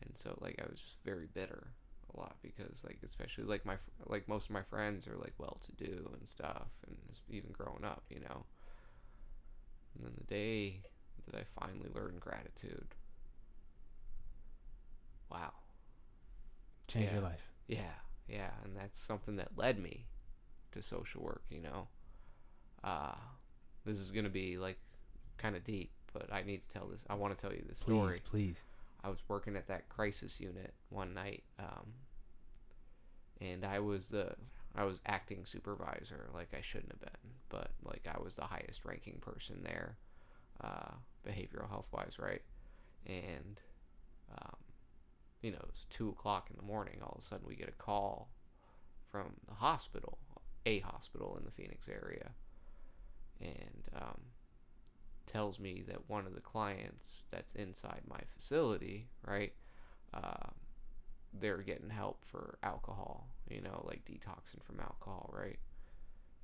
And 0.02 0.16
so 0.16 0.36
like 0.40 0.60
I 0.60 0.68
was 0.70 0.80
just 0.80 0.96
very 1.04 1.26
bitter 1.32 1.68
a 2.14 2.20
lot 2.20 2.36
because 2.42 2.82
like 2.84 2.98
especially 3.04 3.44
like 3.44 3.66
my 3.66 3.76
like 4.06 4.28
most 4.28 4.46
of 4.46 4.50
my 4.52 4.62
friends 4.62 5.06
are 5.06 5.16
like 5.16 5.34
well 5.38 5.58
to 5.62 5.72
do 5.84 6.08
and 6.18 6.26
stuff 6.26 6.68
and 6.86 6.96
even 7.28 7.50
growing 7.52 7.84
up, 7.84 8.02
you 8.10 8.20
know. 8.20 8.44
And 9.94 10.04
then 10.06 10.12
the 10.16 10.24
day 10.24 10.82
that 11.26 11.38
I 11.38 11.44
finally 11.60 11.90
learned 11.94 12.20
gratitude. 12.20 12.94
Wow. 15.30 15.52
Change 16.86 17.12
your 17.12 17.20
life. 17.22 17.42
Yeah, 17.66 17.94
yeah, 18.28 18.50
and 18.64 18.74
that's 18.76 18.98
something 19.00 19.36
that 19.36 19.48
led 19.56 19.78
me 19.78 20.06
to 20.72 20.82
social 20.82 21.22
work, 21.22 21.42
you 21.50 21.60
know. 21.60 21.88
Uh 22.82 23.14
this 23.84 23.98
is 23.98 24.10
going 24.10 24.24
to 24.24 24.30
be 24.30 24.58
like 24.58 24.78
kind 25.38 25.56
of 25.56 25.64
deep, 25.64 25.90
but 26.12 26.30
I 26.32 26.42
need 26.42 26.60
to 26.68 26.78
tell 26.78 26.86
this. 26.88 27.00
I 27.08 27.14
want 27.14 27.36
to 27.36 27.40
tell 27.40 27.52
you 27.54 27.64
this 27.68 27.78
Please, 27.82 27.94
story. 27.94 28.20
please. 28.24 28.64
I 29.02 29.08
was 29.08 29.18
working 29.28 29.56
at 29.56 29.66
that 29.68 29.88
crisis 29.88 30.40
unit 30.40 30.74
one 30.90 31.14
night 31.14 31.42
um 31.58 31.92
and 33.40 33.64
I 33.64 33.78
was 33.80 34.08
the 34.08 34.34
I 34.74 34.84
was 34.84 35.00
acting 35.06 35.44
supervisor 35.44 36.28
like 36.34 36.48
I 36.56 36.60
shouldn't 36.60 36.92
have 36.92 37.00
been, 37.00 37.30
but 37.48 37.70
like 37.84 38.06
I 38.12 38.22
was 38.22 38.34
the 38.36 38.44
highest 38.44 38.84
ranking 38.84 39.18
person 39.20 39.62
there 39.62 39.96
uh 40.62 40.92
behavioral 41.26 41.68
health 41.68 41.88
wise, 41.92 42.16
right? 42.18 42.42
And 43.06 43.60
um 44.36 44.56
you 45.42 45.52
know, 45.52 45.64
it's 45.68 45.86
two 45.90 46.08
o'clock 46.08 46.48
in 46.50 46.56
the 46.56 46.62
morning. 46.62 46.98
All 47.02 47.14
of 47.16 47.22
a 47.22 47.26
sudden, 47.26 47.46
we 47.46 47.54
get 47.54 47.68
a 47.68 47.82
call 47.82 48.30
from 49.10 49.34
the 49.46 49.54
hospital, 49.54 50.18
a 50.66 50.80
hospital 50.80 51.36
in 51.38 51.44
the 51.44 51.50
Phoenix 51.50 51.88
area, 51.88 52.30
and 53.40 53.84
um, 53.94 54.20
tells 55.26 55.60
me 55.60 55.84
that 55.86 56.08
one 56.08 56.26
of 56.26 56.34
the 56.34 56.40
clients 56.40 57.24
that's 57.30 57.54
inside 57.54 58.02
my 58.08 58.20
facility, 58.34 59.06
right, 59.24 59.52
uh, 60.12 60.50
they're 61.32 61.58
getting 61.58 61.90
help 61.90 62.24
for 62.24 62.58
alcohol, 62.62 63.28
you 63.48 63.60
know, 63.60 63.84
like 63.86 64.04
detoxing 64.04 64.62
from 64.64 64.80
alcohol, 64.80 65.30
right? 65.32 65.58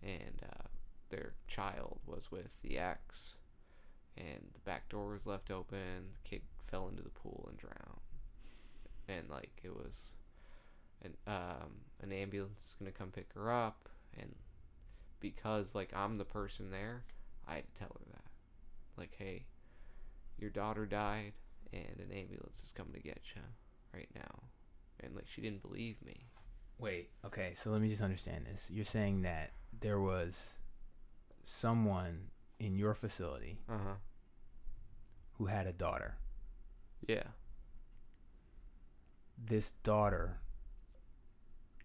And 0.02 0.42
uh, 0.42 0.68
their 1.10 1.34
child 1.48 1.98
was 2.06 2.30
with 2.30 2.60
the 2.62 2.78
ex, 2.78 3.34
and 4.16 4.50
the 4.52 4.60
back 4.60 4.88
door 4.88 5.12
was 5.12 5.26
left 5.26 5.50
open. 5.50 6.12
The 6.12 6.28
kid 6.28 6.42
fell 6.70 6.88
into 6.88 7.02
the 7.02 7.10
pool 7.10 7.46
and 7.48 7.58
drowned 7.58 8.03
and 9.08 9.28
like 9.30 9.60
it 9.62 9.74
was 9.74 10.12
an 11.02 11.14
um 11.26 11.82
an 12.02 12.12
ambulance 12.12 12.60
is 12.64 12.76
gonna 12.78 12.90
come 12.92 13.10
pick 13.10 13.28
her 13.34 13.52
up 13.52 13.88
and 14.18 14.34
because 15.20 15.74
like 15.74 15.90
I'm 15.94 16.18
the 16.18 16.24
person 16.24 16.70
there, 16.70 17.04
I 17.48 17.54
had 17.56 17.64
to 17.74 17.78
tell 17.78 17.88
her 17.98 18.04
that. 18.12 18.24
Like, 18.96 19.14
hey, 19.18 19.44
your 20.38 20.50
daughter 20.50 20.84
died 20.86 21.32
and 21.72 21.98
an 21.98 22.12
ambulance 22.16 22.62
is 22.62 22.72
coming 22.76 22.92
to 22.94 23.00
get 23.00 23.20
you 23.34 23.42
right 23.94 24.08
now. 24.14 24.42
And 25.00 25.14
like 25.14 25.26
she 25.26 25.40
didn't 25.40 25.62
believe 25.62 25.96
me. 26.04 26.26
Wait. 26.78 27.10
Okay. 27.24 27.52
So 27.54 27.70
let 27.70 27.80
me 27.80 27.88
just 27.88 28.02
understand 28.02 28.46
this. 28.52 28.68
You're 28.70 28.84
saying 28.84 29.22
that 29.22 29.52
there 29.80 29.98
was 30.00 30.58
someone 31.44 32.28
in 32.58 32.76
your 32.76 32.94
facility 32.94 33.58
Uh-huh. 33.68 33.94
who 35.38 35.46
had 35.46 35.66
a 35.66 35.72
daughter. 35.72 36.16
Yeah. 37.06 37.24
This 39.46 39.72
daughter, 39.72 40.38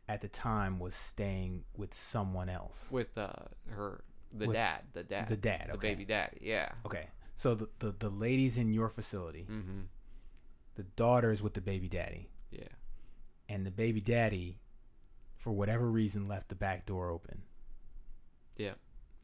at 0.08 0.22
the 0.22 0.28
time, 0.28 0.80
was 0.80 0.96
staying 0.96 1.64
with 1.76 1.94
someone 1.94 2.50
else. 2.50 2.90
With 2.92 3.18
uh 3.18 3.32
her 3.70 4.04
the 4.32 4.48
With 4.48 4.56
dad, 4.56 4.82
the 4.94 5.04
dad. 5.04 5.28
the 5.28 5.38
dad. 5.38 5.70
The 5.72 5.78
baby 5.78 6.06
daddy, 6.06 6.38
yeah. 6.42 6.72
Okay. 6.86 7.08
So 7.36 7.56
the, 7.56 7.68
the 7.80 7.92
the 7.98 8.10
ladies 8.10 8.58
in 8.58 8.74
your 8.74 8.90
facility, 8.90 9.48
Mm-hmm. 9.50 9.80
the 10.76 10.84
daughter's 10.84 11.42
with 11.42 11.54
the 11.54 11.62
baby 11.62 11.88
daddy, 11.90 12.30
Yeah. 12.52 12.68
and 13.48 13.66
the 13.66 13.72
baby 13.72 14.02
daddy, 14.02 14.60
for 15.38 15.52
whatever 15.52 15.90
reason, 15.90 16.28
left 16.28 16.50
the 16.50 16.56
back 16.56 16.86
door 16.86 17.10
open. 17.10 17.44
Yeah. 18.58 18.74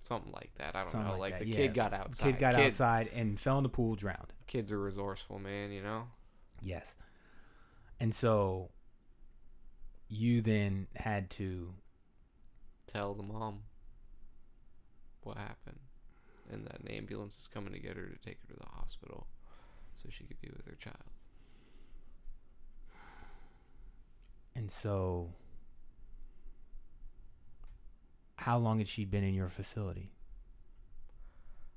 Something 0.02 0.32
like 0.32 0.52
that. 0.60 0.76
I 0.76 0.82
don't 0.82 0.90
Something 0.90 1.12
know. 1.14 1.18
like 1.18 1.34
Like, 1.34 1.42
the 1.44 1.48
yeah. 1.50 1.56
kid 1.58 1.74
got 1.74 1.94
outside. 1.94 2.24
Kid 2.26 2.40
got 2.40 2.56
outside 2.56 3.10
and 3.14 3.40
fell 3.40 3.58
in 3.58 3.64
the 3.64 3.70
pool, 3.70 3.96
drowned. 3.96 4.34
Kids 4.48 4.72
are 4.72 4.80
resourceful, 4.80 5.40
man, 5.40 5.72
you 5.72 5.82
know? 5.82 6.04
Yes. 6.62 6.96
And 8.00 8.14
so 8.14 8.70
you 10.08 10.42
then 10.42 10.88
had 10.96 11.30
to 11.32 11.74
tell 12.88 13.14
the 13.14 13.24
mom 13.24 13.62
what 15.24 15.38
happened, 15.38 15.80
and 16.52 16.66
that 16.66 16.80
an 16.80 16.88
ambulance 16.88 17.38
is 17.40 17.48
coming 17.48 17.74
to 17.74 17.80
get 17.80 17.98
her 17.98 18.06
to 18.06 18.18
take 18.18 18.38
her 18.42 18.54
to 18.54 18.60
the 18.60 18.70
hospital, 18.70 19.28
so 19.96 20.10
she 20.10 20.24
could 20.26 20.40
be 20.40 20.50
with 20.56 20.66
her 20.66 20.78
child. 20.80 20.96
And 24.56 24.72
so, 24.72 25.34
how 28.38 28.58
long 28.58 28.78
had 28.78 28.88
she 28.88 29.04
been 29.04 29.24
in 29.24 29.34
your 29.34 29.50
facility? 29.50 30.15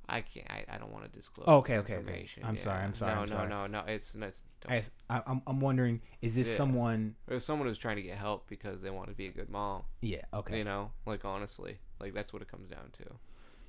I 0.09 0.23
can't. 0.23 0.51
I, 0.51 0.65
I 0.73 0.79
don't 0.79 0.91
want 0.93 1.05
to 1.05 1.11
disclose. 1.11 1.45
Oh, 1.47 1.57
okay, 1.59 1.79
okay, 1.79 1.95
okay. 1.95 2.01
information. 2.01 2.43
I'm 2.45 2.57
sorry, 2.57 2.83
I'm 2.83 2.95
sorry, 2.95 3.15
No, 3.15 3.21
I'm 3.21 3.29
no, 3.29 3.35
sorry. 3.35 3.49
no, 3.49 3.67
no. 3.67 3.83
It's 3.87 4.15
it's. 4.15 4.43
I 4.69 4.83
I, 5.11 5.23
I'm 5.27 5.43
I'm 5.47 5.61
wondering, 5.61 6.01
is 6.23 6.35
this 6.35 6.49
Yeah. 6.49 6.57
someone? 6.57 7.15
It 7.29 7.35
was 7.35 7.45
someone 7.45 7.69
who's 7.69 7.79
trying 7.79 7.97
to 7.97 8.03
get 8.03 8.17
help 8.17 8.49
because 8.49 8.81
they 8.81 8.91
want 8.91 9.09
to 9.11 9.15
be 9.15 9.27
a 9.27 9.31
good 9.33 9.51
mom. 9.51 9.83
Yeah. 10.01 10.23
Okay. 10.33 10.59
You 10.59 10.65
know, 10.65 10.93
like 11.05 11.25
honestly, 11.25 11.79
like 12.01 12.15
that's 12.15 12.33
what 12.33 12.41
it 12.43 12.49
comes 12.51 12.69
down 12.69 12.91
to. 12.99 13.05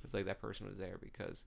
It's 0.02 0.14
like 0.14 0.24
that 0.24 0.40
person 0.40 0.66
was 0.66 0.78
there 0.78 0.96
because 1.00 1.44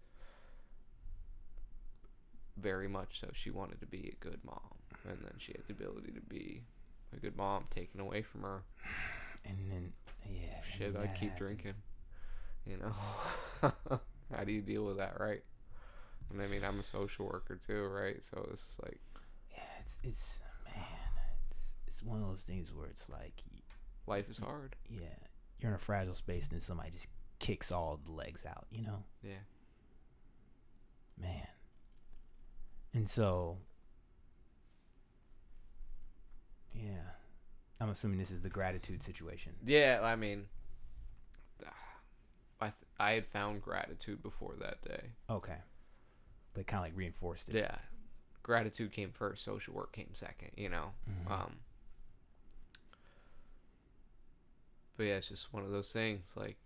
very 2.55 2.87
much 2.87 3.19
so 3.19 3.27
she 3.33 3.49
wanted 3.49 3.79
to 3.79 3.87
be 3.87 4.13
a 4.15 4.23
good 4.23 4.39
mom, 4.45 4.75
and 5.09 5.17
then 5.23 5.33
she 5.39 5.53
had 5.53 5.63
the 5.67 5.73
ability 5.73 6.11
to 6.11 6.21
be 6.21 6.61
a 7.15 7.19
good 7.19 7.35
mom 7.35 7.65
taken 7.71 7.99
away 7.99 8.21
from 8.21 8.43
her. 8.43 8.63
And 9.45 9.57
then, 9.71 9.93
yeah. 10.31 10.61
Shit, 10.77 10.95
I'd 10.95 11.15
keep 11.15 11.31
happened. 11.31 11.37
drinking. 11.37 11.73
You 12.65 12.77
know, 12.77 13.71
how 14.35 14.43
do 14.43 14.51
you 14.51 14.61
deal 14.61 14.83
with 14.85 14.97
that, 14.97 15.19
right? 15.19 15.43
And 16.31 16.41
I 16.41 16.47
mean, 16.47 16.61
I'm 16.63 16.79
a 16.79 16.83
social 16.83 17.25
worker 17.25 17.55
too, 17.65 17.85
right? 17.87 18.23
So 18.23 18.47
it's 18.51 18.77
like 18.83 18.99
Yeah, 19.51 19.63
it's 19.81 19.97
it's 20.03 20.39
man, 20.65 20.83
it's 21.51 21.65
it's 21.87 22.03
one 22.03 22.21
of 22.21 22.27
those 22.27 22.43
things 22.43 22.73
where 22.73 22.87
it's 22.87 23.09
like, 23.09 23.43
life 24.07 24.29
is 24.29 24.37
hard. 24.39 24.75
yeah, 24.89 25.07
you're 25.59 25.69
in 25.71 25.75
a 25.75 25.79
fragile 25.79 26.15
space, 26.15 26.43
and 26.47 26.53
then 26.53 26.61
somebody 26.61 26.89
just 26.91 27.07
kicks 27.39 27.71
all 27.71 27.99
the 28.03 28.11
legs 28.11 28.45
out. 28.45 28.65
You 28.71 28.81
know, 28.83 29.03
Yeah. 29.21 29.43
man. 31.19 31.47
And 32.95 33.09
so, 33.09 33.57
yeah, 36.73 37.01
I'm 37.79 37.89
assuming 37.89 38.17
this 38.19 38.31
is 38.31 38.41
the 38.41 38.49
gratitude 38.49 39.03
situation. 39.03 39.53
Yeah, 39.65 39.99
I 40.03 40.15
mean, 40.15 40.45
I 43.03 43.13
had 43.13 43.27
found 43.27 43.61
gratitude 43.61 44.23
before 44.23 44.55
that 44.61 44.81
day. 44.83 45.11
Okay, 45.29 45.57
they 46.53 46.63
kind 46.63 46.79
of 46.85 46.89
like 46.91 46.97
reinforced 46.97 47.49
it. 47.49 47.55
Yeah, 47.55 47.75
gratitude 48.43 48.91
came 48.91 49.11
first. 49.11 49.43
Social 49.43 49.73
work 49.73 49.91
came 49.91 50.09
second. 50.13 50.51
You 50.55 50.69
know. 50.69 50.91
Mhm. 51.09 51.31
Um. 51.31 51.55
But 54.97 55.03
yeah, 55.03 55.15
it's 55.15 55.27
just 55.29 55.51
one 55.53 55.63
of 55.63 55.71
those 55.71 55.91
things. 55.91 56.33
Like, 56.37 56.57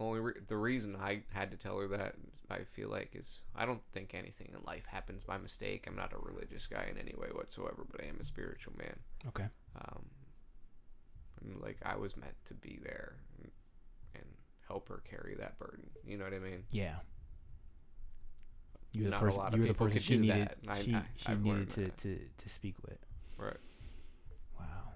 only 0.00 0.20
re- 0.20 0.40
the 0.46 0.56
reason 0.56 0.96
I 0.96 1.22
had 1.32 1.50
to 1.50 1.56
tell 1.56 1.78
her 1.78 1.88
that 1.88 2.14
I 2.50 2.64
feel 2.64 2.88
like 2.88 3.10
is 3.14 3.42
I 3.54 3.66
don't 3.66 3.82
think 3.92 4.14
anything 4.14 4.50
in 4.56 4.62
life 4.64 4.86
happens 4.86 5.22
by 5.22 5.36
mistake. 5.38 5.84
I'm 5.86 5.96
not 5.96 6.12
a 6.12 6.18
religious 6.18 6.66
guy 6.66 6.86
in 6.90 6.96
any 6.98 7.14
way 7.16 7.28
whatsoever, 7.32 7.84
but 7.90 8.02
I 8.02 8.06
am 8.06 8.18
a 8.20 8.24
spiritual 8.24 8.72
man. 8.78 8.96
Okay. 9.28 9.46
Um, 9.76 10.06
and 11.42 11.60
like 11.60 11.78
I 11.84 11.96
was 11.96 12.16
meant 12.16 12.36
to 12.46 12.54
be 12.54 12.78
there 12.82 13.16
help 14.66 14.88
her 14.88 15.02
carry 15.08 15.34
that 15.38 15.58
burden. 15.58 15.88
You 16.04 16.16
know 16.18 16.24
what 16.24 16.34
I 16.34 16.38
mean? 16.38 16.64
Yeah. 16.70 16.96
You 18.92 19.02
were 19.02 19.04
the 19.06 19.10
Not 19.10 19.20
person. 19.20 19.38
lot 19.40 19.52
of 19.54 19.58
You 19.58 19.62
were 19.62 19.68
the 19.68 19.74
person 19.74 19.98
she 19.98 20.16
needed. 20.18 20.50
I- 20.68 20.82
she 20.82 20.94
I- 20.94 21.04
she 21.16 21.34
needed 21.34 21.70
to, 21.70 21.80
that. 21.80 21.98
to 21.98 22.18
to 22.38 22.48
speak 22.48 22.76
with. 22.82 22.98
Right. 23.36 23.56
Wow, 24.58 24.92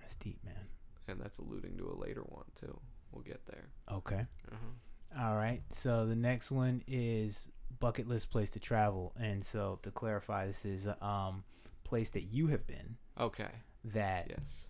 that's 0.00 0.16
deep, 0.16 0.42
man. 0.44 0.66
And 1.06 1.20
that's 1.20 1.38
alluding 1.38 1.76
to 1.78 1.88
a 1.88 1.94
later 1.94 2.22
one 2.22 2.44
too. 2.60 2.78
We'll 3.12 3.22
get 3.22 3.46
there. 3.46 3.68
Okay. 3.90 4.26
Uh-huh. 4.52 5.22
All 5.24 5.36
right. 5.36 5.62
So 5.70 6.04
the 6.06 6.16
next 6.16 6.50
one 6.50 6.82
is 6.86 7.48
bucket 7.78 8.08
list 8.08 8.30
place 8.30 8.50
to 8.50 8.60
travel, 8.60 9.12
and 9.18 9.44
so 9.44 9.78
to 9.82 9.90
clarify, 9.90 10.46
this 10.46 10.64
is 10.64 10.86
a 10.86 11.02
um 11.04 11.44
place 11.84 12.10
that 12.10 12.24
you 12.24 12.48
have 12.48 12.66
been 12.66 12.96
Okay. 13.18 13.48
that 13.84 14.26
Yes. 14.28 14.68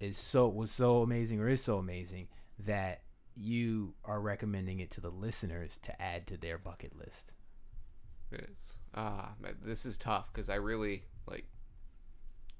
is 0.00 0.18
so 0.18 0.48
was 0.48 0.70
so 0.72 1.02
amazing 1.02 1.40
or 1.40 1.48
is 1.48 1.62
so 1.62 1.78
amazing 1.78 2.26
that 2.60 3.02
you 3.36 3.94
are 4.04 4.20
recommending 4.20 4.80
it 4.80 4.90
to 4.92 5.00
the 5.00 5.10
listeners 5.10 5.78
to 5.78 6.02
add 6.02 6.26
to 6.28 6.36
their 6.36 6.58
bucket 6.58 6.98
list. 6.98 7.32
It 8.30 8.48
is. 8.54 8.78
Ah, 8.94 9.30
man, 9.40 9.56
this 9.64 9.84
is 9.84 9.96
tough 9.98 10.32
because 10.32 10.48
I 10.48 10.54
really 10.56 11.02
like. 11.26 11.46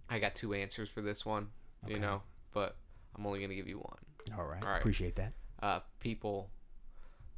I 0.09 0.19
got 0.19 0.35
two 0.35 0.53
answers 0.53 0.91
for 0.91 1.01
this 1.01 1.25
one, 1.25 1.49
you 1.87 1.99
know, 1.99 2.23
but 2.53 2.77
I'm 3.17 3.27
only 3.27 3.41
gonna 3.41 3.55
give 3.55 3.69
you 3.69 3.79
one. 3.79 3.99
All 4.39 4.45
right. 4.45 4.63
All 4.63 4.71
right. 4.71 4.79
Appreciate 4.81 5.17
that. 5.17 5.33
Uh, 5.63 5.81
people. 6.01 6.51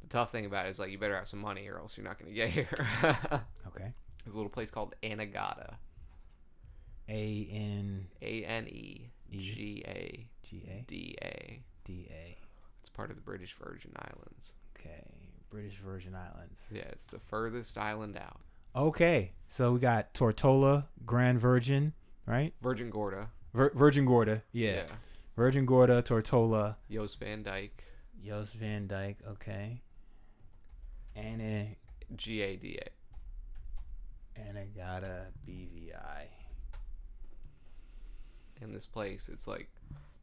The 0.01 0.07
tough 0.09 0.31
thing 0.31 0.45
about 0.45 0.67
it 0.67 0.69
is 0.69 0.79
like 0.79 0.91
you 0.91 0.97
better 0.99 1.15
have 1.15 1.27
some 1.27 1.39
money 1.39 1.67
or 1.67 1.79
else 1.79 1.97
you're 1.97 2.05
not 2.05 2.19
gonna 2.19 2.31
get 2.31 2.49
here. 2.49 2.87
Okay. 3.67 3.91
There's 4.23 4.35
a 4.35 4.37
little 4.37 4.49
place 4.49 4.71
called 4.71 4.95
Anegada. 5.03 5.75
A 7.09 7.47
N 7.51 8.07
A 8.21 8.43
N 8.45 8.67
E 8.67 9.09
G 9.31 9.83
A 9.87 10.27
G 10.43 10.63
A 10.67 10.83
D 10.87 11.15
A. 11.21 11.61
D 11.85 12.07
A. 12.09 12.37
It's 12.85 12.89
part 12.91 13.09
of 13.09 13.15
the 13.15 13.21
British 13.23 13.55
Virgin 13.55 13.93
Islands. 13.97 14.53
Okay. 14.77 15.01
British 15.49 15.79
Virgin 15.83 16.13
Islands. 16.13 16.69
Yeah, 16.71 16.83
it's 16.91 17.07
the 17.07 17.17
furthest 17.17 17.79
island 17.79 18.15
out. 18.15 18.41
Okay. 18.75 19.31
So 19.47 19.71
we 19.71 19.79
got 19.79 20.13
Tortola, 20.13 20.85
Grand 21.03 21.39
Virgin, 21.41 21.93
right? 22.27 22.53
Virgin 22.61 22.91
Gorda. 22.91 23.29
Vir- 23.55 23.71
Virgin 23.73 24.05
Gorda. 24.05 24.43
Yeah. 24.51 24.83
Virgin 25.35 25.65
Gorda, 25.65 26.03
Tortola, 26.03 26.75
Jost 26.91 27.19
Van 27.19 27.41
Dyke. 27.41 27.83
Jost 28.23 28.53
Van 28.53 28.85
Dyke. 28.85 29.17
Okay. 29.29 29.81
Anna 31.15 31.69
G 32.15 32.43
A 32.43 32.55
D 32.55 32.77
A. 34.37 34.39
Anegada 34.39 35.25
BVI. 35.49 36.27
in 38.61 38.71
this 38.73 38.85
place 38.85 39.27
it's 39.33 39.47
like 39.47 39.69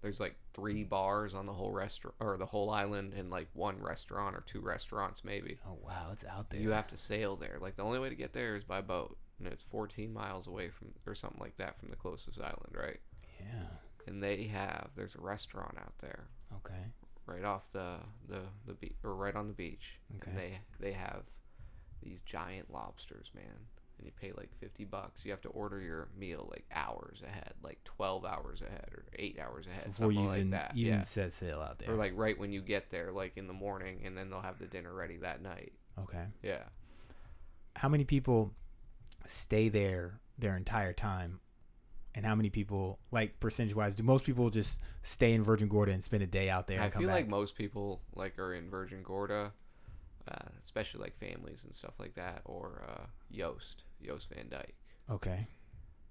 there's 0.02 0.20
like 0.20 0.36
three 0.52 0.84
mm. 0.84 0.88
bars 0.88 1.32
on 1.34 1.46
the 1.46 1.52
whole 1.52 1.70
restaurant 1.72 2.14
or 2.20 2.36
the 2.36 2.46
whole 2.46 2.70
island 2.70 3.14
and 3.14 3.30
like 3.30 3.48
one 3.54 3.80
restaurant 3.80 4.34
or 4.36 4.42
two 4.46 4.60
restaurants 4.60 5.22
maybe 5.24 5.58
Oh 5.66 5.78
wow, 5.82 6.08
it's 6.12 6.24
out 6.24 6.50
there. 6.50 6.60
you 6.60 6.70
have 6.70 6.88
to 6.88 6.96
sail 6.96 7.36
there 7.36 7.58
like 7.60 7.76
the 7.76 7.82
only 7.84 7.98
way 7.98 8.08
to 8.08 8.14
get 8.14 8.32
there 8.32 8.56
is 8.56 8.64
by 8.64 8.80
boat 8.80 9.16
and 9.38 9.46
it's 9.52 9.62
14 9.62 10.12
miles 10.12 10.46
away 10.46 10.68
from 10.68 10.88
or 11.06 11.14
something 11.14 11.40
like 11.40 11.56
that 11.56 11.78
from 11.78 11.88
the 11.90 11.96
closest 11.96 12.40
island 12.40 12.74
right 12.74 13.00
Yeah. 13.40 13.66
and 14.06 14.22
they 14.22 14.44
have 14.48 14.90
there's 14.96 15.14
a 15.14 15.20
restaurant 15.20 15.76
out 15.78 15.94
there 16.00 16.26
Okay. 16.56 16.84
right 17.26 17.44
off 17.44 17.70
the 17.72 17.96
the 18.28 18.40
the 18.66 18.74
beach 18.74 18.96
or 19.04 19.14
right 19.14 19.34
on 19.36 19.48
the 19.48 19.54
beach 19.54 19.98
Okay. 20.16 20.30
and 20.30 20.38
they 20.38 20.58
they 20.80 20.92
have 20.92 21.22
these 22.02 22.20
giant 22.22 22.72
lobsters 22.72 23.30
man 23.34 23.66
and 24.02 24.06
you 24.06 24.12
pay 24.20 24.32
like 24.36 24.50
50 24.58 24.84
bucks 24.86 25.24
you 25.24 25.30
have 25.30 25.40
to 25.42 25.48
order 25.50 25.80
your 25.80 26.08
meal 26.18 26.48
like 26.50 26.64
hours 26.74 27.22
ahead 27.26 27.52
like 27.62 27.78
12 27.84 28.24
hours 28.24 28.60
ahead 28.60 28.88
or 28.92 29.04
8 29.16 29.38
hours 29.40 29.66
ahead 29.66 29.78
So 29.94 30.08
before 30.08 30.12
you 30.12 30.20
like 30.28 30.38
even 30.38 30.50
that 30.50 30.72
even 30.74 30.92
yeah 30.94 31.02
set 31.04 31.32
sail 31.32 31.60
out 31.60 31.78
there. 31.78 31.92
or 31.92 31.96
like 31.96 32.12
right 32.16 32.38
when 32.38 32.52
you 32.52 32.60
get 32.60 32.90
there 32.90 33.12
like 33.12 33.36
in 33.36 33.46
the 33.46 33.52
morning 33.52 34.00
and 34.04 34.16
then 34.18 34.28
they'll 34.28 34.40
have 34.40 34.58
the 34.58 34.66
dinner 34.66 34.92
ready 34.92 35.18
that 35.18 35.40
night 35.42 35.72
okay. 36.02 36.24
yeah 36.42 36.64
How 37.76 37.88
many 37.88 38.04
people 38.04 38.52
stay 39.26 39.68
there 39.68 40.20
their 40.38 40.56
entire 40.56 40.92
time? 40.92 41.38
And 42.14 42.26
how 42.26 42.34
many 42.34 42.50
people, 42.50 42.98
like 43.10 43.40
percentage 43.40 43.74
wise, 43.74 43.94
do 43.94 44.02
most 44.02 44.26
people 44.26 44.50
just 44.50 44.82
stay 45.00 45.32
in 45.32 45.42
Virgin 45.42 45.68
Gorda 45.68 45.92
and 45.92 46.04
spend 46.04 46.22
a 46.22 46.26
day 46.26 46.50
out 46.50 46.66
there 46.66 46.76
and 46.78 46.86
i 46.94 46.98
feel 46.98 47.06
back? 47.08 47.16
like 47.22 47.28
most 47.28 47.54
people 47.54 48.02
like 48.14 48.38
are 48.38 48.52
in 48.52 48.68
virgin 48.68 49.02
gorda 49.02 49.52
uh, 50.28 50.34
especially 50.62 51.00
like 51.00 51.16
families 51.16 51.64
and 51.64 51.74
stuff 51.74 51.94
like 51.98 52.14
that 52.14 52.42
or 52.44 52.84
uh, 52.88 53.04
yost 53.30 53.84
jost 54.04 54.28
van 54.34 54.48
dyke 54.48 54.74
okay. 55.10 55.46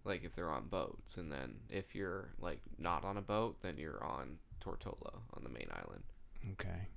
like 0.03 0.23
if 0.23 0.33
they're 0.35 0.49
on 0.49 0.67
boats 0.67 1.17
and 1.17 1.31
then 1.31 1.55
if 1.69 1.95
you're 1.95 2.33
like 2.39 2.59
not 2.77 3.03
on 3.03 3.17
a 3.17 3.21
boat 3.21 3.57
then 3.61 3.77
you're 3.77 4.03
on 4.03 4.37
tortola 4.63 5.19
on 5.33 5.43
the 5.43 5.49
main 5.49 5.67
island 5.71 6.03
Okay. 6.51 6.87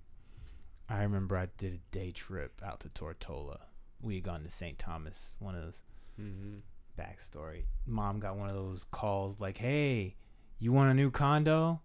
I 0.89 1.03
remember 1.03 1.37
I 1.37 1.49
did 1.57 1.75
a 1.75 1.97
day 1.97 2.13
trip 2.13 2.61
out 2.65 2.81
to 2.81 2.89
Tortola. 2.89 3.59
We 4.03 4.17
had 4.17 4.25
gone 4.25 4.45
to 4.45 4.51
St. 4.51 4.79
Thomas, 4.79 5.35
one 5.39 5.55
of 5.55 5.63
those 5.63 5.83
mm-hmm. 6.21 6.59
backstory. 7.01 7.65
Mom 7.87 8.21
got 8.21 8.37
one 8.37 8.49
of 8.49 8.55
those 8.55 8.85
calls 8.85 9.41
like, 9.41 9.57
"Hey, 9.57 10.17
you 10.59 10.73
want 10.73 10.91
a 10.91 10.95
new 10.95 11.11
condo?" 11.11 11.81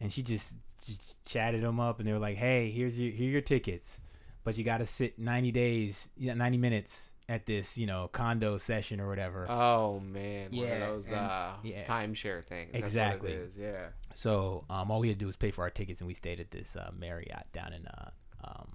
And 0.00 0.12
she 0.12 0.22
just, 0.22 0.56
just 0.84 1.24
chatted 1.24 1.62
them 1.62 1.80
up, 1.80 1.98
and 1.98 2.08
they 2.08 2.12
were 2.12 2.18
like, 2.18 2.36
"Hey, 2.36 2.70
here's 2.70 2.98
your 2.98 3.10
here 3.10 3.30
your 3.30 3.40
tickets, 3.40 4.00
but 4.44 4.56
you 4.56 4.62
got 4.62 4.78
to 4.78 4.86
sit 4.86 5.18
90 5.18 5.50
days, 5.50 6.10
yeah, 6.16 6.34
90 6.34 6.58
minutes 6.58 7.12
at 7.28 7.46
this, 7.46 7.78
you 7.78 7.86
know, 7.86 8.08
condo 8.12 8.58
session 8.58 9.00
or 9.00 9.08
whatever." 9.08 9.46
oh 9.48 10.00
man 10.00 10.50
one 10.50 10.66
Yeah, 10.66 10.74
of 10.74 10.80
those 10.80 11.06
and- 11.08 11.16
uh 11.16 11.52
yeah. 11.62 11.84
timeshare 11.84 12.44
things 12.44 12.70
Exactly. 12.74 13.30
what 13.32 13.38
it 13.40 13.48
is. 13.50 13.56
yeah 13.58 13.86
So 14.12 14.64
um, 14.70 14.90
all 14.90 15.00
we 15.00 15.08
had 15.08 15.16
to 15.18 15.20
do 15.20 15.26
was 15.26 15.36
pay 15.36 15.50
for 15.50 15.62
our 15.62 15.70
tickets, 15.70 16.00
and 16.00 16.08
we 16.08 16.14
stayed 16.14 16.40
at 16.40 16.50
this 16.50 16.76
uh, 16.76 16.90
Marriott 16.96 17.46
down 17.52 17.72
in 17.72 17.86
uh, 17.86 18.10
um, 18.44 18.72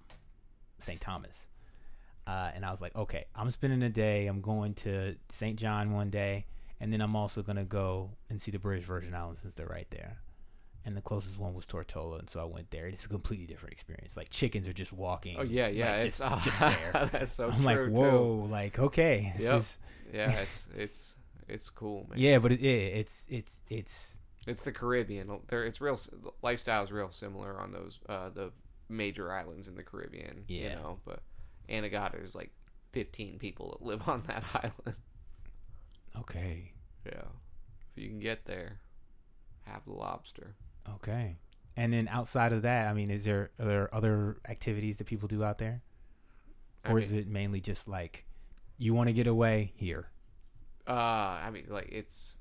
St. 0.79 0.99
Thomas. 0.99 1.47
Uh, 2.27 2.51
and 2.53 2.63
I 2.65 2.69
was 2.71 2.79
like, 2.81 2.95
okay, 2.95 3.25
I'm 3.35 3.49
spending 3.49 3.81
a 3.81 3.89
day. 3.89 4.27
I'm 4.27 4.41
going 4.41 4.73
to 4.75 5.15
St. 5.29 5.55
John 5.57 5.93
one 5.93 6.09
day, 6.11 6.45
and 6.79 6.91
then 6.93 7.01
I'm 7.01 7.15
also 7.15 7.41
gonna 7.41 7.65
go 7.65 8.11
and 8.29 8.39
see 8.41 8.51
the 8.51 8.59
British 8.59 8.85
Virgin 8.85 9.13
Islands 9.15 9.41
since 9.41 9.55
they're 9.55 9.65
right 9.67 9.87
there. 9.89 10.17
And 10.89 10.97
the 10.97 11.01
closest 11.01 11.37
one 11.37 11.53
was 11.53 11.67
Tortola, 11.67 12.17
and 12.19 12.27
so 12.29 12.41
I 12.41 12.45
went 12.45 12.71
there. 12.71 12.87
It's 12.87 13.05
a 13.05 13.09
completely 13.09 13.45
different 13.45 13.73
experience. 13.73 14.17
Like 14.17 14.29
chickens 14.31 14.67
are 14.67 14.73
just 14.73 14.91
walking. 14.91 15.37
Oh 15.39 15.43
yeah, 15.43 15.67
yeah, 15.67 15.97
like, 15.97 16.05
it's 16.05 16.17
just, 16.17 16.31
uh, 16.31 16.39
just 16.43 16.59
there. 16.59 17.09
that's 17.11 17.31
so 17.31 17.49
I'm 17.49 17.61
true 17.61 17.65
like, 17.65 17.77
too. 17.85 17.91
whoa, 17.91 18.47
like 18.49 18.79
okay, 18.79 19.31
this 19.37 19.45
Yep. 19.45 19.55
is 19.59 19.77
Yeah, 20.13 20.31
it's 20.41 20.67
it's 20.75 21.15
it's 21.47 21.69
cool, 21.69 22.07
man. 22.09 22.17
yeah, 22.19 22.39
but 22.39 22.51
it, 22.53 22.59
yeah, 22.59 22.71
it's 22.71 23.27
it's 23.29 23.61
it's 23.69 24.17
It's 24.47 24.63
the 24.65 24.71
Caribbean. 24.71 25.29
There, 25.47 25.63
it's 25.65 25.79
real. 25.79 25.99
Lifestyle 26.41 26.83
is 26.83 26.91
real 26.91 27.11
similar 27.11 27.59
on 27.59 27.71
those 27.71 27.99
uh, 28.09 28.29
the 28.29 28.51
major 28.89 29.31
islands 29.31 29.67
in 29.67 29.75
the 29.75 29.83
Caribbean. 29.83 30.45
You 30.47 30.63
Yeah. 30.63 30.75
know, 30.75 30.99
but 31.05 31.21
Anegada 31.69 32.23
is 32.23 32.33
like 32.33 32.49
15 32.93 33.37
people 33.37 33.77
that 33.77 33.85
live 33.85 34.09
on 34.09 34.23
that 34.27 34.43
island. 34.55 34.97
okay, 36.17 36.71
Yeah. 37.05 37.21
If 37.95 38.03
you 38.03 38.09
can 38.09 38.19
get 38.19 38.45
there, 38.45 38.79
have 39.65 39.85
the 39.85 39.93
lobster. 39.93 40.55
Okay. 40.95 41.37
And 41.75 41.93
then 41.93 42.07
outside 42.09 42.51
of 42.51 42.63
that, 42.63 42.87
I 42.87 42.93
mean, 42.93 43.09
is 43.09 43.23
there 43.23 43.51
are 43.59 43.65
there 43.65 43.95
other 43.95 44.37
activities 44.47 44.97
that 44.97 45.05
people 45.05 45.27
do 45.27 45.43
out 45.43 45.57
there, 45.57 45.81
I 46.83 46.91
or 46.91 46.99
is 46.99 47.13
it 47.13 47.27
mainly 47.27 47.61
just 47.61 47.87
like 47.87 48.25
you 48.77 48.93
want 48.93 49.07
to 49.07 49.13
get 49.13 49.27
away 49.27 49.71
here? 49.75 50.09
Uh, 50.87 50.91
I 50.91 51.49
mean, 51.51 51.67
like 51.69 51.89
it's 51.91 52.35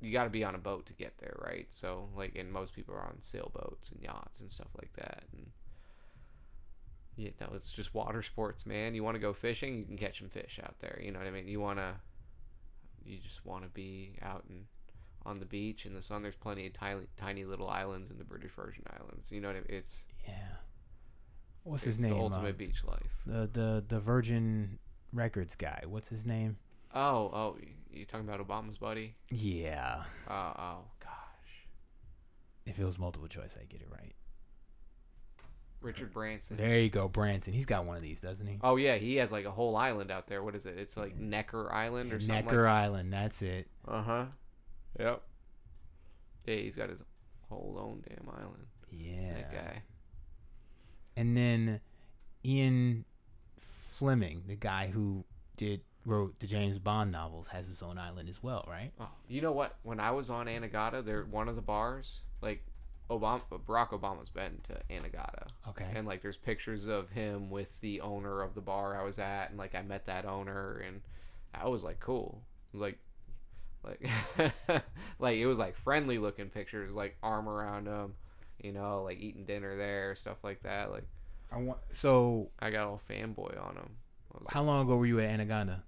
you 0.00 0.12
got 0.12 0.24
to 0.24 0.30
be 0.30 0.44
on 0.44 0.54
a 0.54 0.58
boat 0.58 0.86
to 0.86 0.92
get 0.92 1.18
there, 1.18 1.36
right? 1.44 1.66
So, 1.70 2.08
like, 2.16 2.36
and 2.36 2.52
most 2.52 2.74
people 2.74 2.94
are 2.94 3.02
on 3.02 3.20
sailboats 3.20 3.90
and 3.90 4.02
yachts 4.02 4.40
and 4.40 4.50
stuff 4.50 4.68
like 4.76 4.92
that, 4.96 5.24
and 5.32 5.46
you 7.16 7.32
know, 7.40 7.50
it's 7.54 7.72
just 7.72 7.94
water 7.94 8.22
sports, 8.22 8.66
man. 8.66 8.94
You 8.94 9.04
want 9.04 9.14
to 9.14 9.20
go 9.20 9.32
fishing, 9.32 9.78
you 9.78 9.84
can 9.84 9.96
catch 9.96 10.18
some 10.18 10.28
fish 10.28 10.60
out 10.62 10.76
there. 10.80 11.00
You 11.02 11.12
know 11.12 11.18
what 11.18 11.28
I 11.28 11.30
mean? 11.30 11.48
You 11.48 11.60
want 11.60 11.78
to, 11.78 11.94
you 13.04 13.18
just 13.18 13.44
want 13.44 13.64
to 13.64 13.68
be 13.68 14.16
out 14.22 14.44
and 14.48 14.66
on 15.24 15.38
the 15.38 15.44
beach 15.46 15.86
in 15.86 15.94
the 15.94 16.02
sun. 16.02 16.22
There's 16.22 16.36
plenty 16.36 16.66
of 16.66 16.72
tiny, 16.72 17.02
tiny 17.16 17.44
little 17.44 17.68
islands 17.68 18.10
in 18.10 18.18
the 18.18 18.24
British 18.24 18.52
Virgin 18.52 18.84
Islands. 18.98 19.30
You 19.30 19.40
know 19.40 19.48
what 19.48 19.56
I 19.56 19.60
mean? 19.60 19.66
It's 19.68 20.02
Yeah. 20.26 20.34
What's 21.64 21.84
his 21.84 21.98
name? 21.98 22.10
The 22.10 22.16
uh, 22.16 22.22
ultimate 22.22 22.58
beach 22.58 22.82
life. 22.84 23.12
the 23.26 23.48
the 23.52 23.84
the 23.86 24.00
Virgin 24.00 24.78
Records 25.12 25.54
guy. 25.54 25.84
What's 25.86 26.08
his 26.08 26.26
name? 26.26 26.56
Oh, 26.94 27.30
oh, 27.32 27.56
you 27.90 28.04
talking 28.04 28.28
about 28.28 28.46
Obama's 28.46 28.78
buddy? 28.78 29.14
Yeah. 29.30 30.02
Uh, 30.28 30.52
oh, 30.58 30.78
gosh, 31.00 31.66
If 32.66 32.78
it 32.78 32.84
was 32.84 32.98
multiple 32.98 33.28
choice, 33.28 33.56
I'd 33.58 33.68
get 33.70 33.80
it 33.80 33.88
right. 33.90 34.12
Richard 35.80 36.12
Branson. 36.12 36.56
There 36.56 36.78
you 36.78 36.90
go, 36.90 37.08
Branson. 37.08 37.52
He's 37.52 37.66
got 37.66 37.84
one 37.84 37.96
of 37.96 38.02
these, 38.02 38.20
doesn't 38.20 38.46
he? 38.46 38.58
Oh 38.62 38.76
yeah, 38.76 38.96
he 38.96 39.16
has 39.16 39.32
like 39.32 39.44
a 39.44 39.50
whole 39.50 39.76
island 39.76 40.10
out 40.10 40.28
there. 40.28 40.42
What 40.42 40.54
is 40.54 40.64
it? 40.64 40.78
It's 40.78 40.96
like 40.96 41.16
Necker 41.18 41.72
Island 41.72 42.12
or 42.12 42.20
something. 42.20 42.44
Necker 42.44 42.68
Island. 42.68 43.12
That's 43.12 43.42
it. 43.42 43.66
Uh 43.86 44.02
huh. 44.02 44.24
Yep. 44.98 45.22
Yeah, 46.46 46.54
he's 46.56 46.76
got 46.76 46.90
his 46.90 47.02
whole 47.48 47.76
own 47.78 48.02
damn 48.08 48.28
island. 48.28 48.66
Yeah. 48.90 49.34
That 49.34 49.52
guy. 49.52 49.82
And 51.16 51.36
then 51.36 51.80
Ian 52.44 53.04
Fleming, 53.58 54.42
the 54.46 54.56
guy 54.56 54.88
who 54.88 55.24
did 55.56 55.82
wrote 56.04 56.38
the 56.40 56.46
James 56.46 56.78
Bond 56.80 57.12
novels, 57.12 57.46
has 57.48 57.68
his 57.68 57.80
own 57.82 57.96
island 57.98 58.28
as 58.28 58.42
well, 58.42 58.64
right? 58.68 58.90
Oh, 58.98 59.08
you 59.28 59.40
know 59.40 59.52
what? 59.52 59.76
When 59.84 60.00
I 60.00 60.10
was 60.10 60.30
on 60.30 60.46
Anegada, 60.46 61.04
there 61.04 61.24
one 61.24 61.48
of 61.48 61.54
the 61.54 61.62
bars, 61.62 62.20
like 62.40 62.62
Obama, 63.08 63.42
Barack 63.66 63.90
Obama's 63.90 64.30
been 64.30 64.58
to 64.64 64.74
Anegada, 64.92 65.46
Okay. 65.68 65.86
and 65.94 66.06
like 66.06 66.20
there's 66.22 66.36
pictures 66.36 66.86
of 66.86 67.10
him 67.10 67.50
with 67.50 67.80
the 67.80 68.00
owner 68.00 68.42
of 68.42 68.54
the 68.54 68.60
bar 68.60 69.00
I 69.00 69.04
was 69.04 69.18
at, 69.20 69.50
and 69.50 69.58
like 69.58 69.74
I 69.76 69.82
met 69.82 70.06
that 70.06 70.24
owner, 70.24 70.82
and 70.84 71.02
I 71.54 71.68
was 71.68 71.84
like 71.84 72.00
cool, 72.00 72.42
like. 72.74 72.98
Like, 73.84 74.08
like 75.18 75.36
it 75.38 75.46
was 75.46 75.58
like 75.58 75.76
friendly 75.76 76.18
looking 76.18 76.48
pictures, 76.48 76.94
like 76.94 77.16
arm 77.22 77.48
around 77.48 77.86
him, 77.86 78.14
you 78.60 78.72
know, 78.72 79.02
like 79.02 79.18
eating 79.20 79.44
dinner 79.44 79.76
there, 79.76 80.14
stuff 80.14 80.38
like 80.42 80.62
that. 80.62 80.90
Like 80.90 81.06
I 81.50 81.58
want. 81.58 81.78
So, 81.92 82.50
I 82.60 82.70
got 82.70 82.86
all 82.86 83.00
fanboy 83.10 83.60
on 83.60 83.76
was 84.32 84.46
how 84.48 84.62
long 84.62 84.86
ago 84.86 84.96
were 84.96 85.06
you 85.06 85.20
at 85.20 85.38
Anaganda? 85.38 85.82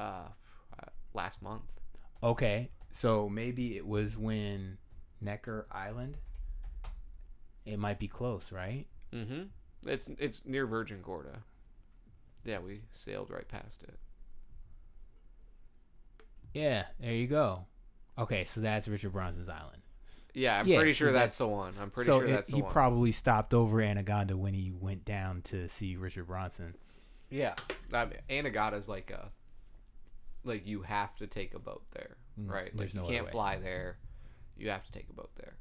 uh, 0.00 0.28
uh, 0.78 0.86
last 1.14 1.42
month. 1.42 1.62
Okay. 2.22 2.70
So 2.92 3.28
maybe 3.28 3.76
it 3.76 3.86
was 3.86 4.16
when 4.16 4.78
Necker 5.20 5.66
Island. 5.70 6.16
It 7.66 7.78
might 7.78 7.98
be 7.98 8.08
close, 8.08 8.50
right? 8.50 8.86
Mm-hmm. 9.12 9.42
It's 9.86 10.08
it's 10.18 10.44
near 10.46 10.66
Virgin 10.66 11.02
Gorda. 11.02 11.42
Yeah, 12.44 12.58
we 12.58 12.80
sailed 12.92 13.30
right 13.30 13.46
past 13.46 13.82
it. 13.82 13.98
Yeah. 16.54 16.84
There 16.98 17.12
you 17.12 17.26
go. 17.26 17.66
Okay, 18.18 18.44
so 18.44 18.60
that's 18.60 18.88
Richard 18.88 19.12
Branson's 19.12 19.48
island. 19.48 19.78
Yeah, 20.34 20.60
I'm 20.60 20.66
Yeah, 20.66 20.76
pretty 20.78 20.90
so 20.92 20.96
sure 21.06 21.12
that's, 21.12 21.36
that's- 21.36 21.38
the 21.38 21.48
one. 21.48 21.74
I'm 21.80 21.90
pretty 21.90 22.06
so 22.06 22.20
sure 22.20 22.28
it- 22.28 22.32
that's 22.32 22.48
the 22.50 22.54
one. 22.56 22.58
he 22.58 22.62
one. 22.62 22.72
probably 22.72 23.12
stopped 23.12 23.54
over 23.54 23.78
Anaganda 23.78 24.34
when 24.34 24.54
he 24.54 24.70
went 24.70 25.04
down 25.04 25.42
to 25.42 25.68
see 25.68 25.96
Richard 25.96 26.26
Branson. 26.26 26.74
yeah, 27.30 27.54
I 27.92 28.04
mean, 28.06 28.18
Anegada's 28.28 28.88
like 28.88 29.10
a 29.10 29.30
like 30.44 30.66
you 30.66 30.82
have 30.82 31.14
to 31.16 31.26
take 31.26 31.54
a 31.54 31.58
boat 31.58 31.82
there, 31.92 32.16
Mm, 32.40 32.48
right? 32.50 32.64
Like 32.66 32.76
there's 32.76 32.94
you 32.94 33.00
no 33.00 33.06
other 33.06 33.14
can't 33.14 33.30
fly 33.30 33.56
there. 33.58 33.98
You 34.56 34.70
have 34.70 34.84
to 34.86 34.92
take 34.92 35.08
a 35.10 35.12
boat 35.12 35.30
there. 35.36 35.54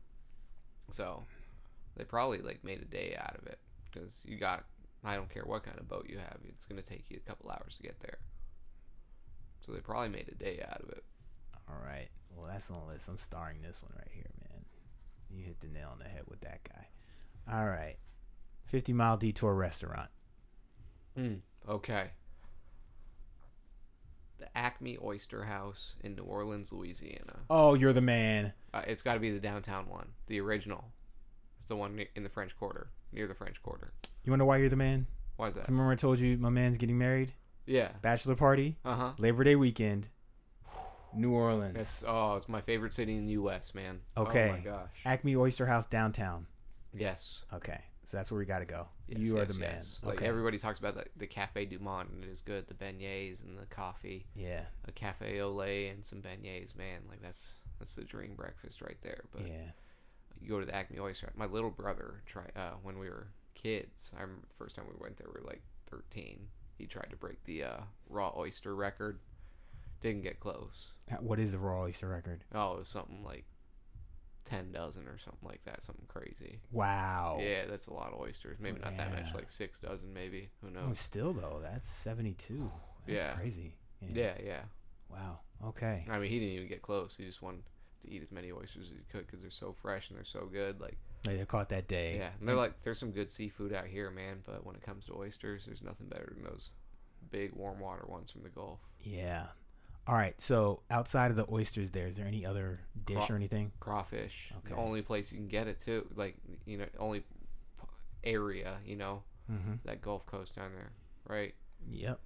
So 0.91 1.23
they 1.95 2.03
probably 2.05 2.39
like 2.39 2.63
made 2.63 2.81
a 2.81 2.85
day 2.85 3.15
out 3.19 3.35
of 3.37 3.45
it 3.47 3.59
because 3.91 4.13
you 4.23 4.37
got. 4.37 4.63
I 5.03 5.15
don't 5.15 5.29
care 5.29 5.43
what 5.45 5.63
kind 5.63 5.79
of 5.79 5.87
boat 5.87 6.07
you 6.09 6.17
have. 6.17 6.37
It's 6.47 6.65
gonna 6.65 6.81
take 6.81 7.05
you 7.09 7.19
a 7.23 7.27
couple 7.29 7.49
hours 7.51 7.75
to 7.77 7.83
get 7.83 7.99
there. 8.01 8.17
So 9.69 9.75
they 9.75 9.81
probably 9.81 10.09
made 10.09 10.27
a 10.29 10.35
day 10.35 10.63
out 10.67 10.81
of 10.81 10.89
it. 10.89 11.03
All 11.69 11.77
right. 11.85 12.07
Well, 12.35 12.47
that's 12.47 12.71
on 12.71 12.79
the 12.87 12.93
list. 12.93 13.07
I'm 13.07 13.19
starring 13.19 13.61
this 13.61 13.83
one 13.83 13.91
right 13.95 14.09
here, 14.11 14.31
man. 14.41 14.65
You 15.29 15.43
hit 15.43 15.59
the 15.59 15.67
nail 15.67 15.89
on 15.91 15.99
the 15.99 16.05
head 16.05 16.23
with 16.27 16.41
that 16.41 16.61
guy. 16.63 16.87
All 17.51 17.67
right. 17.67 17.97
50 18.65 18.93
Mile 18.93 19.17
Detour 19.17 19.53
Restaurant. 19.53 20.09
Mm, 21.17 21.41
okay. 21.67 22.11
The 24.39 24.57
Acme 24.57 24.97
Oyster 25.03 25.43
House 25.43 25.95
in 26.01 26.15
New 26.15 26.23
Orleans, 26.23 26.71
Louisiana. 26.71 27.41
Oh, 27.49 27.75
you're 27.75 27.93
the 27.93 28.01
man. 28.01 28.53
Uh, 28.73 28.81
it's 28.87 29.03
got 29.03 29.15
to 29.15 29.19
be 29.19 29.29
the 29.29 29.39
downtown 29.39 29.87
one, 29.87 30.07
the 30.25 30.39
original. 30.39 30.85
It's 31.59 31.69
the 31.69 31.75
one 31.75 32.03
in 32.15 32.23
the 32.23 32.29
French 32.29 32.57
Quarter, 32.57 32.89
near 33.11 33.27
the 33.27 33.35
French 33.35 33.61
Quarter. 33.61 33.93
You 34.23 34.31
wonder 34.31 34.45
why 34.45 34.57
you're 34.57 34.69
the 34.69 34.75
man? 34.75 35.05
Why 35.37 35.49
is 35.49 35.55
that? 35.55 35.67
Remember 35.67 35.91
I 35.91 35.95
told 35.95 36.17
you 36.19 36.37
my 36.39 36.49
man's 36.49 36.79
getting 36.79 36.97
married? 36.97 37.33
Yeah. 37.69 37.89
Bachelor 38.01 38.35
party, 38.35 38.77
Uh 38.83 38.95
huh. 38.95 39.11
Labor 39.19 39.43
Day 39.43 39.55
weekend, 39.55 40.07
New 41.13 41.31
Orleans. 41.31 41.77
It's 41.77 42.03
oh, 42.05 42.35
it's 42.35 42.49
my 42.49 42.61
favorite 42.61 42.93
city 42.93 43.15
in 43.15 43.27
the 43.27 43.33
U.S. 43.33 43.75
Man. 43.75 44.01
Okay. 44.17 44.49
Oh 44.49 44.53
my 44.53 44.59
gosh. 44.59 44.89
Acme 45.05 45.35
Oyster 45.35 45.67
House 45.67 45.85
downtown. 45.85 46.47
Yes. 46.93 47.43
Okay. 47.53 47.79
So 48.05 48.17
that's 48.17 48.31
where 48.31 48.39
we 48.39 48.45
got 48.45 48.59
to 48.59 48.65
go. 48.65 48.87
yes 49.07 49.19
you 49.19 49.35
are 49.35 49.41
yes, 49.41 49.53
the 49.53 49.59
man. 49.59 49.73
yes. 49.75 49.99
Like 50.03 50.17
okay. 50.17 50.27
everybody 50.27 50.57
talks 50.57 50.79
about 50.79 50.95
the, 50.95 51.05
the 51.17 51.27
Cafe 51.27 51.65
Du 51.65 51.77
Monde, 51.77 52.09
and 52.11 52.23
it 52.23 52.29
is 52.31 52.41
good. 52.41 52.65
The 52.67 52.73
beignets 52.73 53.43
and 53.43 53.55
the 53.55 53.67
coffee, 53.67 54.25
yeah. 54.33 54.61
a 54.87 54.91
cafe 54.91 55.39
au 55.41 55.51
lait 55.51 55.89
and 55.89 56.03
some 56.03 56.19
beignets. 56.19 56.75
Man, 56.75 57.01
like 57.07 57.21
that's 57.21 57.51
that's 57.77 57.93
the 57.93 58.03
dream 58.03 58.33
breakfast 58.35 58.81
right 58.81 58.97
there. 59.03 59.25
But 59.31 59.45
yeah. 59.47 59.71
you 60.41 60.49
go 60.49 60.59
to 60.59 60.65
the 60.65 60.73
Acme 60.73 60.99
Oyster. 60.99 61.31
My 61.35 61.45
little 61.45 61.69
brother 61.69 62.23
tried 62.25 62.51
uh, 62.55 62.71
when 62.81 62.97
we 62.97 63.09
were 63.09 63.27
kids. 63.53 64.11
I 64.17 64.21
remember 64.21 64.47
the 64.47 64.55
first 64.55 64.75
time 64.75 64.85
we 64.87 64.99
went 64.99 65.17
there, 65.17 65.27
we 65.31 65.39
were 65.39 65.47
like 65.47 65.61
13. 65.91 66.47
He 66.79 66.87
tried 66.87 67.09
to 67.11 67.17
break 67.17 67.43
the 67.43 67.63
uh, 67.65 67.77
raw 68.09 68.31
oyster 68.35 68.73
record. 68.73 69.19
Didn't 70.01 70.21
get 70.23 70.39
close. 70.39 70.93
What 71.19 71.39
is 71.39 71.51
the 71.51 71.59
raw 71.59 71.81
oyster 71.81 72.07
record? 72.07 72.45
Oh, 72.55 72.73
it 72.75 72.79
was 72.79 72.87
something 72.87 73.21
like 73.23 73.43
10 74.45 74.71
dozen 74.71 75.07
or 75.07 75.17
something 75.17 75.47
like 75.47 75.61
that. 75.65 75.83
Something 75.83 76.05
crazy. 76.07 76.61
Wow. 76.71 77.37
Yeah, 77.41 77.65
that's 77.69 77.87
a 77.87 77.93
lot 77.93 78.13
of 78.13 78.19
oysters. 78.19 78.57
Maybe 78.61 78.79
not 78.79 78.95
that 78.95 79.11
much, 79.11 79.33
like 79.35 79.51
six 79.51 79.79
dozen, 79.79 80.13
maybe. 80.13 80.49
Who 80.61 80.67
Oh, 80.69 80.87
knows? 80.87 80.99
still 80.99 81.33
though, 81.33 81.59
that's 81.61 81.87
72. 81.87 82.71
That's 83.05 83.23
Yeah. 83.23 83.33
crazy. 83.35 83.73
Yeah, 84.01 84.35
yeah. 84.41 84.61
Wow. 85.09 85.39
Okay. 85.65 86.05
I 86.09 86.17
mean, 86.17 86.29
he 86.31 86.39
didn't 86.39 86.55
even 86.55 86.69
get 86.69 86.81
close. 86.81 87.17
He 87.17 87.25
just 87.25 87.41
wanted 87.41 87.63
to 88.03 88.09
eat 88.09 88.21
as 88.23 88.31
many 88.31 88.53
oysters 88.53 88.85
as 88.91 88.97
he 88.97 89.03
could 89.11 89.25
because 89.27 89.41
they're 89.41 89.51
so 89.51 89.73
fresh 89.73 90.07
and 90.09 90.15
they're 90.17 90.23
so 90.23 90.45
good. 90.49 90.79
Like, 90.79 90.97
Like 91.27 91.37
they 91.37 91.45
caught 91.45 91.69
that 91.69 91.87
day. 91.87 92.17
Yeah, 92.17 92.29
and 92.39 92.47
they're 92.47 92.55
like, 92.55 92.81
there's 92.83 92.97
some 92.99 93.11
good 93.11 93.29
seafood 93.29 93.73
out 93.73 93.87
here, 93.87 94.09
man. 94.09 94.41
But 94.45 94.65
when 94.65 94.75
it 94.75 94.81
comes 94.81 95.05
to 95.07 95.13
oysters, 95.15 95.65
there's 95.65 95.83
nothing 95.83 96.07
better 96.07 96.31
than 96.33 96.43
those 96.43 96.69
big 97.31 97.53
warm 97.53 97.79
water 97.79 98.05
ones 98.07 98.31
from 98.31 98.43
the 98.43 98.49
Gulf. 98.49 98.79
Yeah. 99.01 99.47
All 100.07 100.15
right. 100.15 100.39
So 100.41 100.81
outside 100.89 101.29
of 101.29 101.37
the 101.37 101.45
oysters, 101.51 101.91
there 101.91 102.07
is 102.07 102.15
there 102.15 102.25
any 102.25 102.45
other 102.45 102.79
dish 103.05 103.17
Craw- 103.17 103.27
or 103.31 103.35
anything? 103.35 103.71
Crawfish, 103.79 104.51
Okay. 104.59 104.73
the 104.73 104.79
only 104.79 105.01
place 105.01 105.31
you 105.31 105.37
can 105.37 105.47
get 105.49 105.67
it 105.67 105.79
too. 105.81 106.07
Like, 106.15 106.35
you 106.65 106.77
know, 106.77 106.85
only 106.97 107.23
area, 108.23 108.77
you 108.85 108.95
know, 108.95 109.23
Mm-hmm. 109.51 109.73
that 109.85 110.01
Gulf 110.01 110.27
Coast 110.27 110.55
down 110.55 110.71
there, 110.75 110.91
right? 111.27 111.55
Yep. 111.91 112.19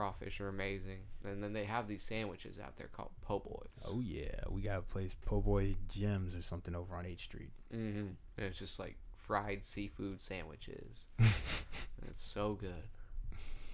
Crawfish 0.00 0.40
are 0.40 0.48
amazing, 0.48 1.00
and 1.26 1.44
then 1.44 1.52
they 1.52 1.64
have 1.64 1.86
these 1.86 2.02
sandwiches 2.02 2.58
out 2.58 2.78
there 2.78 2.88
called 2.90 3.10
po' 3.20 3.40
boys. 3.40 3.84
Oh 3.86 4.00
yeah, 4.00 4.40
we 4.48 4.62
got 4.62 4.78
a 4.78 4.82
place 4.82 5.14
Po' 5.26 5.42
Boy 5.42 5.76
Jim's 5.90 6.34
or 6.34 6.40
something 6.40 6.74
over 6.74 6.96
on 6.96 7.04
H 7.04 7.24
Street. 7.24 7.52
Mm-hmm. 7.70 7.98
And 7.98 8.16
it's 8.38 8.58
just 8.58 8.80
like 8.80 8.96
fried 9.14 9.62
seafood 9.62 10.22
sandwiches. 10.22 11.04
And 11.18 11.28
it's 12.08 12.22
so 12.22 12.54
good, 12.54 12.88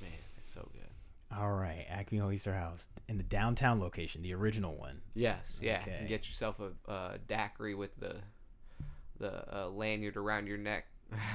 man. 0.00 0.10
It's 0.36 0.52
so 0.52 0.68
good. 0.72 1.38
All 1.38 1.52
right, 1.52 1.86
Acme 1.88 2.20
Oyster 2.20 2.54
House 2.54 2.88
in 3.08 3.18
the 3.18 3.22
downtown 3.22 3.78
location, 3.78 4.22
the 4.22 4.34
original 4.34 4.76
one. 4.76 5.02
Yes, 5.14 5.60
yeah. 5.62 5.78
Okay. 5.82 5.98
And 6.00 6.08
get 6.08 6.26
yourself 6.26 6.56
a, 6.58 6.90
a 6.92 7.18
daiquiri 7.28 7.76
with 7.76 7.96
the 8.00 8.16
the 9.20 9.56
uh, 9.56 9.68
lanyard 9.68 10.16
around 10.16 10.48
your 10.48 10.58
neck. 10.58 10.86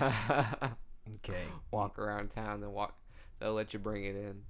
Okay. 1.25 1.43
walk 1.71 1.97
around 1.97 2.29
town, 2.29 2.61
then 2.61 2.71
walk. 2.73 2.95
They'll 3.39 3.53
let 3.53 3.73
you 3.73 3.79
bring 3.79 4.05
it 4.05 4.15
in. 4.15 4.43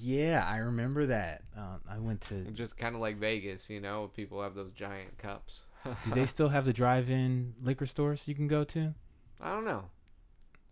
Yeah, 0.00 0.44
I 0.48 0.58
remember 0.58 1.06
that. 1.06 1.42
Um, 1.56 1.80
I 1.88 1.98
went 1.98 2.20
to. 2.22 2.42
Just 2.52 2.76
kind 2.76 2.94
of 2.94 3.00
like 3.00 3.16
Vegas, 3.18 3.68
you 3.70 3.80
know. 3.80 4.10
People 4.14 4.42
have 4.42 4.54
those 4.54 4.72
giant 4.72 5.18
cups. 5.18 5.62
Do 5.84 5.92
they 6.14 6.26
still 6.26 6.48
have 6.48 6.64
the 6.64 6.72
drive-in 6.72 7.54
liquor 7.62 7.86
stores 7.86 8.26
you 8.26 8.34
can 8.34 8.48
go 8.48 8.64
to? 8.64 8.94
I 9.40 9.50
don't 9.54 9.64
know. 9.64 9.84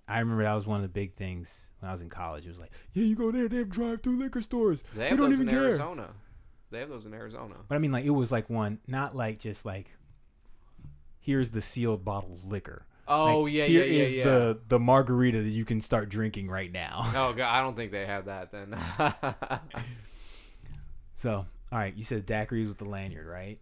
I 0.09 0.21
remember 0.21 0.43
that 0.45 0.55
was 0.55 0.67
one 0.67 0.77
of 0.77 0.83
the 0.83 0.89
big 0.89 1.15
things 1.15 1.71
when 1.81 1.89
I 1.89 1.93
was 1.93 2.03
in 2.03 2.09
college. 2.09 2.45
It 2.45 2.49
was 2.49 2.59
like, 2.61 2.71
yeah, 2.93 3.05
you 3.05 3.17
go 3.17 3.31
there, 3.33 3.49
they 3.49 3.57
have 3.59 3.69
drive-through 3.71 4.19
liquor 4.19 4.41
stores. 4.41 4.85
They 4.95 5.05
We 5.05 5.09
have 5.09 5.19
don't 5.19 5.31
those 5.31 5.41
even 5.41 5.49
in 5.49 5.55
care. 5.55 5.65
Arizona. 5.69 6.11
They 6.71 6.81
have 6.81 6.89
those 6.89 7.07
in 7.07 7.15
Arizona. 7.15 7.55
But 7.69 7.75
I 7.77 7.79
mean, 7.79 7.93
like, 7.93 8.05
it 8.05 8.11
was 8.11 8.31
like 8.33 8.51
one, 8.51 8.79
not 8.87 9.15
like 9.17 9.39
just 9.39 9.65
like, 9.65 9.91
here's 11.21 11.51
the 11.51 11.63
sealed 11.63 12.05
bottle 12.05 12.35
of 12.35 12.45
liquor. 12.45 12.87
Oh 13.09 13.43
Like, 13.43 13.53
yeah, 13.53 13.65
here 13.67 13.85
yeah, 13.85 13.93
yeah, 13.99 14.03
is 14.05 14.15
yeah. 14.15 14.25
the 14.25 14.61
the 14.69 14.79
margarita 14.81 15.43
that 15.43 15.49
you 15.51 15.65
can 15.65 15.81
start 15.81 16.09
drinking 16.09 16.49
right 16.49 16.73
now. 16.73 17.03
Oh 17.15 17.33
god, 17.33 17.55
I 17.55 17.63
don't 17.63 17.77
think 17.77 17.93
they 17.93 18.05
have 18.07 18.25
that 18.27 18.51
then. 18.51 18.77
So, 21.15 21.47
all 21.73 21.79
right, 21.79 21.97
you 21.97 22.05
said 22.05 22.27
daiquiris 22.27 22.69
with 22.69 22.79
the 22.79 22.85
lanyard, 22.85 23.27
right? 23.27 23.59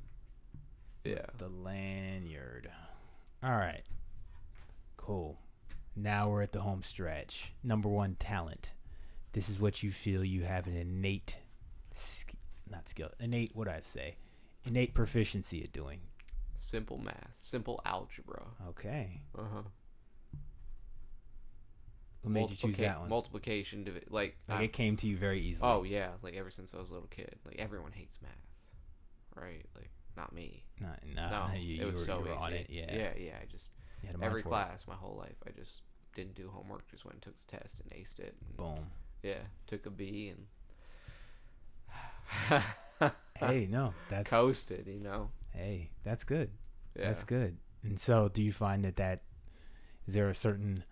yeah. 1.05 1.27
The 1.39 1.49
lanyard. 1.49 2.71
All 3.43 3.51
right. 3.53 3.83
Cool. 4.97 5.39
Now 5.95 6.31
we're 6.31 6.43
at 6.43 6.53
the 6.53 6.63
home 6.63 6.83
stretch. 6.83 7.53
Number 7.63 7.89
one 7.89 8.17
talent. 8.19 8.71
This 9.33 9.49
is 9.49 9.61
what 9.61 9.83
you 9.83 9.93
feel 9.93 10.25
you 10.25 10.43
have 10.45 10.67
an 10.67 10.77
innate, 10.77 11.37
sk- 11.93 12.33
not 12.71 12.89
skill, 12.89 13.11
innate. 13.21 13.55
What 13.55 13.69
I 13.69 13.81
say? 13.81 14.17
Innate 14.65 14.95
proficiency 14.95 15.63
at 15.63 15.73
doing. 15.73 16.01
Simple 16.65 16.97
math, 16.99 17.33
simple 17.37 17.81
algebra. 17.85 18.43
Okay. 18.71 19.21
Uh 19.39 19.43
huh. 19.53 19.63
What 22.23 22.31
made 22.31 22.49
you 22.51 22.57
choose 22.57 22.79
that 22.79 23.01
one? 23.01 23.11
Multiplication, 23.11 23.85
divi- 23.85 24.07
like, 24.09 24.39
like 24.49 24.57
I'm- 24.57 24.65
it 24.65 24.73
came 24.73 24.97
to 24.97 25.07
you 25.07 25.17
very 25.19 25.41
easily. 25.41 25.71
oh 25.71 25.83
yeah, 25.83 26.13
like 26.23 26.35
ever 26.35 26.51
since 26.51 26.73
I 26.73 26.79
was 26.79 26.89
a 26.89 26.93
little 26.95 27.09
kid, 27.09 27.37
like 27.45 27.57
everyone 27.59 27.93
hates 27.93 28.19
math, 28.23 28.33
right? 29.37 29.63
Like 29.75 29.91
not 30.17 30.33
me. 30.33 30.65
no, 30.81 30.89
no, 31.15 31.29
no, 31.49 31.55
you, 31.55 31.61
you 31.61 31.81
it 31.83 31.85
were, 31.87 31.93
was 31.93 32.07
so 32.07 32.19
you 32.21 32.25
were 32.25 32.31
easy. 32.31 32.39
on 32.41 32.53
it. 32.55 32.67
Yeah. 32.71 32.95
yeah, 32.95 33.11
yeah. 33.19 33.33
I 33.43 33.45
just 33.45 33.69
You 34.03 34.07
had 34.09 34.19
a 34.19 34.25
every 34.25 34.41
for 34.41 34.49
it. 34.49 34.51
class, 34.51 34.87
my 34.89 34.95
whole 34.95 35.17
life, 35.19 35.37
I 35.47 35.51
just 35.51 35.83
didn't 36.17 36.35
do 36.35 36.49
homework. 36.49 36.89
Just 36.91 37.05
went 37.05 37.17
and 37.17 37.23
took 37.23 37.35
the 37.47 37.59
test 37.59 37.77
and 37.81 37.91
aced 37.93 38.19
it. 38.21 38.35
And, 38.41 38.57
Boom. 38.57 38.87
Yeah, 39.23 39.41
took 39.67 39.85
a 39.85 39.91
B 39.91 40.33
and 42.51 42.63
Hey, 43.39 43.69
no, 43.71 43.93
that's 44.09 44.31
coasted. 44.31 44.87
You 44.87 45.01
know. 45.01 45.29
Hey, 45.55 45.91
that's 46.03 46.25
good. 46.25 46.51
Yeah. 46.99 47.07
That's 47.07 47.25
good. 47.25 47.57
And 47.83 47.99
so, 47.99 48.29
do 48.29 48.43
you 48.43 48.53
find 48.53 48.85
that 48.85 48.97
that 48.97 49.23
is 50.07 50.15
there 50.15 50.29
a 50.29 50.35
certain 50.35 50.85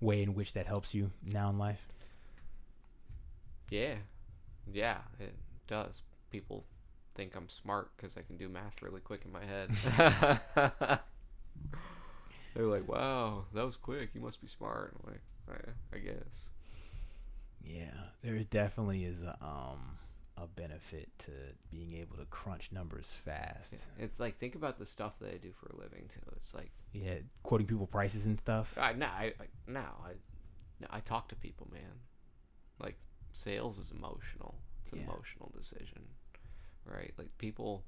way 0.00 0.22
in 0.22 0.34
which 0.34 0.52
that 0.52 0.66
helps 0.66 0.94
you 0.94 1.10
now 1.24 1.50
in 1.50 1.58
life? 1.58 1.88
Yeah, 3.70 3.94
yeah, 4.72 4.98
it 5.18 5.34
does. 5.66 6.02
People 6.30 6.64
think 7.14 7.34
I'm 7.36 7.48
smart 7.48 7.90
because 7.96 8.16
I 8.16 8.22
can 8.22 8.36
do 8.36 8.48
math 8.48 8.82
really 8.82 9.00
quick 9.00 9.22
in 9.24 9.32
my 9.32 9.44
head. 9.44 9.70
They're 12.54 12.66
like, 12.66 12.88
"Wow, 12.88 13.46
that 13.54 13.64
was 13.64 13.76
quick. 13.76 14.10
You 14.14 14.20
must 14.20 14.40
be 14.40 14.46
smart." 14.46 14.94
I'm 14.94 15.12
like, 15.12 15.22
I, 15.50 15.96
I 15.96 15.98
guess. 15.98 16.50
Yeah, 17.62 18.10
there 18.22 18.38
definitely 18.44 19.04
is 19.04 19.22
a 19.22 19.36
um 19.42 19.98
a 20.36 20.46
benefit 20.46 21.08
to 21.18 21.30
being 21.70 21.92
able 21.94 22.16
to 22.16 22.24
crunch 22.24 22.72
numbers 22.72 23.16
fast. 23.24 23.74
Yeah. 23.98 24.04
It's 24.06 24.18
like 24.18 24.38
think 24.38 24.54
about 24.56 24.78
the 24.78 24.86
stuff 24.86 25.18
that 25.20 25.32
I 25.32 25.36
do 25.36 25.52
for 25.52 25.68
a 25.74 25.76
living 25.80 26.08
too. 26.12 26.20
It's 26.36 26.54
like, 26.54 26.70
Yeah, 26.92 27.16
quoting 27.42 27.66
people 27.66 27.86
prices 27.86 28.26
and 28.26 28.38
stuff. 28.38 28.76
I 28.78 28.92
no, 28.94 29.06
I, 29.06 29.32
I 29.40 29.46
no, 29.68 29.80
I, 29.80 30.12
no, 30.80 30.88
I 30.90 31.00
talk 31.00 31.28
to 31.28 31.36
people, 31.36 31.68
man. 31.72 32.00
Like 32.80 32.98
sales 33.32 33.78
is 33.78 33.92
emotional. 33.92 34.56
It's 34.82 34.92
an 34.92 34.98
Yeah. 35.00 35.04
emotional 35.04 35.52
decision, 35.56 36.02
right? 36.84 37.12
Like 37.16 37.36
people, 37.38 37.84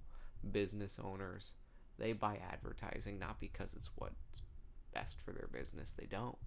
business 0.52 0.98
owners, 1.02 1.50
they 1.98 2.12
buy 2.12 2.38
advertising 2.52 3.18
not 3.18 3.40
because 3.40 3.74
it's 3.74 3.90
what's 3.96 4.42
best 4.94 5.18
for 5.20 5.32
their 5.32 5.48
business. 5.52 5.96
They 5.98 6.06
don't. 6.06 6.38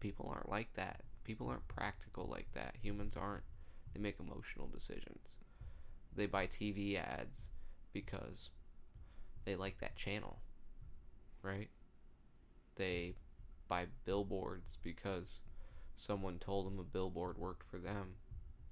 People 0.00 0.30
aren't 0.34 0.48
like 0.48 0.72
that. 0.74 1.02
People 1.24 1.48
aren't 1.48 1.68
practical 1.68 2.26
like 2.26 2.48
that. 2.54 2.76
Humans 2.82 3.16
aren't. 3.16 3.44
They 3.94 4.00
make 4.00 4.18
emotional 4.18 4.66
decisions. 4.66 5.38
They 6.14 6.26
buy 6.26 6.46
TV 6.46 6.96
ads 6.96 7.48
because 7.92 8.50
they 9.44 9.56
like 9.56 9.78
that 9.78 9.96
channel, 9.96 10.38
right? 11.42 11.68
They 12.76 13.14
buy 13.68 13.86
billboards 14.04 14.78
because 14.82 15.40
someone 15.96 16.38
told 16.38 16.66
them 16.66 16.78
a 16.78 16.84
billboard 16.84 17.38
worked 17.38 17.68
for 17.70 17.78
them, 17.78 18.14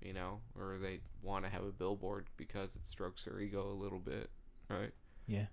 you 0.00 0.12
know, 0.12 0.40
or 0.58 0.78
they 0.80 1.00
want 1.22 1.44
to 1.44 1.50
have 1.50 1.62
a 1.64 1.72
billboard 1.72 2.26
because 2.36 2.74
it 2.74 2.86
strokes 2.86 3.24
their 3.24 3.40
ego 3.40 3.70
a 3.70 3.80
little 3.80 3.98
bit, 3.98 4.30
right? 4.68 4.92
Yeah. 5.26 5.46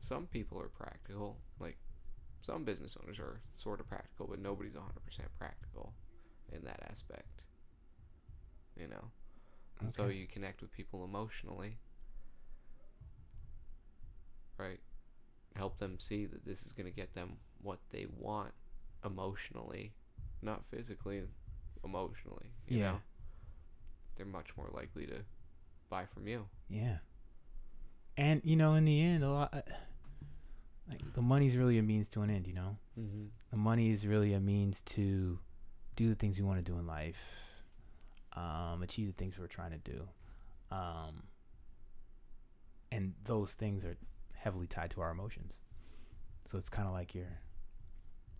Some 0.00 0.26
people 0.26 0.58
are 0.60 0.68
practical, 0.68 1.38
like 1.60 1.76
some 2.42 2.64
business 2.64 2.96
owners 3.02 3.18
are 3.18 3.40
sort 3.52 3.80
of 3.80 3.88
practical, 3.88 4.26
but 4.26 4.40
nobody's 4.40 4.74
100% 4.74 4.80
practical 5.38 5.92
in 6.52 6.64
that 6.64 6.82
aspect, 6.90 7.41
you 8.76 8.88
know. 8.88 9.04
And 9.80 9.90
so 9.90 10.06
you 10.06 10.26
connect 10.26 10.60
with 10.62 10.70
people 10.72 11.04
emotionally, 11.04 11.78
right? 14.58 14.80
Help 15.56 15.78
them 15.78 15.98
see 15.98 16.26
that 16.26 16.44
this 16.44 16.64
is 16.64 16.72
going 16.72 16.86
to 16.86 16.92
get 16.92 17.14
them 17.14 17.32
what 17.60 17.78
they 17.90 18.06
want 18.18 18.52
emotionally, 19.04 19.92
not 20.40 20.62
physically, 20.70 21.22
emotionally. 21.84 22.52
You 22.68 22.78
Yeah. 22.78 22.92
know? 22.92 23.00
They're 24.16 24.26
much 24.26 24.56
more 24.56 24.68
likely 24.72 25.06
to 25.06 25.24
buy 25.88 26.06
from 26.06 26.28
you. 26.28 26.48
Yeah. 26.68 26.98
And 28.16 28.42
you 28.44 28.56
know, 28.56 28.74
in 28.74 28.84
the 28.84 29.00
end, 29.00 29.24
a 29.24 29.30
lot 29.30 29.52
like 30.88 31.12
the 31.14 31.22
money's 31.22 31.56
really 31.56 31.78
a 31.78 31.82
means 31.82 32.08
to 32.10 32.22
an 32.22 32.30
end. 32.30 32.46
You 32.46 32.54
know, 32.54 32.76
Mm-hmm. 32.98 33.24
the 33.50 33.56
money 33.56 33.90
is 33.90 34.06
really 34.06 34.34
a 34.34 34.40
means 34.40 34.82
to 34.82 35.38
do 35.96 36.08
the 36.10 36.14
things 36.14 36.38
we 36.38 36.44
want 36.44 36.62
to 36.64 36.70
do 36.72 36.78
in 36.78 36.86
life, 36.86 37.51
um, 38.36 38.82
achieve 38.82 39.06
the 39.08 39.12
things 39.12 39.38
we're 39.38 39.46
trying 39.46 39.72
to 39.72 39.78
do, 39.78 40.08
um, 40.70 41.24
and 42.90 43.14
those 43.24 43.52
things 43.52 43.84
are 43.84 43.96
heavily 44.34 44.66
tied 44.66 44.90
to 44.92 45.00
our 45.00 45.10
emotions. 45.10 45.52
So 46.46 46.58
it's 46.58 46.68
kind 46.68 46.86
of 46.88 46.94
like 46.94 47.14
you're 47.14 47.38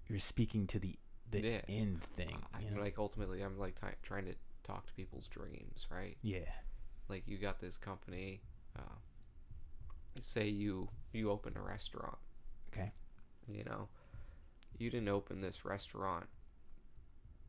you're 0.09 0.18
speaking 0.18 0.66
to 0.68 0.78
the 0.78 0.97
the 1.30 1.40
Yeah. 1.40 1.61
end 1.68 2.03
thing. 2.16 2.36
You 2.61 2.70
know? 2.76 2.82
like 2.82 2.99
ultimately, 2.99 3.43
I'm 3.43 3.59
like 3.59 3.80
t- 3.80 3.86
trying 4.03 4.26
to 4.26 4.34
talk 4.64 4.86
to 4.86 4.93
people's 4.95 5.28
dreams, 5.28 5.86
right? 5.90 6.16
yeah. 6.22 6.51
Like 7.09 7.24
you 7.26 7.36
got 7.38 7.61
this 7.61 7.76
company. 7.76 8.40
Uh, 8.76 8.82
say 10.20 10.49
you 10.49 10.88
you 11.12 11.30
open 11.30 11.57
a 11.57 11.62
restaurant. 11.62 12.18
Okay. 12.72 12.93
You 13.49 13.64
know, 13.64 13.88
you 14.78 14.90
didn't 14.90 15.09
open 15.09 15.40
this 15.40 15.64
restaurant 15.64 16.26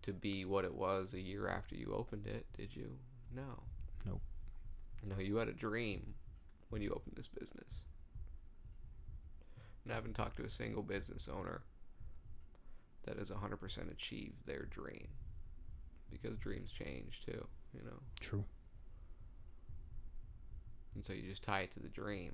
to 0.03 0.13
be 0.13 0.45
what 0.45 0.65
it 0.65 0.73
was 0.73 1.13
a 1.13 1.19
year 1.19 1.47
after 1.47 1.75
you 1.75 1.93
opened 1.95 2.27
it, 2.27 2.45
did 2.55 2.75
you? 2.75 2.97
No. 3.35 3.63
Nope. 4.05 4.21
No, 5.03 5.19
you 5.19 5.37
had 5.37 5.47
a 5.47 5.53
dream 5.53 6.13
when 6.69 6.81
you 6.81 6.91
opened 6.91 7.15
this 7.15 7.27
business. 7.27 7.81
And 9.83 9.91
I 9.91 9.95
haven't 9.95 10.13
talked 10.13 10.37
to 10.37 10.45
a 10.45 10.49
single 10.49 10.83
business 10.83 11.29
owner 11.33 11.61
that 13.05 13.17
has 13.17 13.31
100% 13.31 13.91
achieved 13.91 14.45
their 14.45 14.65
dream. 14.65 15.07
Because 16.11 16.37
dreams 16.37 16.71
change 16.71 17.21
too, 17.25 17.45
you 17.73 17.81
know? 17.83 17.99
True. 18.19 18.45
And 20.95 21.03
so 21.03 21.11
you 21.13 21.23
just 21.23 21.43
tie 21.43 21.61
it 21.61 21.71
to 21.71 21.79
the 21.79 21.89
dream. 21.89 22.33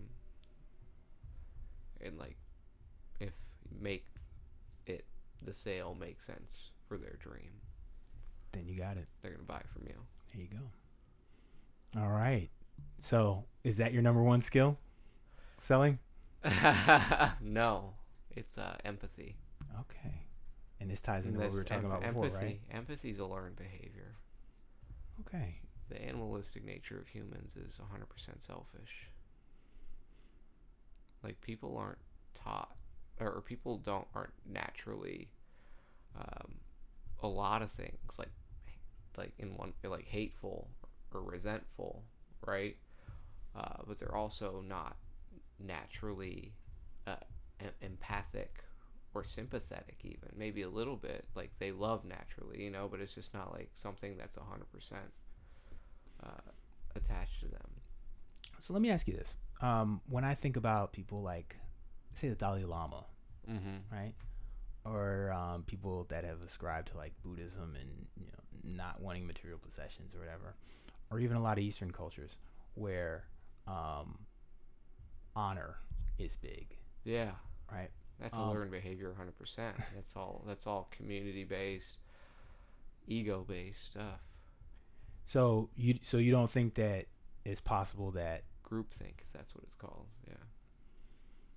And 2.01 2.17
like 2.17 2.37
if 3.19 3.33
make 3.79 4.05
it 4.85 5.05
the 5.41 5.53
sale 5.53 5.95
make 5.99 6.21
sense 6.21 6.71
for 6.89 6.97
their 6.97 7.15
dream, 7.19 7.61
Then 8.51 8.67
you 8.67 8.75
got 8.77 8.97
it. 8.97 9.07
they're 9.21 9.31
gonna 9.31 9.43
buy 9.43 9.61
from 9.71 9.83
you. 9.87 9.93
There 10.33 10.41
you 10.41 10.47
go. 10.49 12.01
All 12.01 12.09
right. 12.09 12.49
So, 12.99 13.45
is 13.63 13.77
that 13.77 13.93
your 13.93 14.01
number 14.01 14.21
one 14.23 14.41
skill? 14.41 14.77
Selling? 15.59 15.99
no. 17.41 17.93
It's 18.35 18.57
uh 18.57 18.75
empathy. 18.83 19.37
Okay. 19.81 20.23
And 20.81 20.89
this 20.89 21.01
ties 21.01 21.25
into 21.25 21.39
what 21.39 21.51
we 21.51 21.57
were 21.57 21.63
talking 21.63 21.85
about 21.85 22.01
before, 22.01 22.25
empathy. 22.25 22.45
right? 22.45 22.59
Empathy 22.71 23.09
is 23.11 23.19
a 23.19 23.25
learned 23.25 23.55
behavior. 23.57 24.15
Okay. 25.21 25.55
The 25.89 26.01
animalistic 26.01 26.63
nature 26.65 26.97
of 26.99 27.07
humans 27.07 27.55
is 27.57 27.77
100% 27.79 28.41
selfish. 28.41 29.09
Like 31.23 31.41
people 31.41 31.77
aren't 31.77 31.97
taught, 32.33 32.75
or 33.19 33.29
or 33.31 33.41
people 33.41 33.77
don't 33.77 34.07
aren't 34.15 34.33
naturally. 34.49 35.29
Um, 36.17 36.55
a 37.21 37.27
lot 37.27 37.61
of 37.61 37.71
things 37.71 38.17
like, 38.17 38.31
like 39.17 39.33
in 39.39 39.57
one 39.57 39.73
like 39.83 40.05
hateful 40.05 40.69
or 41.13 41.21
resentful, 41.21 42.03
right? 42.45 42.77
Uh, 43.55 43.83
but 43.87 43.99
they're 43.99 44.15
also 44.15 44.63
not 44.67 44.95
naturally 45.59 46.53
uh, 47.07 47.15
em- 47.59 47.71
empathic 47.81 48.63
or 49.13 49.23
sympathetic 49.23 49.97
even 50.03 50.29
maybe 50.37 50.61
a 50.61 50.69
little 50.69 50.95
bit 50.95 51.25
like 51.35 51.49
they 51.57 51.71
love 51.71 52.05
naturally 52.05 52.63
you 52.63 52.69
know 52.69 52.87
but 52.89 52.99
it's 53.01 53.13
just 53.15 53.33
not 53.33 53.51
like 53.51 53.69
something 53.73 54.15
that's 54.17 54.35
100% 54.35 54.41
uh, 56.23 56.27
attached 56.95 57.39
to 57.39 57.47
them 57.47 57.69
So 58.59 58.73
let 58.73 58.81
me 58.81 58.89
ask 58.89 59.07
you 59.07 59.15
this: 59.15 59.35
um, 59.61 60.01
When 60.09 60.23
I 60.23 60.35
think 60.35 60.57
about 60.57 60.91
people 60.93 61.21
like, 61.21 61.55
say, 62.13 62.29
the 62.29 62.35
Dalai 62.35 62.65
Lama, 62.65 63.05
mm-hmm. 63.49 63.77
right, 63.91 64.13
or 64.85 65.31
um, 65.33 65.63
people 65.63 66.05
that 66.09 66.23
have 66.23 66.41
ascribed 66.41 66.89
to 66.89 66.97
like 66.97 67.13
Buddhism 67.23 67.75
and 67.79 68.07
you 68.17 68.27
know 68.27 68.75
not 68.81 69.01
wanting 69.01 69.25
material 69.27 69.59
possessions 69.59 70.13
or 70.15 70.19
whatever, 70.19 70.55
or 71.11 71.19
even 71.19 71.35
a 71.37 71.41
lot 71.41 71.57
of 71.57 71.63
Eastern 71.63 71.91
cultures 71.91 72.37
where 72.75 73.25
um, 73.67 74.19
honor 75.35 75.77
is 76.17 76.35
big, 76.35 76.77
yeah 77.03 77.31
right? 77.71 77.89
That's 78.19 78.35
a 78.35 78.39
Um, 78.39 78.49
learned 78.51 78.71
behavior, 78.71 79.13
hundred 79.15 79.37
percent. 79.37 79.77
That's 79.95 80.15
all. 80.15 80.43
That's 80.45 80.67
all 80.67 80.87
community 80.91 81.43
based, 81.43 81.97
ego 83.07 83.45
based 83.47 83.83
stuff. 83.85 84.21
So 85.25 85.69
you 85.75 85.99
so 86.01 86.17
you 86.17 86.31
don't 86.31 86.49
think 86.49 86.73
that 86.75 87.05
it's 87.45 87.61
possible 87.61 88.11
that 88.11 88.43
Groupthink, 88.69 89.21
that's 89.33 89.55
what 89.55 89.63
it's 89.63 89.75
called. 89.75 90.07
Yeah. 90.27 90.33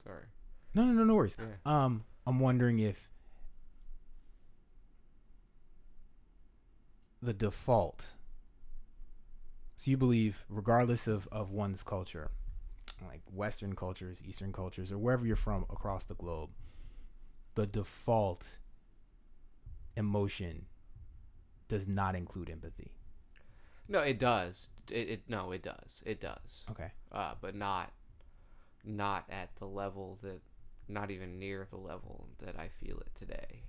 Sorry. 0.04 0.24
no 0.74 0.84
no 0.84 0.92
no 0.92 1.04
no 1.04 1.14
worries. 1.14 1.36
Yeah. 1.38 1.46
Um, 1.84 2.04
I'm 2.26 2.38
wondering 2.40 2.78
if 2.78 3.08
the 7.22 7.32
default. 7.32 8.14
So 9.76 9.90
you 9.90 9.96
believe, 9.96 10.44
regardless 10.48 11.06
of 11.06 11.28
of 11.32 11.50
one's 11.50 11.82
culture, 11.82 12.30
like 13.06 13.22
Western 13.32 13.74
cultures, 13.74 14.22
Eastern 14.26 14.52
cultures, 14.52 14.92
or 14.92 14.98
wherever 14.98 15.24
you're 15.26 15.36
from 15.36 15.64
across 15.70 16.04
the 16.04 16.14
globe, 16.14 16.50
the 17.54 17.66
default 17.66 18.44
emotion 19.96 20.66
does 21.68 21.88
not 21.88 22.14
include 22.14 22.50
empathy. 22.50 22.92
No, 23.88 24.00
it 24.00 24.18
does. 24.18 24.70
It, 24.90 25.08
it 25.08 25.22
no, 25.28 25.52
it 25.52 25.62
does. 25.62 26.02
It 26.06 26.20
does. 26.20 26.64
Okay. 26.70 26.92
Uh, 27.10 27.34
but 27.40 27.54
not, 27.54 27.92
not 28.84 29.24
at 29.30 29.54
the 29.56 29.66
level 29.66 30.18
that, 30.22 30.40
not 30.88 31.10
even 31.10 31.38
near 31.38 31.66
the 31.70 31.76
level 31.76 32.28
that 32.44 32.58
I 32.58 32.68
feel 32.68 32.98
it 32.98 33.10
today. 33.14 33.62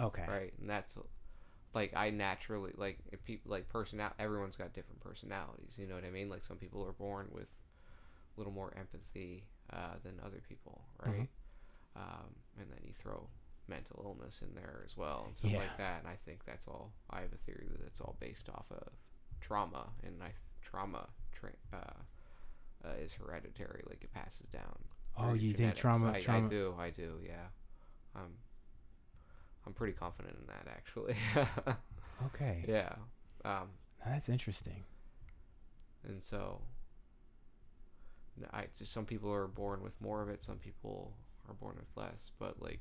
Okay. 0.00 0.24
Right, 0.28 0.52
and 0.60 0.68
that's 0.70 0.96
like 1.74 1.94
I 1.94 2.10
naturally 2.10 2.72
like 2.76 2.98
if 3.12 3.22
people 3.24 3.50
like 3.50 3.68
personal. 3.68 4.10
Everyone's 4.18 4.56
got 4.56 4.72
different 4.72 5.00
personalities. 5.00 5.76
You 5.78 5.86
know 5.86 5.94
what 5.94 6.04
I 6.04 6.10
mean? 6.10 6.28
Like 6.28 6.44
some 6.44 6.56
people 6.56 6.84
are 6.84 6.92
born 6.92 7.28
with 7.32 7.48
a 8.36 8.40
little 8.40 8.52
more 8.52 8.72
empathy 8.78 9.44
uh, 9.72 9.96
than 10.02 10.14
other 10.24 10.40
people, 10.48 10.80
right? 11.04 11.28
Um, 11.96 12.34
and 12.60 12.70
then 12.70 12.78
you 12.86 12.92
throw 12.92 13.28
mental 13.68 14.02
illness 14.04 14.40
in 14.42 14.54
there 14.54 14.80
as 14.84 14.96
well 14.96 15.24
and 15.26 15.36
stuff 15.36 15.50
Yeah. 15.50 15.58
like 15.58 15.76
that. 15.78 16.00
And 16.00 16.08
I 16.08 16.16
think 16.24 16.44
that's 16.46 16.66
all. 16.66 16.92
I 17.10 17.20
have 17.20 17.32
a 17.32 17.36
theory 17.44 17.66
that 17.70 17.84
it's 17.86 18.00
all 18.00 18.16
based 18.20 18.48
off 18.48 18.66
of 18.70 18.88
trauma, 19.40 19.90
and 20.04 20.22
I 20.22 20.32
trauma 20.62 21.08
tra- 21.32 21.50
uh, 21.72 22.86
uh, 22.86 22.92
is 23.02 23.12
hereditary. 23.12 23.82
Like 23.88 24.02
it 24.02 24.12
passes 24.12 24.46
down. 24.52 24.78
Oh, 25.16 25.34
you 25.34 25.52
think 25.52 25.74
trauma? 25.74 26.12
I, 26.12 26.20
trauma. 26.20 26.46
I 26.46 26.50
do. 26.50 26.74
I 26.78 26.90
do. 26.90 27.14
Yeah. 27.24 27.48
I'm. 28.14 28.32
I'm 29.68 29.74
pretty 29.74 29.92
confident 29.92 30.34
in 30.40 30.46
that 30.46 30.66
actually. 30.66 31.14
Okay. 32.26 32.64
yeah. 32.66 32.94
Um, 33.44 33.68
That's 34.04 34.28
interesting. 34.28 34.82
and 36.04 36.20
so. 36.20 36.62
I 38.52 38.64
just 38.76 38.92
some 38.92 39.04
people 39.04 39.32
are 39.32 39.46
born 39.46 39.82
with 39.82 39.92
more 40.00 40.20
of 40.22 40.28
it. 40.28 40.42
Some 40.42 40.56
people 40.56 41.12
are 41.48 41.54
born 41.54 41.76
with 41.76 41.88
less. 41.96 42.32
But 42.40 42.60
like, 42.60 42.80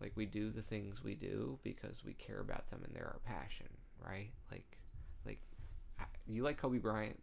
like 0.00 0.12
we 0.14 0.24
do 0.26 0.50
the 0.50 0.62
things 0.62 1.02
we 1.04 1.14
do 1.14 1.58
because 1.62 2.02
we 2.04 2.14
care 2.14 2.40
about 2.40 2.70
them 2.70 2.80
and 2.84 2.94
they're 2.94 3.06
our 3.06 3.20
passion, 3.26 3.66
right? 4.02 4.30
Like, 4.50 4.78
like, 5.26 5.40
you 6.26 6.42
like 6.42 6.56
Kobe 6.56 6.78
Bryant? 6.78 7.20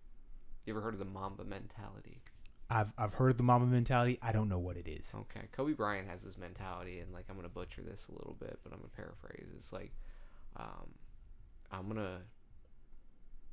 You 0.65 0.73
ever 0.73 0.81
heard 0.81 0.93
of 0.93 0.99
the 0.99 1.05
Mamba 1.05 1.45
mentality? 1.45 2.21
I've 2.69 2.91
I've 2.97 3.13
heard 3.13 3.31
of 3.31 3.37
the 3.37 3.43
mama 3.43 3.65
mentality. 3.65 4.19
I 4.21 4.31
don't 4.31 4.49
know 4.49 4.59
what 4.59 4.75
it 4.75 4.87
is. 4.87 5.13
Okay, 5.15 5.47
Kobe 5.51 5.73
Bryant 5.73 6.07
has 6.09 6.23
this 6.23 6.37
mentality, 6.37 6.99
and 6.99 7.13
like 7.13 7.25
I'm 7.29 7.35
gonna 7.35 7.49
butcher 7.49 7.81
this 7.81 8.07
a 8.09 8.11
little 8.11 8.35
bit, 8.39 8.59
but 8.63 8.73
I'm 8.73 8.79
gonna 8.79 8.89
paraphrase. 8.95 9.47
It's 9.55 9.71
like, 9.71 9.93
um, 10.57 10.89
I'm 11.71 11.87
gonna 11.87 12.21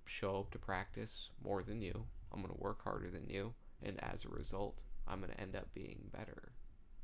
show 0.06 0.40
up 0.40 0.50
to 0.50 0.58
practice 0.58 1.30
more 1.44 1.62
than 1.62 1.80
you. 1.80 2.04
I'm 2.32 2.40
gonna 2.40 2.54
work 2.58 2.82
harder 2.82 3.08
than 3.08 3.28
you, 3.28 3.54
and 3.82 4.02
as 4.02 4.24
a 4.24 4.28
result, 4.28 4.78
I'm 5.06 5.20
gonna 5.20 5.34
end 5.38 5.54
up 5.54 5.72
being 5.74 6.10
better 6.12 6.52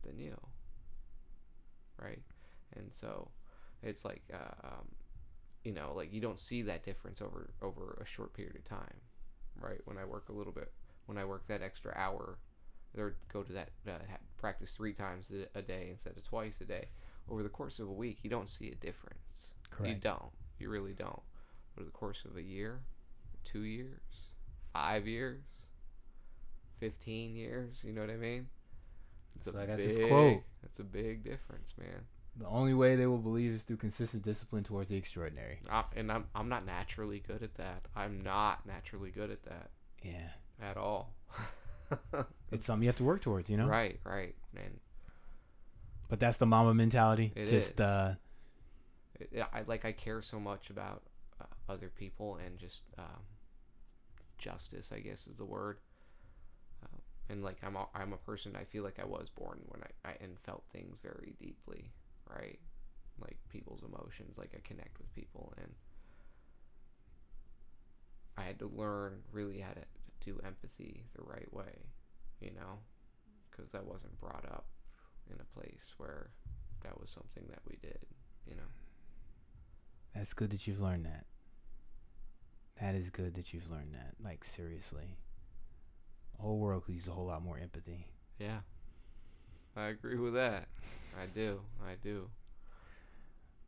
than 0.05 0.19
you. 0.19 0.37
Right, 1.97 2.23
and 2.77 2.93
so 2.93 3.29
it's 3.83 4.05
like, 4.05 4.23
uh, 4.33 4.67
um, 4.67 4.89
you 5.63 5.73
know, 5.73 5.93
like 5.95 6.13
you 6.13 6.21
don't 6.21 6.41
see 6.41 6.63
that 6.63 6.85
difference 6.85 7.23
over 7.23 7.51
over 7.63 7.99
a 8.03 8.07
short 8.07 8.33
period 8.35 8.57
of 8.57 8.65
time, 8.65 9.01
right? 9.61 9.81
When 9.85 9.97
I 9.97 10.05
work 10.05 10.29
a 10.29 10.33
little 10.33 10.53
bit, 10.53 10.73
when 11.11 11.19
I 11.19 11.25
work 11.25 11.47
that 11.49 11.61
extra 11.61 11.93
hour 11.97 12.39
or 12.97 13.17
go 13.33 13.43
to 13.43 13.53
that 13.53 13.71
uh, 13.89 13.99
practice 14.39 14.73
three 14.77 14.93
times 14.93 15.33
a- 15.55 15.63
day 15.63 15.89
instead 15.91 16.17
of 16.17 16.23
twice 16.25 16.61
a 16.61 16.65
day 16.65 16.87
over 17.29 17.43
the 17.43 17.49
course 17.49 17.81
of 17.81 17.89
a 17.89 17.93
week 17.93 18.19
you 18.23 18.31
don't 18.31 18.49
see 18.49 18.71
a 18.71 18.77
difference. 18.77 19.51
You 19.85 19.95
don't. 19.95 20.31
You 20.61 20.71
really 20.71 20.93
don't. 20.93 21.23
Over 21.77 21.85
the 21.85 21.91
course 21.91 22.25
of 22.25 22.37
a 22.37 22.43
year 22.43 22.81
two 23.45 23.63
years 23.63 24.01
five 24.73 25.07
years 25.09 25.43
15 26.79 27.35
years 27.35 27.83
you 27.83 27.93
know 27.93 28.03
what 28.03 28.11
i 28.11 28.17
mean? 28.17 28.47
So 29.41 29.53
I 29.59 29.67
got 29.67 29.79
this 29.79 29.97
quote. 30.07 30.43
it's 30.63 30.79
a 30.79 30.85
big 30.85 31.25
difference 31.25 31.75
man. 31.79 32.05
The 32.37 32.47
only 32.47 32.75
way 32.75 32.95
they 32.97 33.07
will 33.07 33.19
believe 33.19 33.53
is 33.53 33.65
through 33.65 33.79
consistent 33.79 34.23
discipline 34.23 34.63
towards 34.63 34.89
the 34.89 34.97
extraordinary. 34.97 35.59
I, 35.69 35.85
and 35.97 36.13
I'm, 36.13 36.27
I'm 36.35 36.49
not 36.49 36.65
naturally 36.65 37.23
good 37.27 37.43
at 37.43 37.55
that. 37.57 37.87
I'm 37.97 38.23
not 38.23 38.65
naturally 38.67 39.11
good 39.11 39.31
at 39.31 39.43
that. 39.45 39.71
Yeah. 40.03 40.29
At 40.63 40.77
all 40.77 41.11
It's 42.53 42.67
something 42.67 42.83
you 42.83 42.89
have 42.89 42.97
to 42.97 43.05
work 43.05 43.21
towards, 43.21 43.49
you 43.49 43.57
know? 43.57 43.67
right 43.67 43.99
right 44.05 44.35
and 44.57 44.79
But 46.09 46.21
that's 46.21 46.39
the 46.39 46.47
Mamba 46.47 46.75
mentality. 46.75 47.33
It 47.37 47.49
Just 47.49 47.75
is. 47.75 47.81
uh 47.81 48.15
it, 49.21 49.47
I 49.53 49.63
like 49.67 49.85
I 49.85 49.93
care 49.93 50.23
so 50.23 50.41
much 50.41 50.71
about 50.71 51.03
uh, 51.41 51.45
other 51.69 51.89
people 51.89 52.39
and 52.45 52.59
just 52.59 52.85
um, 52.99 53.23
justice, 54.39 54.93
I 54.93 55.01
guess 55.01 55.27
is 55.27 55.37
the 55.37 55.45
word. 55.45 55.79
Uh, 56.83 56.99
and 57.29 57.45
like 57.45 57.59
I'm 57.63 57.77
a, 57.77 57.87
I'm 57.95 58.13
a 58.13 58.17
person 58.17 58.57
I 58.59 58.65
feel 58.65 58.83
like 58.83 58.99
I 58.99 59.05
was 59.05 59.29
born 59.29 59.61
when 59.69 59.83
I, 59.83 60.11
I 60.11 60.15
and 60.21 60.39
felt 60.41 60.65
things 60.73 60.99
very 61.03 61.35
deeply, 61.39 61.91
right? 62.29 62.59
Like 63.21 63.37
people's 63.51 63.83
emotions, 63.83 64.39
like 64.39 64.53
I 64.55 64.61
connect 64.67 64.99
with 64.99 65.15
people 65.15 65.53
and 65.59 65.73
I 68.37 68.43
had 68.45 68.59
to 68.61 68.67
learn 68.75 69.21
really 69.33 69.59
how 69.61 69.73
to 69.73 69.83
do 70.25 70.39
empathy 70.45 71.05
the 71.15 71.23
right 71.23 71.53
way, 71.53 71.87
you 72.41 72.51
know, 72.53 72.79
because 73.51 73.75
I 73.75 73.81
wasn't 73.81 74.19
brought 74.21 74.45
up 74.51 74.67
in 75.33 75.37
a 75.41 75.59
place 75.61 75.95
where 75.97 76.31
that 76.83 77.01
was 77.01 77.11
something 77.11 77.45
that 77.49 77.61
we 77.69 77.77
did, 77.83 77.99
you 78.47 78.55
know. 78.57 78.69
that's 80.15 80.33
good 80.35 80.51
that 80.51 80.67
you've 80.67 80.81
learned 80.81 81.05
that. 81.07 81.27
That 82.81 82.95
is 82.95 83.11
good 83.11 83.35
that 83.35 83.53
you've 83.53 83.71
learned 83.71 83.95
that. 83.95 84.15
Like 84.23 84.43
seriously. 84.45 85.17
The 86.37 86.43
whole 86.43 86.59
world 86.59 86.85
could 86.85 86.95
use 86.95 87.09
a 87.09 87.11
whole 87.11 87.27
lot 87.27 87.43
more 87.43 87.59
empathy. 87.59 88.07
Yeah. 88.39 88.61
I 89.77 89.89
agree 89.89 90.17
with 90.17 90.35
that. 90.35 90.69
I 91.21 91.27
do. 91.27 91.61
I 91.83 91.95
do. 92.03 92.29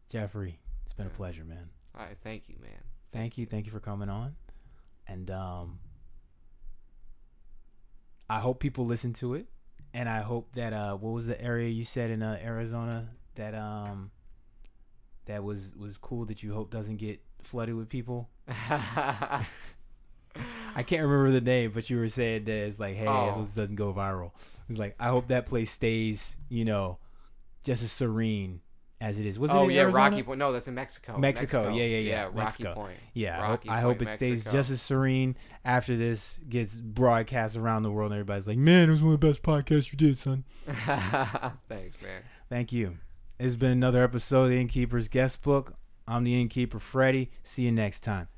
Jeffrey, 0.08 0.58
it's 0.84 0.94
been 0.94 1.06
a 1.06 1.10
pleasure, 1.10 1.44
man. 1.44 1.68
I 1.94 2.08
thank 2.24 2.48
you, 2.48 2.56
man. 2.60 2.80
Thank 3.12 3.36
you. 3.36 3.44
Thank 3.46 3.66
you 3.66 3.72
for 3.72 3.80
coming 3.80 4.08
on. 4.08 4.34
And 5.06 5.30
um 5.30 5.78
I 8.30 8.38
hope 8.40 8.60
people 8.60 8.86
listen 8.86 9.12
to 9.14 9.34
it. 9.34 9.46
And 9.94 10.08
I 10.08 10.20
hope 10.22 10.54
that 10.54 10.72
uh 10.72 10.96
what 10.96 11.10
was 11.12 11.26
the 11.26 11.40
area 11.42 11.68
you 11.68 11.84
said 11.84 12.10
in 12.10 12.22
uh, 12.22 12.38
Arizona 12.42 13.08
that 13.34 13.54
um 13.54 14.10
that 15.26 15.44
was 15.44 15.74
was 15.76 15.98
cool 15.98 16.24
that 16.26 16.42
you 16.42 16.52
hope 16.54 16.70
doesn't 16.70 16.96
get 16.96 17.20
flooded 17.42 17.74
with 17.74 17.88
people? 17.88 18.30
I 20.74 20.82
can't 20.82 21.02
remember 21.02 21.30
the 21.30 21.42
name, 21.42 21.72
but 21.74 21.90
you 21.90 21.98
were 21.98 22.08
saying 22.08 22.44
that 22.44 22.52
it's 22.66 22.80
like, 22.80 22.96
hey, 22.96 23.06
Oh. 23.06 23.30
if 23.40 23.46
this 23.46 23.54
doesn't 23.54 23.74
go 23.76 23.92
viral. 23.92 24.30
It's 24.68 24.78
like 24.78 24.96
I 24.98 25.08
hope 25.08 25.28
that 25.28 25.44
place 25.46 25.70
stays, 25.70 26.36
you 26.48 26.64
know, 26.64 26.98
just 27.64 27.82
as 27.82 27.92
serene 27.92 28.60
as 29.02 29.18
it 29.18 29.26
is. 29.26 29.36
Was 29.36 29.50
it 29.50 29.56
oh 29.56 29.64
in 29.64 29.72
yeah, 29.72 29.82
Arizona? 29.82 30.04
Rocky 30.10 30.22
Point. 30.22 30.38
No, 30.38 30.52
that's 30.52 30.68
in 30.68 30.74
Mexico. 30.74 31.18
Yeah, 31.18 31.28
yeah, 31.70 31.84
yeah, 31.84 31.98
yeah. 31.98 32.22
Rocky 32.22 32.36
Mexico. 32.36 32.74
Point. 32.74 32.96
Yeah, 33.14 33.36
I 33.36 33.40
hope, 33.40 33.50
Rocky 33.50 33.68
I 33.68 33.80
hope 33.80 34.02
it 34.02 34.10
stays 34.10 34.30
Mexico. 34.30 34.52
just 34.52 34.70
as 34.70 34.80
serene 34.80 35.36
after 35.64 35.96
this 35.96 36.40
gets 36.48 36.78
broadcast 36.78 37.56
around 37.56 37.82
the 37.82 37.90
world 37.90 38.12
and 38.12 38.20
everybody's 38.20 38.46
like, 38.46 38.58
man, 38.58 38.88
it 38.88 38.92
was 38.92 39.02
one 39.02 39.12
of 39.12 39.20
the 39.20 39.26
best 39.26 39.42
podcasts 39.42 39.90
you 39.90 39.98
did, 39.98 40.18
son. 40.18 40.44
Thanks, 40.66 42.00
man. 42.00 42.22
Thank 42.48 42.72
you. 42.72 42.98
It's 43.40 43.56
been 43.56 43.72
another 43.72 44.04
episode 44.04 44.44
of 44.44 44.50
the 44.50 44.60
Innkeeper's 44.60 45.08
Guest 45.08 45.42
Book. 45.42 45.74
I'm 46.06 46.22
the 46.22 46.40
Innkeeper, 46.40 46.78
Freddie. 46.78 47.32
See 47.42 47.62
you 47.62 47.72
next 47.72 48.00
time. 48.00 48.28